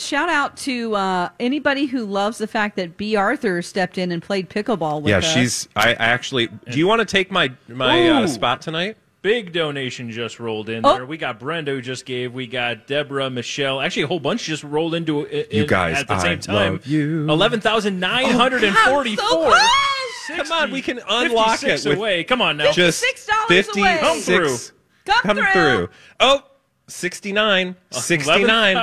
Shout 0.00 0.28
out 0.28 0.56
to 0.58 0.94
uh, 0.94 1.28
anybody 1.38 1.86
who 1.86 2.04
loves 2.06 2.38
the 2.38 2.46
fact 2.46 2.76
that 2.76 2.96
B. 2.96 3.16
Arthur 3.16 3.60
stepped 3.62 3.98
in 3.98 4.10
and 4.12 4.22
played 4.22 4.48
pickleball 4.48 5.02
with 5.02 5.10
yeah, 5.10 5.18
us. 5.18 5.32
she's. 5.32 5.68
I 5.76 5.90
I 5.90 5.94
actually. 5.98 6.46
Do 6.70 6.78
you 6.78 6.86
want 6.86 7.00
to 7.00 7.04
take 7.04 7.30
my 7.30 7.52
my 7.68 8.08
uh, 8.08 8.26
spot 8.26 8.62
tonight? 8.62 8.96
Big 9.22 9.52
donation 9.52 10.10
just 10.10 10.40
rolled 10.40 10.70
in 10.70 10.86
Oh. 10.86 10.94
there. 10.94 11.04
We 11.04 11.18
got 11.18 11.38
Brenda 11.38 11.72
who 11.72 11.82
just 11.82 12.06
gave. 12.06 12.32
We 12.32 12.46
got 12.46 12.86
Deborah, 12.86 13.28
Michelle. 13.28 13.82
Actually, 13.82 14.04
a 14.04 14.06
whole 14.06 14.20
bunch 14.20 14.44
just 14.44 14.64
rolled 14.64 14.94
into 14.94 15.26
it 15.26 15.52
You 15.52 15.66
guys, 15.66 15.98
at 15.98 16.08
the 16.08 16.14
I 16.14 16.18
same 16.20 16.40
time. 16.40 16.72
love 16.74 16.86
you. 16.86 17.28
Eleven 17.28 17.60
thousand 17.60 18.00
nine 18.00 18.30
hundred 18.30 18.64
and 18.64 18.74
forty-four. 18.74 19.26
Oh, 19.28 20.12
so! 20.26 20.36
Come 20.36 20.52
on, 20.52 20.70
we 20.70 20.80
can 20.80 21.00
unlock 21.06 21.56
it 21.62 21.66
56 21.82 21.84
with 21.84 21.98
away. 21.98 22.24
Come 22.24 22.40
on 22.40 22.56
now. 22.56 22.72
just 22.72 23.04
$56 23.04 23.76
away. 23.76 23.98
Come 23.98 24.18
through. 24.20 24.48
six. 24.48 24.72
Come 25.04 25.20
Come 25.22 25.36
through. 25.36 25.52
through. 25.52 25.88
Oh. 26.20 26.42
69 26.90 27.76
69 27.90 28.76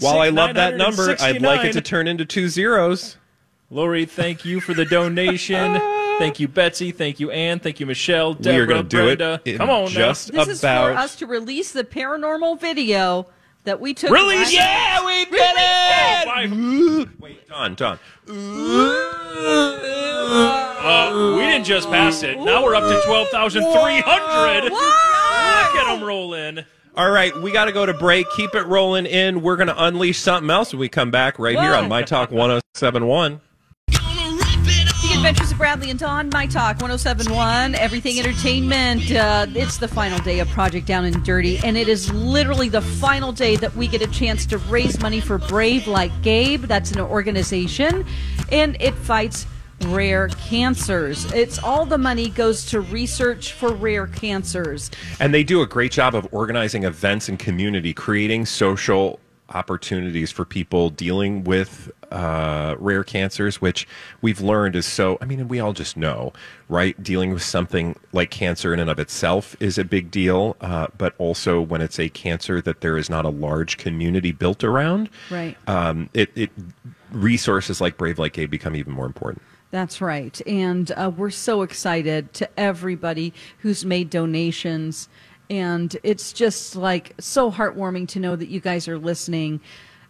while 0.00 0.20
i 0.20 0.28
love 0.28 0.54
that 0.54 0.76
number 0.76 1.16
i'd 1.20 1.42
like 1.42 1.64
it 1.64 1.72
to 1.72 1.80
turn 1.80 2.06
into 2.06 2.24
two 2.24 2.48
zeros 2.48 3.16
Lori, 3.70 4.04
thank 4.06 4.44
you 4.44 4.60
for 4.60 4.72
the 4.72 4.84
donation. 4.84 5.72
thank 6.18 6.38
you, 6.38 6.46
Betsy. 6.46 6.92
Thank 6.92 7.18
you, 7.18 7.32
Anne. 7.32 7.58
Thank 7.58 7.80
you, 7.80 7.86
Michelle. 7.86 8.34
we 8.34 8.50
are 8.50 8.66
going 8.66 8.82
to 8.84 8.88
do 8.88 8.98
Brenda. 9.16 9.40
it 9.44 9.52
in 9.52 9.58
Come 9.58 9.70
on 9.70 9.88
just 9.88 10.30
This 10.32 10.46
is 10.46 10.60
for 10.60 10.66
us 10.66 11.16
to 11.16 11.26
release 11.26 11.72
the 11.72 11.82
paranormal 11.82 12.60
video 12.60 13.26
that 13.64 13.80
we 13.80 13.94
took. 13.94 14.10
Release 14.10 14.38
last- 14.38 14.52
it! 14.52 14.56
yeah 14.56 15.04
we 15.04 15.24
did 15.24 15.56
now. 15.56 17.02
it 17.02 17.08
wait 17.20 17.48
don 17.48 17.74
don 17.74 17.98
Uh, 20.86 21.34
we 21.36 21.42
didn't 21.46 21.64
just 21.64 21.88
pass 21.88 22.22
it. 22.22 22.38
Now 22.38 22.62
we're 22.62 22.74
up 22.74 22.84
to 22.84 23.02
twelve 23.06 23.28
thousand 23.30 23.62
three 23.62 24.00
hundred. 24.04 24.70
Look 24.70 25.76
at 25.76 25.92
them 25.94 26.04
roll 26.06 26.34
in. 26.34 26.64
All 26.96 27.10
right 27.10 27.36
we 27.42 27.50
got 27.50 27.64
to 27.64 27.72
go 27.72 27.84
to 27.84 27.94
break 27.94 28.26
keep 28.36 28.54
it 28.54 28.66
rolling 28.66 29.06
in 29.06 29.42
we're 29.42 29.56
going 29.56 29.68
to 29.68 29.84
unleash 29.84 30.18
something 30.18 30.50
else 30.50 30.72
when 30.72 30.80
we 30.80 30.88
come 30.88 31.10
back 31.10 31.38
right 31.38 31.58
here 31.58 31.74
on 31.74 31.88
my 31.88 32.02
talk 32.02 32.30
1071 32.30 33.40
The 33.88 35.12
Adventures 35.16 35.52
of 35.52 35.58
Bradley 35.58 35.90
and 35.90 35.98
Dawn, 35.98 36.30
My 36.32 36.46
Talk 36.46 36.80
1071, 36.80 37.74
Everything 37.74 38.18
Entertainment. 38.18 39.10
Uh, 39.10 39.46
it's 39.54 39.76
the 39.76 39.86
final 39.86 40.18
day 40.20 40.40
of 40.40 40.48
Project 40.48 40.86
Down 40.86 41.04
and 41.04 41.22
Dirty, 41.24 41.58
and 41.58 41.76
it 41.76 41.88
is 41.88 42.12
literally 42.12 42.68
the 42.70 42.80
final 42.80 43.32
day 43.32 43.56
that 43.56 43.74
we 43.76 43.86
get 43.86 44.00
a 44.02 44.06
chance 44.06 44.46
to 44.46 44.58
raise 44.58 44.98
money 45.00 45.20
for 45.20 45.38
Brave 45.38 45.86
Like 45.86 46.10
Gabe. 46.22 46.62
That's 46.62 46.90
an 46.92 47.00
organization, 47.00 48.06
and 48.50 48.76
it 48.80 48.94
fights 48.94 49.46
rare 49.84 50.28
cancers. 50.28 51.30
It's 51.32 51.58
all 51.58 51.86
the 51.86 51.98
money 51.98 52.28
goes 52.30 52.64
to 52.66 52.80
research 52.80 53.52
for 53.52 53.72
rare 53.72 54.06
cancers. 54.06 54.90
And 55.20 55.32
they 55.34 55.44
do 55.44 55.62
a 55.62 55.66
great 55.66 55.92
job 55.92 56.14
of 56.14 56.26
organizing 56.32 56.84
events 56.84 57.28
and 57.28 57.38
community, 57.38 57.92
creating 57.94 58.46
social 58.46 59.20
opportunities 59.50 60.32
for 60.32 60.44
people 60.44 60.88
dealing 60.90 61.44
with 61.44 61.90
uh, 62.10 62.74
rare 62.78 63.04
cancers, 63.04 63.60
which 63.60 63.86
we've 64.22 64.40
learned 64.40 64.74
is 64.74 64.86
so. 64.86 65.18
I 65.20 65.26
mean, 65.26 65.48
we 65.48 65.60
all 65.60 65.72
just 65.72 65.96
know, 65.96 66.32
right? 66.68 67.00
Dealing 67.02 67.32
with 67.32 67.42
something 67.42 67.94
like 68.12 68.30
cancer 68.30 68.72
in 68.72 68.80
and 68.80 68.88
of 68.88 68.98
itself 68.98 69.54
is 69.60 69.76
a 69.76 69.84
big 69.84 70.10
deal, 70.10 70.56
uh, 70.60 70.86
but 70.96 71.14
also 71.18 71.60
when 71.60 71.80
it's 71.82 71.98
a 71.98 72.08
cancer 72.08 72.60
that 72.62 72.80
there 72.80 72.96
is 72.96 73.10
not 73.10 73.24
a 73.24 73.28
large 73.28 73.76
community 73.76 74.32
built 74.32 74.64
around, 74.64 75.10
Right. 75.30 75.56
um, 75.66 76.08
it, 76.14 76.30
it 76.34 76.50
resources 77.10 77.80
like 77.80 77.96
Brave 77.96 78.18
Like 78.18 78.32
Gabe 78.32 78.50
become 78.50 78.74
even 78.74 78.92
more 78.92 79.06
important. 79.06 79.42
That's 79.74 80.00
right. 80.00 80.40
And 80.46 80.92
uh, 80.92 81.10
we're 81.16 81.30
so 81.30 81.62
excited 81.62 82.32
to 82.34 82.48
everybody 82.60 83.34
who's 83.58 83.84
made 83.84 84.08
donations. 84.08 85.08
And 85.50 85.96
it's 86.04 86.32
just 86.32 86.76
like 86.76 87.12
so 87.18 87.50
heartwarming 87.50 88.06
to 88.10 88.20
know 88.20 88.36
that 88.36 88.46
you 88.46 88.60
guys 88.60 88.86
are 88.86 88.98
listening 88.98 89.60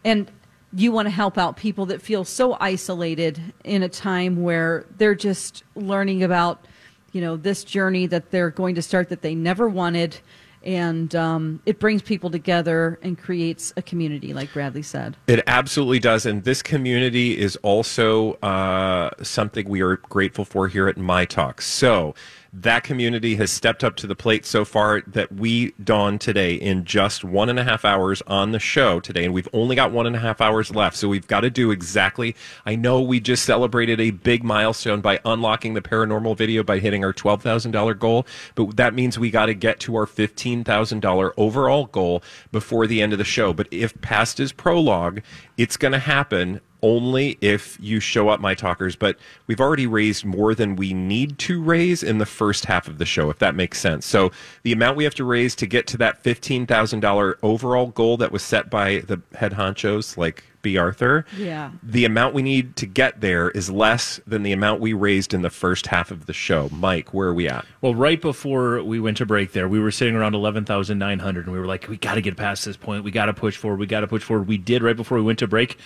and 0.04 0.30
you 0.74 0.92
want 0.92 1.06
to 1.06 1.10
help 1.10 1.38
out 1.38 1.56
people 1.56 1.86
that 1.86 2.02
feel 2.02 2.26
so 2.26 2.58
isolated 2.60 3.40
in 3.64 3.82
a 3.82 3.88
time 3.88 4.42
where 4.42 4.84
they're 4.98 5.14
just 5.14 5.64
learning 5.74 6.22
about, 6.22 6.66
you 7.12 7.22
know, 7.22 7.34
this 7.34 7.64
journey 7.64 8.04
that 8.04 8.32
they're 8.32 8.50
going 8.50 8.74
to 8.74 8.82
start 8.82 9.08
that 9.08 9.22
they 9.22 9.34
never 9.34 9.66
wanted. 9.66 10.18
And 10.64 11.14
um, 11.14 11.60
it 11.66 11.78
brings 11.78 12.00
people 12.02 12.30
together 12.30 12.98
and 13.02 13.18
creates 13.18 13.72
a 13.76 13.82
community, 13.82 14.32
like 14.32 14.52
Bradley 14.52 14.82
said. 14.82 15.16
It 15.26 15.42
absolutely 15.46 15.98
does. 15.98 16.24
And 16.24 16.42
this 16.44 16.62
community 16.62 17.38
is 17.38 17.56
also 17.56 18.34
uh, 18.34 19.10
something 19.22 19.68
we 19.68 19.82
are 19.82 19.98
grateful 19.98 20.44
for 20.44 20.68
here 20.68 20.88
at 20.88 20.96
My 20.96 21.26
Talk. 21.26 21.60
So, 21.60 22.14
that 22.56 22.84
community 22.84 23.34
has 23.34 23.50
stepped 23.50 23.82
up 23.82 23.96
to 23.96 24.06
the 24.06 24.14
plate 24.14 24.46
so 24.46 24.64
far 24.64 25.02
that 25.08 25.32
we 25.32 25.72
dawn 25.82 26.20
today 26.20 26.54
in 26.54 26.84
just 26.84 27.24
one 27.24 27.48
and 27.48 27.58
a 27.58 27.64
half 27.64 27.84
hours 27.84 28.22
on 28.28 28.52
the 28.52 28.60
show 28.60 29.00
today, 29.00 29.24
and 29.24 29.34
we've 29.34 29.48
only 29.52 29.74
got 29.74 29.90
one 29.90 30.06
and 30.06 30.14
a 30.14 30.20
half 30.20 30.40
hours 30.40 30.72
left. 30.72 30.96
So 30.96 31.08
we've 31.08 31.26
got 31.26 31.40
to 31.40 31.50
do 31.50 31.72
exactly. 31.72 32.36
I 32.64 32.76
know 32.76 33.00
we 33.00 33.18
just 33.18 33.44
celebrated 33.44 34.00
a 34.00 34.10
big 34.10 34.44
milestone 34.44 35.00
by 35.00 35.18
unlocking 35.24 35.74
the 35.74 35.82
paranormal 35.82 36.36
video 36.36 36.62
by 36.62 36.78
hitting 36.78 37.04
our 37.04 37.12
twelve 37.12 37.42
thousand 37.42 37.72
dollar 37.72 37.92
goal, 37.92 38.24
but 38.54 38.76
that 38.76 38.94
means 38.94 39.18
we 39.18 39.30
got 39.30 39.46
to 39.46 39.54
get 39.54 39.80
to 39.80 39.96
our 39.96 40.06
fifteen 40.06 40.62
thousand 40.62 41.00
dollar 41.00 41.34
overall 41.36 41.86
goal 41.86 42.22
before 42.52 42.86
the 42.86 43.02
end 43.02 43.12
of 43.12 43.18
the 43.18 43.24
show. 43.24 43.52
But 43.52 43.66
if 43.72 44.00
past 44.00 44.38
is 44.38 44.52
prologue, 44.52 45.22
it's 45.56 45.76
going 45.76 45.92
to 45.92 45.98
happen 45.98 46.60
only 46.84 47.38
if 47.40 47.78
you 47.80 47.98
show 47.98 48.28
up, 48.28 48.40
my 48.40 48.54
talkers. 48.54 48.94
But 48.94 49.16
we've 49.46 49.60
already 49.60 49.86
raised 49.86 50.24
more 50.24 50.54
than 50.54 50.76
we 50.76 50.92
need 50.92 51.38
to 51.40 51.62
raise 51.62 52.02
in 52.02 52.18
the 52.18 52.26
first 52.26 52.66
half 52.66 52.86
of 52.86 52.98
the 52.98 53.06
show, 53.06 53.30
if 53.30 53.38
that 53.38 53.54
makes 53.54 53.80
sense. 53.80 54.04
So 54.04 54.30
the 54.64 54.72
amount 54.72 54.98
we 54.98 55.04
have 55.04 55.14
to 55.14 55.24
raise 55.24 55.54
to 55.56 55.66
get 55.66 55.86
to 55.88 55.96
that 55.96 56.22
$15,000 56.22 57.34
overall 57.42 57.86
goal 57.86 58.18
that 58.18 58.30
was 58.32 58.42
set 58.42 58.68
by 58.68 58.98
the 58.98 59.20
head 59.34 59.52
honchos, 59.52 60.18
like 60.18 60.44
B. 60.60 60.76
Arthur, 60.78 61.24
Yeah. 61.38 61.70
the 61.82 62.04
amount 62.06 62.34
we 62.34 62.40
need 62.42 62.76
to 62.76 62.86
get 62.86 63.20
there 63.20 63.50
is 63.50 63.70
less 63.70 64.18
than 64.26 64.42
the 64.42 64.52
amount 64.52 64.80
we 64.80 64.92
raised 64.94 65.34
in 65.34 65.42
the 65.42 65.50
first 65.50 65.86
half 65.88 66.10
of 66.10 66.24
the 66.26 66.32
show. 66.32 66.68
Mike, 66.72 67.12
where 67.12 67.28
are 67.28 67.34
we 67.34 67.48
at? 67.48 67.64
Well, 67.82 67.94
right 67.94 68.18
before 68.20 68.82
we 68.82 68.98
went 69.00 69.18
to 69.18 69.26
break 69.26 69.52
there, 69.52 69.68
we 69.68 69.78
were 69.78 69.90
sitting 69.90 70.14
around 70.16 70.34
11,900 70.34 71.44
and 71.46 71.52
we 71.52 71.58
were 71.60 71.66
like, 71.66 71.88
we 71.88 71.96
got 71.98 72.14
to 72.14 72.22
get 72.22 72.36
past 72.38 72.64
this 72.64 72.76
point. 72.78 73.04
We 73.04 73.10
got 73.10 73.26
to 73.26 73.34
push 73.34 73.56
forward. 73.58 73.78
We 73.78 73.86
got 73.86 74.00
to 74.00 74.06
push 74.06 74.22
forward. 74.22 74.48
We 74.48 74.56
did 74.58 74.82
right 74.82 74.96
before 74.96 75.18
we 75.18 75.24
went 75.24 75.38
to 75.40 75.46
break. 75.46 75.76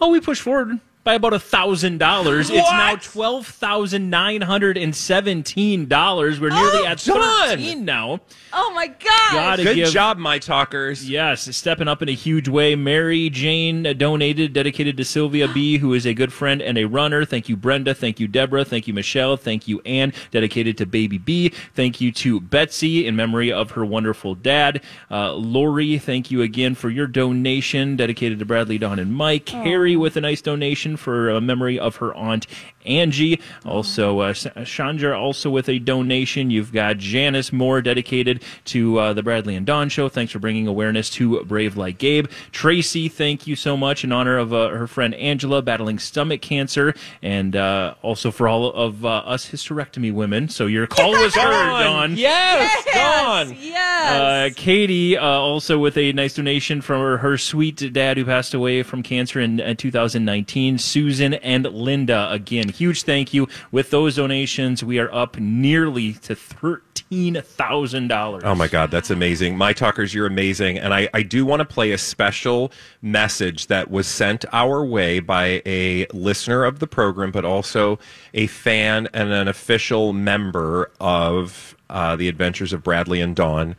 Oh, 0.00 0.10
we 0.10 0.20
pushed 0.20 0.42
forward 0.42 0.80
by 1.04 1.14
about 1.14 1.32
a 1.32 1.38
thousand 1.38 1.98
dollars. 1.98 2.50
It's 2.50 2.70
now 2.70 2.96
twelve 2.96 3.46
thousand 3.46 4.10
nine 4.10 4.42
hundred 4.42 4.76
and 4.76 4.94
seventeen 4.94 5.86
dollars. 5.86 6.38
We're 6.40 6.50
nearly 6.50 6.86
at 6.86 6.98
John! 6.98 7.48
thirteen 7.48 7.84
now. 7.84 8.20
Oh 8.52 8.72
my 8.74 8.86
God! 8.88 9.32
Gotta 9.32 9.62
Good 9.62 9.76
give- 9.76 9.90
job, 9.90 10.18
my 10.18 10.38
talkers. 10.38 11.08
Yes, 11.08 11.54
stepping 11.56 11.88
up 11.88 12.02
in 12.02 12.08
a 12.08 12.14
huge 12.14 12.48
way. 12.48 12.74
Mary 12.74 13.30
Jane 13.30 13.82
donated, 13.96 14.52
dedicated 14.52 14.96
to 14.98 15.04
Sylvia 15.04 15.48
B., 15.48 15.78
who 15.78 15.94
is 15.94 16.06
a 16.06 16.14
good 16.14 16.32
friend 16.32 16.60
and 16.60 16.76
a 16.76 16.84
runner. 16.84 17.24
Thank 17.24 17.48
you, 17.48 17.56
Brenda. 17.56 17.94
Thank 17.94 18.20
you, 18.20 18.28
Deborah. 18.28 18.64
Thank 18.64 18.86
you, 18.86 18.94
Michelle. 18.94 19.36
Thank 19.36 19.68
you, 19.68 19.80
Anne, 19.86 20.12
dedicated 20.30 20.76
to 20.78 20.86
Baby 20.86 21.18
B. 21.18 21.50
Thank 21.74 22.00
you 22.00 22.12
to 22.12 22.40
Betsy 22.40 23.06
in 23.06 23.16
memory 23.16 23.52
of 23.52 23.72
her 23.72 23.84
wonderful 23.84 24.34
dad. 24.34 24.82
Uh, 25.10 25.32
Lori, 25.34 25.98
thank 25.98 26.30
you 26.30 26.42
again 26.42 26.74
for 26.74 26.90
your 26.90 27.06
donation, 27.06 27.96
dedicated 27.96 28.38
to 28.38 28.44
Bradley, 28.44 28.78
Dawn, 28.78 28.98
and 28.98 29.14
Mike. 29.14 29.48
Harry, 29.48 29.96
with 29.96 30.16
a 30.16 30.20
nice 30.20 30.40
donation 30.42 30.96
for 30.98 31.30
a 31.30 31.40
memory 31.40 31.78
of 31.78 31.96
her 31.96 32.14
aunt 32.14 32.46
Angie. 32.88 33.40
Also, 33.64 34.20
uh, 34.20 34.32
Chandra 34.32 35.18
also 35.18 35.50
with 35.50 35.68
a 35.68 35.78
donation. 35.78 36.50
You've 36.50 36.72
got 36.72 36.98
Janice 36.98 37.52
Moore 37.52 37.82
dedicated 37.82 38.42
to 38.66 38.98
uh, 38.98 39.12
the 39.12 39.22
Bradley 39.22 39.54
and 39.54 39.66
Dawn 39.66 39.88
show. 39.88 40.08
Thanks 40.08 40.32
for 40.32 40.38
bringing 40.38 40.66
awareness 40.66 41.10
to 41.10 41.44
Brave 41.44 41.76
Like 41.76 41.98
Gabe. 41.98 42.26
Tracy, 42.52 43.08
thank 43.08 43.46
you 43.46 43.56
so 43.56 43.76
much 43.76 44.04
in 44.04 44.12
honor 44.12 44.38
of 44.38 44.52
uh, 44.52 44.68
her 44.70 44.86
friend 44.86 45.14
Angela 45.14 45.62
battling 45.62 45.98
stomach 45.98 46.40
cancer, 46.40 46.94
and 47.22 47.54
uh, 47.54 47.94
also 48.02 48.30
for 48.30 48.48
all 48.48 48.72
of 48.72 49.04
uh, 49.04 49.08
us 49.08 49.50
hysterectomy 49.50 50.12
women. 50.12 50.48
So 50.48 50.66
your 50.66 50.86
call 50.88 51.10
was 51.12 51.34
heard, 51.34 51.84
Dawn. 51.84 52.16
Yes, 52.16 52.84
Yes, 52.86 52.94
Dawn. 52.94 53.56
Yes. 53.60 54.10
Uh, 54.10 54.50
Katie 54.56 55.16
uh, 55.16 55.24
also 55.24 55.78
with 55.78 55.96
a 55.96 56.12
nice 56.12 56.34
donation 56.34 56.80
from 56.80 57.00
her, 57.00 57.18
her 57.18 57.36
sweet 57.38 57.92
dad 57.92 58.16
who 58.16 58.24
passed 58.24 58.54
away 58.54 58.82
from 58.82 59.02
cancer 59.02 59.40
in 59.40 59.60
uh, 59.60 59.74
2019. 59.74 60.78
Susan 60.78 61.34
and 61.34 61.64
Linda 61.64 62.30
again, 62.30 62.68
huge 62.78 63.02
thank 63.02 63.34
you. 63.34 63.48
With 63.72 63.90
those 63.90 64.16
donations, 64.16 64.82
we 64.84 64.98
are 64.98 65.12
up 65.12 65.38
nearly 65.38 66.14
to 66.14 66.34
thirteen 66.34 67.42
thousand 67.42 68.08
dollars. 68.08 68.42
Oh 68.44 68.54
my 68.54 68.68
God, 68.68 68.90
that's 68.90 69.10
amazing. 69.10 69.56
My 69.56 69.72
talkers, 69.72 70.14
you're 70.14 70.26
amazing. 70.26 70.78
And 70.78 70.94
I, 70.94 71.08
I 71.12 71.22
do 71.22 71.44
want 71.44 71.60
to 71.60 71.64
play 71.64 71.92
a 71.92 71.98
special 71.98 72.70
message 73.02 73.66
that 73.66 73.90
was 73.90 74.06
sent 74.06 74.44
our 74.52 74.84
way 74.84 75.20
by 75.20 75.62
a 75.66 76.06
listener 76.12 76.64
of 76.64 76.78
the 76.78 76.86
program, 76.86 77.32
but 77.32 77.44
also 77.44 77.98
a 78.34 78.46
fan 78.46 79.08
and 79.12 79.32
an 79.32 79.48
official 79.48 80.12
member 80.12 80.90
of 81.00 81.74
uh, 81.90 82.16
the 82.16 82.28
Adventures 82.28 82.72
of 82.72 82.82
Bradley 82.82 83.20
and 83.20 83.34
Dawn. 83.34 83.74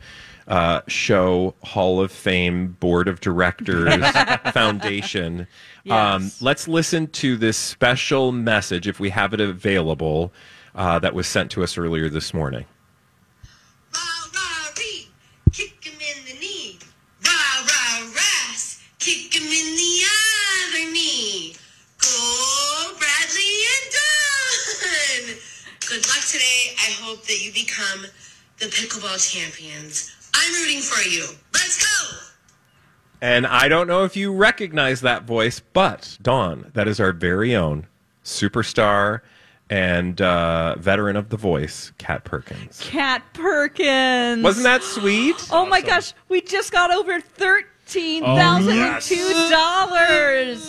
Uh, 0.50 0.82
show 0.88 1.54
Hall 1.62 2.00
of 2.00 2.10
Fame 2.10 2.72
Board 2.80 3.06
of 3.06 3.20
Directors 3.20 3.94
Foundation. 4.52 5.46
Um, 5.88 6.32
let's 6.40 6.66
listen 6.66 7.06
to 7.06 7.36
this 7.36 7.56
special 7.56 8.32
message, 8.32 8.88
if 8.88 8.98
we 8.98 9.10
have 9.10 9.32
it 9.32 9.40
available, 9.40 10.32
uh, 10.74 10.98
that 10.98 11.14
was 11.14 11.28
sent 11.28 11.52
to 11.52 11.62
us 11.62 11.78
earlier 11.78 12.08
this 12.08 12.34
morning. 12.34 12.64
Rah, 13.94 14.00
rah, 14.34 14.70
ree, 14.76 15.08
kick 15.52 15.84
him 15.84 15.94
in 16.00 16.24
the 16.26 16.40
knee. 16.40 16.80
Rah, 17.24 17.30
rah, 17.62 18.08
ras, 18.12 18.82
kick 18.98 19.32
him 19.32 19.44
in 19.44 19.76
the 19.76 20.02
other 20.66 20.92
knee. 20.92 21.54
Go, 21.98 22.90
Bradley 22.98 23.54
and 23.70 23.92
Dawn. 23.94 25.36
Good 25.88 26.08
luck 26.08 26.24
today. 26.26 26.74
I 26.76 26.90
hope 27.02 27.22
that 27.26 27.40
you 27.40 27.52
become 27.52 28.06
the 28.58 28.66
pickleball 28.66 29.18
champions. 29.32 30.16
I'm 30.40 30.54
rooting 30.54 30.80
for 30.80 31.06
you. 31.08 31.26
Let's 31.52 31.84
go. 31.84 32.16
And 33.20 33.46
I 33.46 33.68
don't 33.68 33.86
know 33.86 34.04
if 34.04 34.16
you 34.16 34.32
recognize 34.32 35.02
that 35.02 35.24
voice, 35.24 35.60
but 35.60 36.16
Dawn, 36.22 36.70
that 36.72 36.88
is 36.88 36.98
our 36.98 37.12
very 37.12 37.54
own 37.54 37.86
superstar 38.24 39.20
and 39.68 40.20
uh, 40.20 40.76
veteran 40.78 41.16
of 41.16 41.28
the 41.28 41.36
voice, 41.36 41.92
Kat 41.98 42.24
Perkins. 42.24 42.80
Kat 42.82 43.22
Perkins. 43.34 44.42
Wasn't 44.42 44.64
that 44.64 44.82
sweet? 44.82 45.36
Oh 45.52 45.66
my 45.66 45.80
gosh, 45.80 46.14
we 46.28 46.40
just 46.40 46.72
got 46.72 46.90
over 46.90 47.20
thirteen 47.90 48.22
thousand 48.22 48.78
and 48.78 49.02
two 49.02 49.50
dollars. 49.50 50.68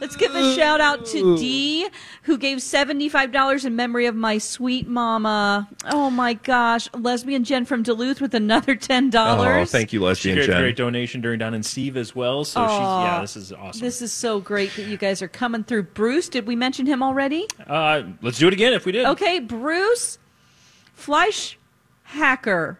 Let's 0.00 0.16
give 0.16 0.34
a 0.34 0.54
shout 0.54 0.80
out 0.80 1.04
to 1.06 1.36
Dee, 1.36 1.88
who 2.22 2.38
gave 2.38 2.62
seventy-five 2.62 3.32
dollars 3.32 3.64
in 3.64 3.76
memory 3.76 4.06
of 4.06 4.14
my 4.14 4.38
sweet 4.38 4.86
mama. 4.88 5.68
Oh 5.90 6.10
my 6.10 6.34
gosh, 6.34 6.88
lesbian 6.94 7.44
Jen 7.44 7.64
from 7.64 7.82
Duluth 7.82 8.20
with 8.20 8.34
another 8.34 8.76
ten 8.76 9.10
dollars. 9.10 9.70
thank 9.70 9.92
you, 9.92 10.02
lesbian 10.02 10.36
Great, 10.36 10.46
Jen. 10.46 10.60
great 10.60 10.76
donation 10.76 11.20
during 11.20 11.38
Don 11.38 11.54
and 11.54 11.64
Steve 11.64 11.96
as 11.96 12.14
well. 12.14 12.44
So 12.44 12.62
she's 12.66 12.78
yeah, 12.78 13.20
this 13.20 13.36
is 13.36 13.52
awesome. 13.52 13.80
This 13.80 14.00
is 14.02 14.12
so 14.12 14.40
great 14.40 14.74
that 14.76 14.86
you 14.86 14.96
guys 14.96 15.22
are 15.22 15.28
coming 15.28 15.64
through. 15.64 15.84
Bruce, 15.84 16.28
did 16.28 16.46
we 16.46 16.56
mention 16.56 16.86
him 16.86 17.02
already? 17.02 17.46
uh, 17.66 18.02
let's 18.22 18.38
do 18.38 18.46
it 18.48 18.52
again 18.52 18.72
if 18.72 18.86
we 18.86 18.92
did. 18.92 19.06
Okay, 19.06 19.40
Bruce 19.40 20.18
Fleisch 20.94 21.56
Hacker 22.04 22.79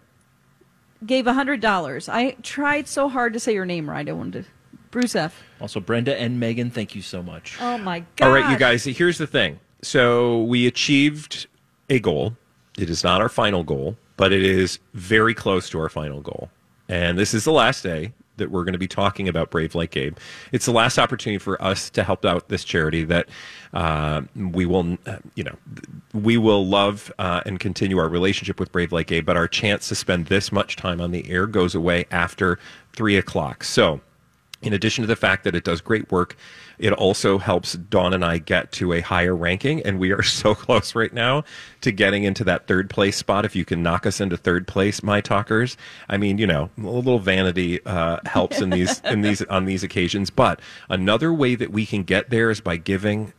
gave 1.04 1.24
$100. 1.24 2.08
I 2.08 2.32
tried 2.42 2.88
so 2.88 3.08
hard 3.08 3.32
to 3.32 3.40
say 3.40 3.54
your 3.54 3.66
name 3.66 3.88
right. 3.88 4.08
I 4.08 4.12
wanted 4.12 4.44
to. 4.44 4.50
Bruce 4.90 5.14
F. 5.14 5.42
Also, 5.60 5.78
Brenda 5.78 6.20
and 6.20 6.40
Megan, 6.40 6.70
thank 6.70 6.96
you 6.96 7.02
so 7.02 7.22
much. 7.22 7.56
Oh 7.60 7.78
my 7.78 8.00
God. 8.16 8.26
All 8.26 8.32
right, 8.32 8.50
you 8.50 8.58
guys, 8.58 8.84
here's 8.84 9.18
the 9.18 9.26
thing. 9.26 9.60
So 9.82 10.42
we 10.44 10.66
achieved 10.66 11.46
a 11.88 12.00
goal. 12.00 12.36
It 12.76 12.90
is 12.90 13.04
not 13.04 13.20
our 13.20 13.28
final 13.28 13.62
goal, 13.62 13.96
but 14.16 14.32
it 14.32 14.42
is 14.42 14.80
very 14.94 15.32
close 15.32 15.70
to 15.70 15.80
our 15.80 15.88
final 15.88 16.20
goal. 16.20 16.50
And 16.88 17.16
this 17.16 17.34
is 17.34 17.44
the 17.44 17.52
last 17.52 17.82
day 17.82 18.12
that 18.40 18.50
we're 18.50 18.64
going 18.64 18.72
to 18.72 18.78
be 18.78 18.88
talking 18.88 19.28
about 19.28 19.50
Brave 19.50 19.74
Like 19.74 19.92
Gabe. 19.92 20.18
It's 20.50 20.66
the 20.66 20.72
last 20.72 20.98
opportunity 20.98 21.38
for 21.38 21.62
us 21.62 21.88
to 21.90 22.02
help 22.02 22.24
out 22.24 22.48
this 22.48 22.64
charity 22.64 23.04
that 23.04 23.28
uh, 23.72 24.22
we 24.34 24.66
will, 24.66 24.98
uh, 25.06 25.18
you 25.36 25.44
know, 25.44 25.56
we 26.12 26.36
will 26.36 26.66
love 26.66 27.12
uh, 27.18 27.42
and 27.46 27.60
continue 27.60 27.98
our 27.98 28.08
relationship 28.08 28.58
with 28.58 28.72
Brave 28.72 28.92
Like 28.92 29.06
Gabe, 29.06 29.24
but 29.24 29.36
our 29.36 29.46
chance 29.46 29.88
to 29.88 29.94
spend 29.94 30.26
this 30.26 30.50
much 30.50 30.76
time 30.76 31.00
on 31.00 31.12
the 31.12 31.30
air 31.30 31.46
goes 31.46 31.74
away 31.74 32.06
after 32.10 32.58
three 32.92 33.16
o'clock. 33.16 33.62
So 33.62 34.00
In 34.62 34.74
addition 34.74 35.02
to 35.02 35.08
the 35.08 35.16
fact 35.16 35.44
that 35.44 35.54
it 35.54 35.64
does 35.64 35.80
great 35.80 36.12
work, 36.12 36.36
it 36.78 36.92
also 36.92 37.38
helps 37.38 37.74
Dawn 37.74 38.12
and 38.12 38.24
I 38.24 38.38
get 38.38 38.72
to 38.72 38.92
a 38.92 39.00
higher 39.00 39.34
ranking. 39.34 39.82
And 39.82 39.98
we 39.98 40.12
are 40.12 40.22
so 40.40 40.54
close 40.54 40.94
right 40.94 41.12
now 41.12 41.44
to 41.80 41.90
getting 41.92 42.24
into 42.24 42.44
that 42.44 42.66
third 42.66 42.90
place 42.90 43.16
spot. 43.16 43.44
If 43.44 43.56
you 43.56 43.64
can 43.64 43.82
knock 43.82 44.06
us 44.06 44.20
into 44.20 44.36
third 44.36 44.66
place, 44.66 45.02
my 45.02 45.20
talkers, 45.20 45.76
I 46.08 46.18
mean, 46.18 46.38
you 46.38 46.46
know, 46.46 46.70
a 46.78 46.82
little 46.82 47.18
vanity 47.18 47.84
uh, 47.86 48.18
helps 48.26 48.60
in 48.60 48.70
these 48.70 49.00
in 49.04 49.22
these 49.22 49.42
on 49.42 49.64
these 49.64 49.82
occasions. 49.82 50.30
But 50.30 50.60
another 50.88 51.32
way 51.32 51.54
that 51.54 51.70
we 51.70 51.86
can 51.86 52.02
get 52.02 52.30
there 52.30 52.50
is 52.50 52.60
by 52.60 52.76
giving 52.76 53.32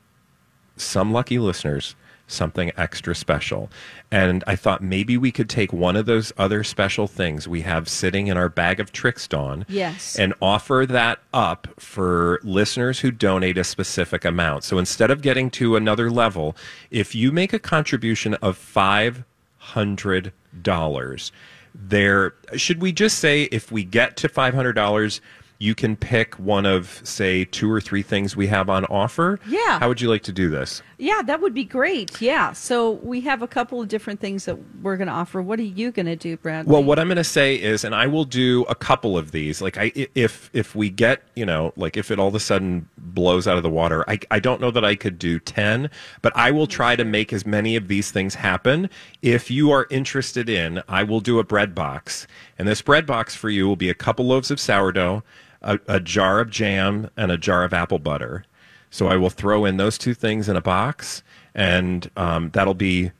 some 0.75 1.11
lucky 1.11 1.37
listeners 1.37 1.95
something 2.31 2.71
extra 2.77 3.15
special. 3.15 3.69
And 4.11 4.43
I 4.47 4.55
thought 4.55 4.81
maybe 4.81 5.17
we 5.17 5.31
could 5.31 5.49
take 5.49 5.71
one 5.71 5.95
of 5.95 6.05
those 6.05 6.33
other 6.37 6.63
special 6.63 7.07
things 7.07 7.47
we 7.47 7.61
have 7.61 7.87
sitting 7.87 8.27
in 8.27 8.37
our 8.37 8.49
bag 8.49 8.79
of 8.79 8.91
tricks, 8.91 9.27
Dawn. 9.27 9.65
Yes. 9.67 10.17
And 10.17 10.33
offer 10.41 10.85
that 10.87 11.19
up 11.33 11.67
for 11.79 12.39
listeners 12.43 12.99
who 12.99 13.11
donate 13.11 13.57
a 13.57 13.63
specific 13.63 14.25
amount. 14.25 14.63
So 14.63 14.77
instead 14.77 15.11
of 15.11 15.21
getting 15.21 15.49
to 15.51 15.75
another 15.75 16.09
level, 16.09 16.55
if 16.89 17.15
you 17.15 17.31
make 17.31 17.53
a 17.53 17.59
contribution 17.59 18.33
of 18.35 18.57
$500, 18.57 21.31
there 21.73 22.33
should 22.57 22.81
we 22.81 22.91
just 22.91 23.19
say 23.19 23.43
if 23.43 23.71
we 23.71 23.85
get 23.85 24.17
to 24.17 24.27
$500 24.27 25.21
you 25.61 25.75
can 25.75 25.95
pick 25.95 26.33
one 26.39 26.65
of 26.65 26.99
say 27.03 27.45
two 27.45 27.71
or 27.71 27.79
three 27.79 28.01
things 28.01 28.35
we 28.35 28.47
have 28.47 28.67
on 28.69 28.83
offer 28.85 29.39
Yeah. 29.47 29.79
how 29.79 29.87
would 29.89 30.01
you 30.01 30.09
like 30.09 30.23
to 30.23 30.31
do 30.31 30.49
this 30.49 30.81
Yeah, 30.97 31.21
that 31.25 31.41
would 31.41 31.55
be 31.55 31.63
great. 31.63 32.21
Yeah. 32.21 32.53
So 32.53 32.91
we 33.01 33.21
have 33.21 33.41
a 33.41 33.47
couple 33.47 33.81
of 33.81 33.87
different 33.87 34.19
things 34.19 34.45
that 34.45 34.55
we're 34.83 34.97
going 34.97 35.07
to 35.07 35.13
offer. 35.13 35.41
What 35.41 35.57
are 35.59 35.63
you 35.63 35.89
going 35.91 36.05
to 36.05 36.15
do, 36.15 36.37
Brad? 36.37 36.67
Well, 36.67 36.83
what 36.83 36.99
I'm 36.99 37.07
going 37.07 37.17
to 37.17 37.23
say 37.23 37.55
is, 37.55 37.83
and 37.83 37.95
I 37.95 38.05
will 38.05 38.23
do 38.23 38.65
a 38.69 38.75
couple 38.75 39.17
of 39.17 39.31
these. 39.31 39.63
Like, 39.63 39.79
I 39.79 39.91
if 40.13 40.51
if 40.53 40.75
we 40.75 40.91
get, 40.91 41.23
you 41.35 41.43
know, 41.43 41.73
like 41.75 41.97
if 41.97 42.11
it 42.11 42.19
all 42.19 42.27
of 42.27 42.35
a 42.35 42.39
sudden 42.39 42.87
blows 42.99 43.47
out 43.47 43.57
of 43.57 43.63
the 43.63 43.69
water, 43.81 44.07
I 44.07 44.19
I 44.29 44.39
don't 44.39 44.61
know 44.61 44.69
that 44.69 44.85
I 44.85 44.93
could 44.95 45.17
do 45.17 45.39
ten, 45.39 45.89
but 46.21 46.33
I 46.35 46.51
will 46.51 46.67
try 46.67 46.95
to 46.95 47.03
make 47.03 47.33
as 47.33 47.47
many 47.47 47.75
of 47.75 47.87
these 47.87 48.11
things 48.11 48.35
happen. 48.35 48.87
If 49.23 49.49
you 49.49 49.71
are 49.71 49.87
interested 49.89 50.49
in, 50.49 50.83
I 50.87 51.01
will 51.01 51.19
do 51.19 51.39
a 51.39 51.43
bread 51.43 51.73
box, 51.73 52.27
and 52.59 52.67
this 52.67 52.83
bread 52.83 53.07
box 53.07 53.33
for 53.35 53.49
you 53.49 53.67
will 53.67 53.75
be 53.75 53.89
a 53.89 53.95
couple 53.95 54.27
loaves 54.27 54.51
of 54.51 54.59
sourdough, 54.59 55.23
a, 55.61 55.79
a 55.87 55.99
jar 55.99 56.39
of 56.39 56.49
jam, 56.49 57.09
and 57.15 57.31
a 57.31 57.37
jar 57.37 57.63
of 57.63 57.73
apple 57.73 57.99
butter. 57.99 58.45
So 58.89 59.07
I 59.07 59.15
will 59.15 59.29
throw 59.29 59.63
in 59.65 59.77
those 59.77 59.97
two 59.97 60.13
things 60.13 60.49
in 60.49 60.55
a 60.55 60.61
box, 60.61 61.23
and 61.55 62.09
um, 62.17 62.49
that'll 62.51 62.73
be 62.73 63.11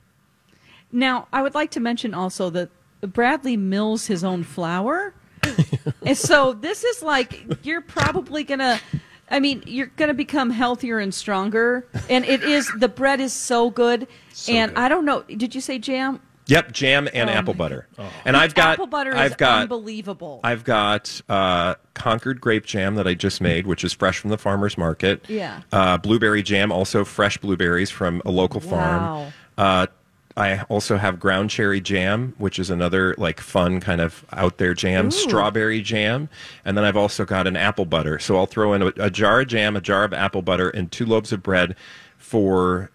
Now, 0.92 1.28
I 1.32 1.42
would 1.42 1.56
like 1.56 1.72
to 1.72 1.80
mention 1.80 2.14
also 2.14 2.50
that 2.52 2.70
Bradley 3.02 3.58
mills 3.58 4.08
his 4.08 4.24
own 4.24 4.44
flour. 4.44 5.14
and 6.06 6.18
so 6.18 6.54
this 6.54 6.84
is 6.84 7.02
like, 7.02 7.46
you're 7.64 7.82
probably 7.82 8.44
going 8.44 8.60
to. 8.60 8.80
I 9.30 9.40
mean, 9.40 9.64
you're 9.66 9.88
going 9.88 10.10
to 10.10 10.14
become 10.14 10.50
healthier 10.50 11.00
and 11.00 11.14
stronger, 11.14 11.88
and 12.10 12.26
it 12.26 12.44
is 12.44 12.70
the 12.78 12.90
bread 12.90 13.22
is 13.22 13.32
so 13.32 13.70
good. 13.70 14.08
and 14.50 14.72
good. 14.76 14.78
I 14.78 14.90
don't 14.90 15.06
know, 15.06 15.22
did 15.22 15.56
you 15.56 15.62
say 15.62 15.80
jam? 15.80 16.20
Yep, 16.48 16.72
jam 16.72 17.08
and 17.14 17.30
Oh 17.30 17.34
apple 17.34 17.54
butter. 17.54 17.88
And 18.26 18.36
I've 18.36 18.54
got 18.56 18.74
apple 18.74 18.88
butter 18.88 19.16
I've 19.16 19.38
got 19.38 19.62
unbelievable. 19.64 20.42
I've 20.44 20.64
got 20.64 21.22
uh, 21.30 21.76
Concord 21.94 22.42
grape 22.42 22.66
jam 22.66 22.96
that 22.96 23.08
I 23.08 23.14
just 23.14 23.42
made, 23.42 23.68
which 23.68 23.84
is 23.84 23.94
fresh 23.94 24.20
from 24.20 24.32
the 24.32 24.38
farmer's 24.38 24.78
market. 24.78 25.24
Yeah. 25.30 25.62
Uh, 25.72 25.98
blueberry 25.98 26.44
jam, 26.44 26.72
also 26.72 27.06
fresh 27.06 27.38
blueberries 27.38 27.90
from 27.90 28.22
a 28.26 28.32
local 28.32 28.60
Wow. 28.62 28.70
farm. 28.70 29.34
Uh, 29.58 29.88
I 30.38 30.62
also 30.70 30.96
have 30.98 31.20
ground 31.20 31.50
cherry 31.50 31.82
jam, 31.82 32.34
which 32.38 32.58
is 32.58 32.70
another 32.70 33.14
like 33.18 33.42
fun 33.42 33.82
kind 33.82 34.00
of 34.00 34.26
out 34.32 34.58
there 34.58 34.74
jam. 34.74 35.12
Strawberry 35.12 35.82
jam, 35.82 36.30
and 36.64 36.78
then 36.78 36.86
I've 36.86 36.96
also 36.96 37.26
got 37.26 37.48
an 37.48 37.58
apple 37.58 37.84
butter. 37.86 38.18
So 38.18 38.38
I'll 38.38 38.46
throw 38.46 38.74
in 38.74 38.82
a, 38.82 38.88
a 38.98 39.10
jar 39.10 39.42
of 39.42 39.48
jam, 39.48 39.76
a 39.76 39.82
jar 39.82 40.06
of 40.06 40.14
apple 40.14 40.42
butter, 40.42 40.70
and 40.70 40.90
two 40.92 41.06
loaves 41.06 41.34
of 41.34 41.44
bread 41.44 41.76
for 42.18 42.90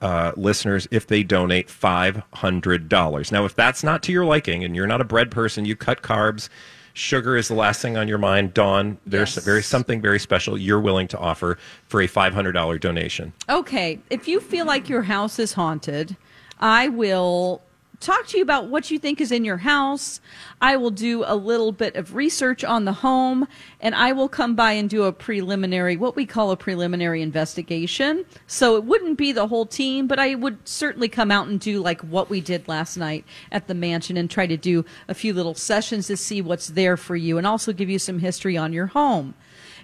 uh, 0.00 0.32
listeners 0.36 0.86
if 0.90 1.06
they 1.06 1.22
donate 1.22 1.68
$500. 1.68 3.32
Now, 3.32 3.44
if 3.44 3.54
that's 3.54 3.82
not 3.82 4.02
to 4.04 4.12
your 4.12 4.24
liking 4.24 4.64
and 4.64 4.74
you're 4.76 4.86
not 4.86 5.00
a 5.00 5.04
bread 5.04 5.30
person, 5.30 5.64
you 5.64 5.76
cut 5.76 6.02
carbs, 6.02 6.48
sugar 6.94 7.36
is 7.36 7.48
the 7.48 7.54
last 7.54 7.80
thing 7.82 7.96
on 7.96 8.08
your 8.08 8.18
mind, 8.18 8.54
Dawn, 8.54 8.98
there's 9.06 9.36
Yes. 9.36 9.44
very 9.44 9.62
something 9.62 10.00
very 10.00 10.18
special 10.18 10.56
you're 10.58 10.80
willing 10.80 11.08
to 11.08 11.18
offer 11.18 11.58
for 11.86 12.00
a 12.00 12.08
$500 12.08 12.78
donation. 12.80 13.32
Okay, 13.48 13.98
if 14.10 14.26
you 14.28 14.40
feel 14.40 14.66
like 14.66 14.88
your 14.88 15.02
house 15.02 15.38
is 15.38 15.52
haunted, 15.52 16.16
I 16.60 16.88
will 16.88 17.62
talk 18.00 18.26
to 18.28 18.36
you 18.36 18.42
about 18.42 18.68
what 18.68 18.90
you 18.90 18.98
think 18.98 19.20
is 19.20 19.32
in 19.32 19.44
your 19.44 19.58
house. 19.58 20.20
I 20.60 20.76
will 20.76 20.90
do 20.90 21.24
a 21.26 21.34
little 21.34 21.72
bit 21.72 21.96
of 21.96 22.14
research 22.14 22.64
on 22.64 22.84
the 22.84 22.92
home, 22.92 23.46
and 23.80 23.94
I 23.94 24.12
will 24.12 24.28
come 24.28 24.54
by 24.54 24.72
and 24.72 24.88
do 24.88 25.04
a 25.04 25.12
preliminary, 25.12 25.96
what 25.96 26.16
we 26.16 26.26
call 26.26 26.50
a 26.50 26.56
preliminary 26.56 27.22
investigation. 27.22 28.24
So 28.46 28.76
it 28.76 28.84
wouldn't 28.84 29.18
be 29.18 29.32
the 29.32 29.48
whole 29.48 29.66
team, 29.66 30.06
but 30.06 30.18
I 30.18 30.34
would 30.34 30.66
certainly 30.66 31.08
come 31.08 31.30
out 31.30 31.48
and 31.48 31.58
do 31.58 31.80
like 31.80 32.00
what 32.02 32.30
we 32.30 32.40
did 32.40 32.68
last 32.68 32.96
night 32.96 33.24
at 33.50 33.66
the 33.66 33.74
mansion 33.74 34.16
and 34.16 34.30
try 34.30 34.46
to 34.46 34.56
do 34.56 34.84
a 35.08 35.14
few 35.14 35.32
little 35.32 35.54
sessions 35.54 36.06
to 36.06 36.16
see 36.16 36.40
what's 36.40 36.68
there 36.68 36.96
for 36.96 37.16
you 37.16 37.38
and 37.38 37.46
also 37.46 37.72
give 37.72 37.90
you 37.90 37.98
some 37.98 38.20
history 38.20 38.56
on 38.56 38.72
your 38.72 38.86
home. 38.86 39.34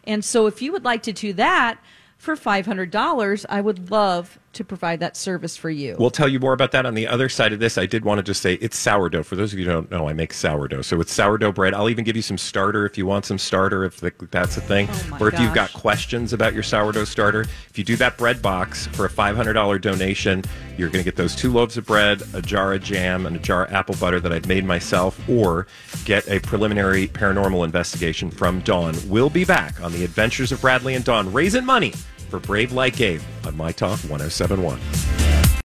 And 0.05 0.25
so 0.25 0.47
if 0.47 0.63
you 0.63 0.71
would 0.73 0.85
like 0.85 1.03
to 1.05 1.13
do 1.13 1.33
that, 1.33 1.79
for 2.17 2.37
$500, 2.37 3.45
I 3.49 3.61
would 3.61 3.91
love 3.91 4.39
to 4.55 4.65
provide 4.65 5.01
that 5.01 5.17
service 5.17 5.57
for 5.57 5.71
you. 5.71 5.97
We'll 5.99 6.11
tell 6.11 6.29
you 6.29 6.41
more 6.41 6.53
about 6.53 6.73
that 6.73 6.87
on 6.87 6.95
the 6.95 7.07
other 7.07 7.29
side 7.29 7.53
of 7.53 7.61
this. 7.61 7.79
I 7.79 7.87
did 7.87 8.05
want 8.05 8.19
to 8.19 8.23
just 8.23 8.43
say 8.43 8.55
it's 8.55 8.77
sourdough. 8.77 9.23
For 9.25 9.37
those 9.37 9.53
of 9.53 9.59
you 9.59 9.65
who 9.65 9.73
don't 9.73 9.91
know, 9.91 10.09
I 10.09 10.13
make 10.13 10.33
sourdough. 10.33 10.83
So 10.83 11.01
it's 11.01 11.13
sourdough 11.13 11.53
bread. 11.53 11.75
I'll 11.75 11.91
even 11.91 12.05
give 12.05 12.17
you 12.17 12.23
some 12.23 12.39
starter 12.39 12.87
if 12.87 12.97
you 12.99 13.07
want 13.07 13.25
some 13.25 13.39
starter, 13.39 13.85
if 13.85 14.01
that's 14.01 14.57
a 14.57 14.61
thing. 14.61 14.89
Oh 14.91 15.19
or 15.21 15.29
if 15.29 15.39
you've 15.39 15.55
got 15.55 15.73
questions 15.73 16.33
about 16.33 16.55
your 16.55 16.63
sourdough 16.63 17.05
starter. 17.05 17.43
If 17.69 17.79
you 17.79 17.85
do 17.85 17.97
that 17.97 18.17
bread 18.17 18.41
box 18.43 18.87
for 18.89 19.07
a 19.07 19.11
$500 19.11 19.81
donation, 19.81 20.43
you're 20.77 20.89
going 20.89 21.05
to 21.05 21.09
get 21.09 21.17
those 21.17 21.37
two 21.37 21.53
loaves 21.53 21.77
of 21.77 21.87
bread, 21.87 22.23
a 22.33 22.43
jar 22.43 22.75
of 22.75 22.83
jam, 22.83 23.27
and 23.27 23.37
a 23.37 23.39
jar 23.39 23.67
of 23.67 23.73
apple 23.73 23.95
butter 23.97 24.21
that 24.21 24.33
I've 24.33 24.47
made 24.47 24.65
myself, 24.65 25.21
or 25.29 25.67
get 26.05 26.29
a 26.29 26.41
preliminary 26.41 27.07
paranormal 27.07 27.65
investigation 27.65 28.31
from 28.31 28.61
Dawn. 28.61 28.95
We'll 29.07 29.31
be 29.31 29.45
back 29.45 29.81
on 29.81 29.93
the 29.93 30.05
adventures 30.05 30.51
of 30.51 30.61
Bradley 30.61 30.95
and 30.95 31.05
Dawn, 31.05 31.33
raising 31.33 31.65
money 31.65 31.93
for 32.29 32.39
Brave 32.39 32.73
Like 32.73 32.97
Gabe 32.97 33.21
on 33.47 33.57
My 33.57 33.73
Talk 33.73 33.99
1071. 34.01 35.44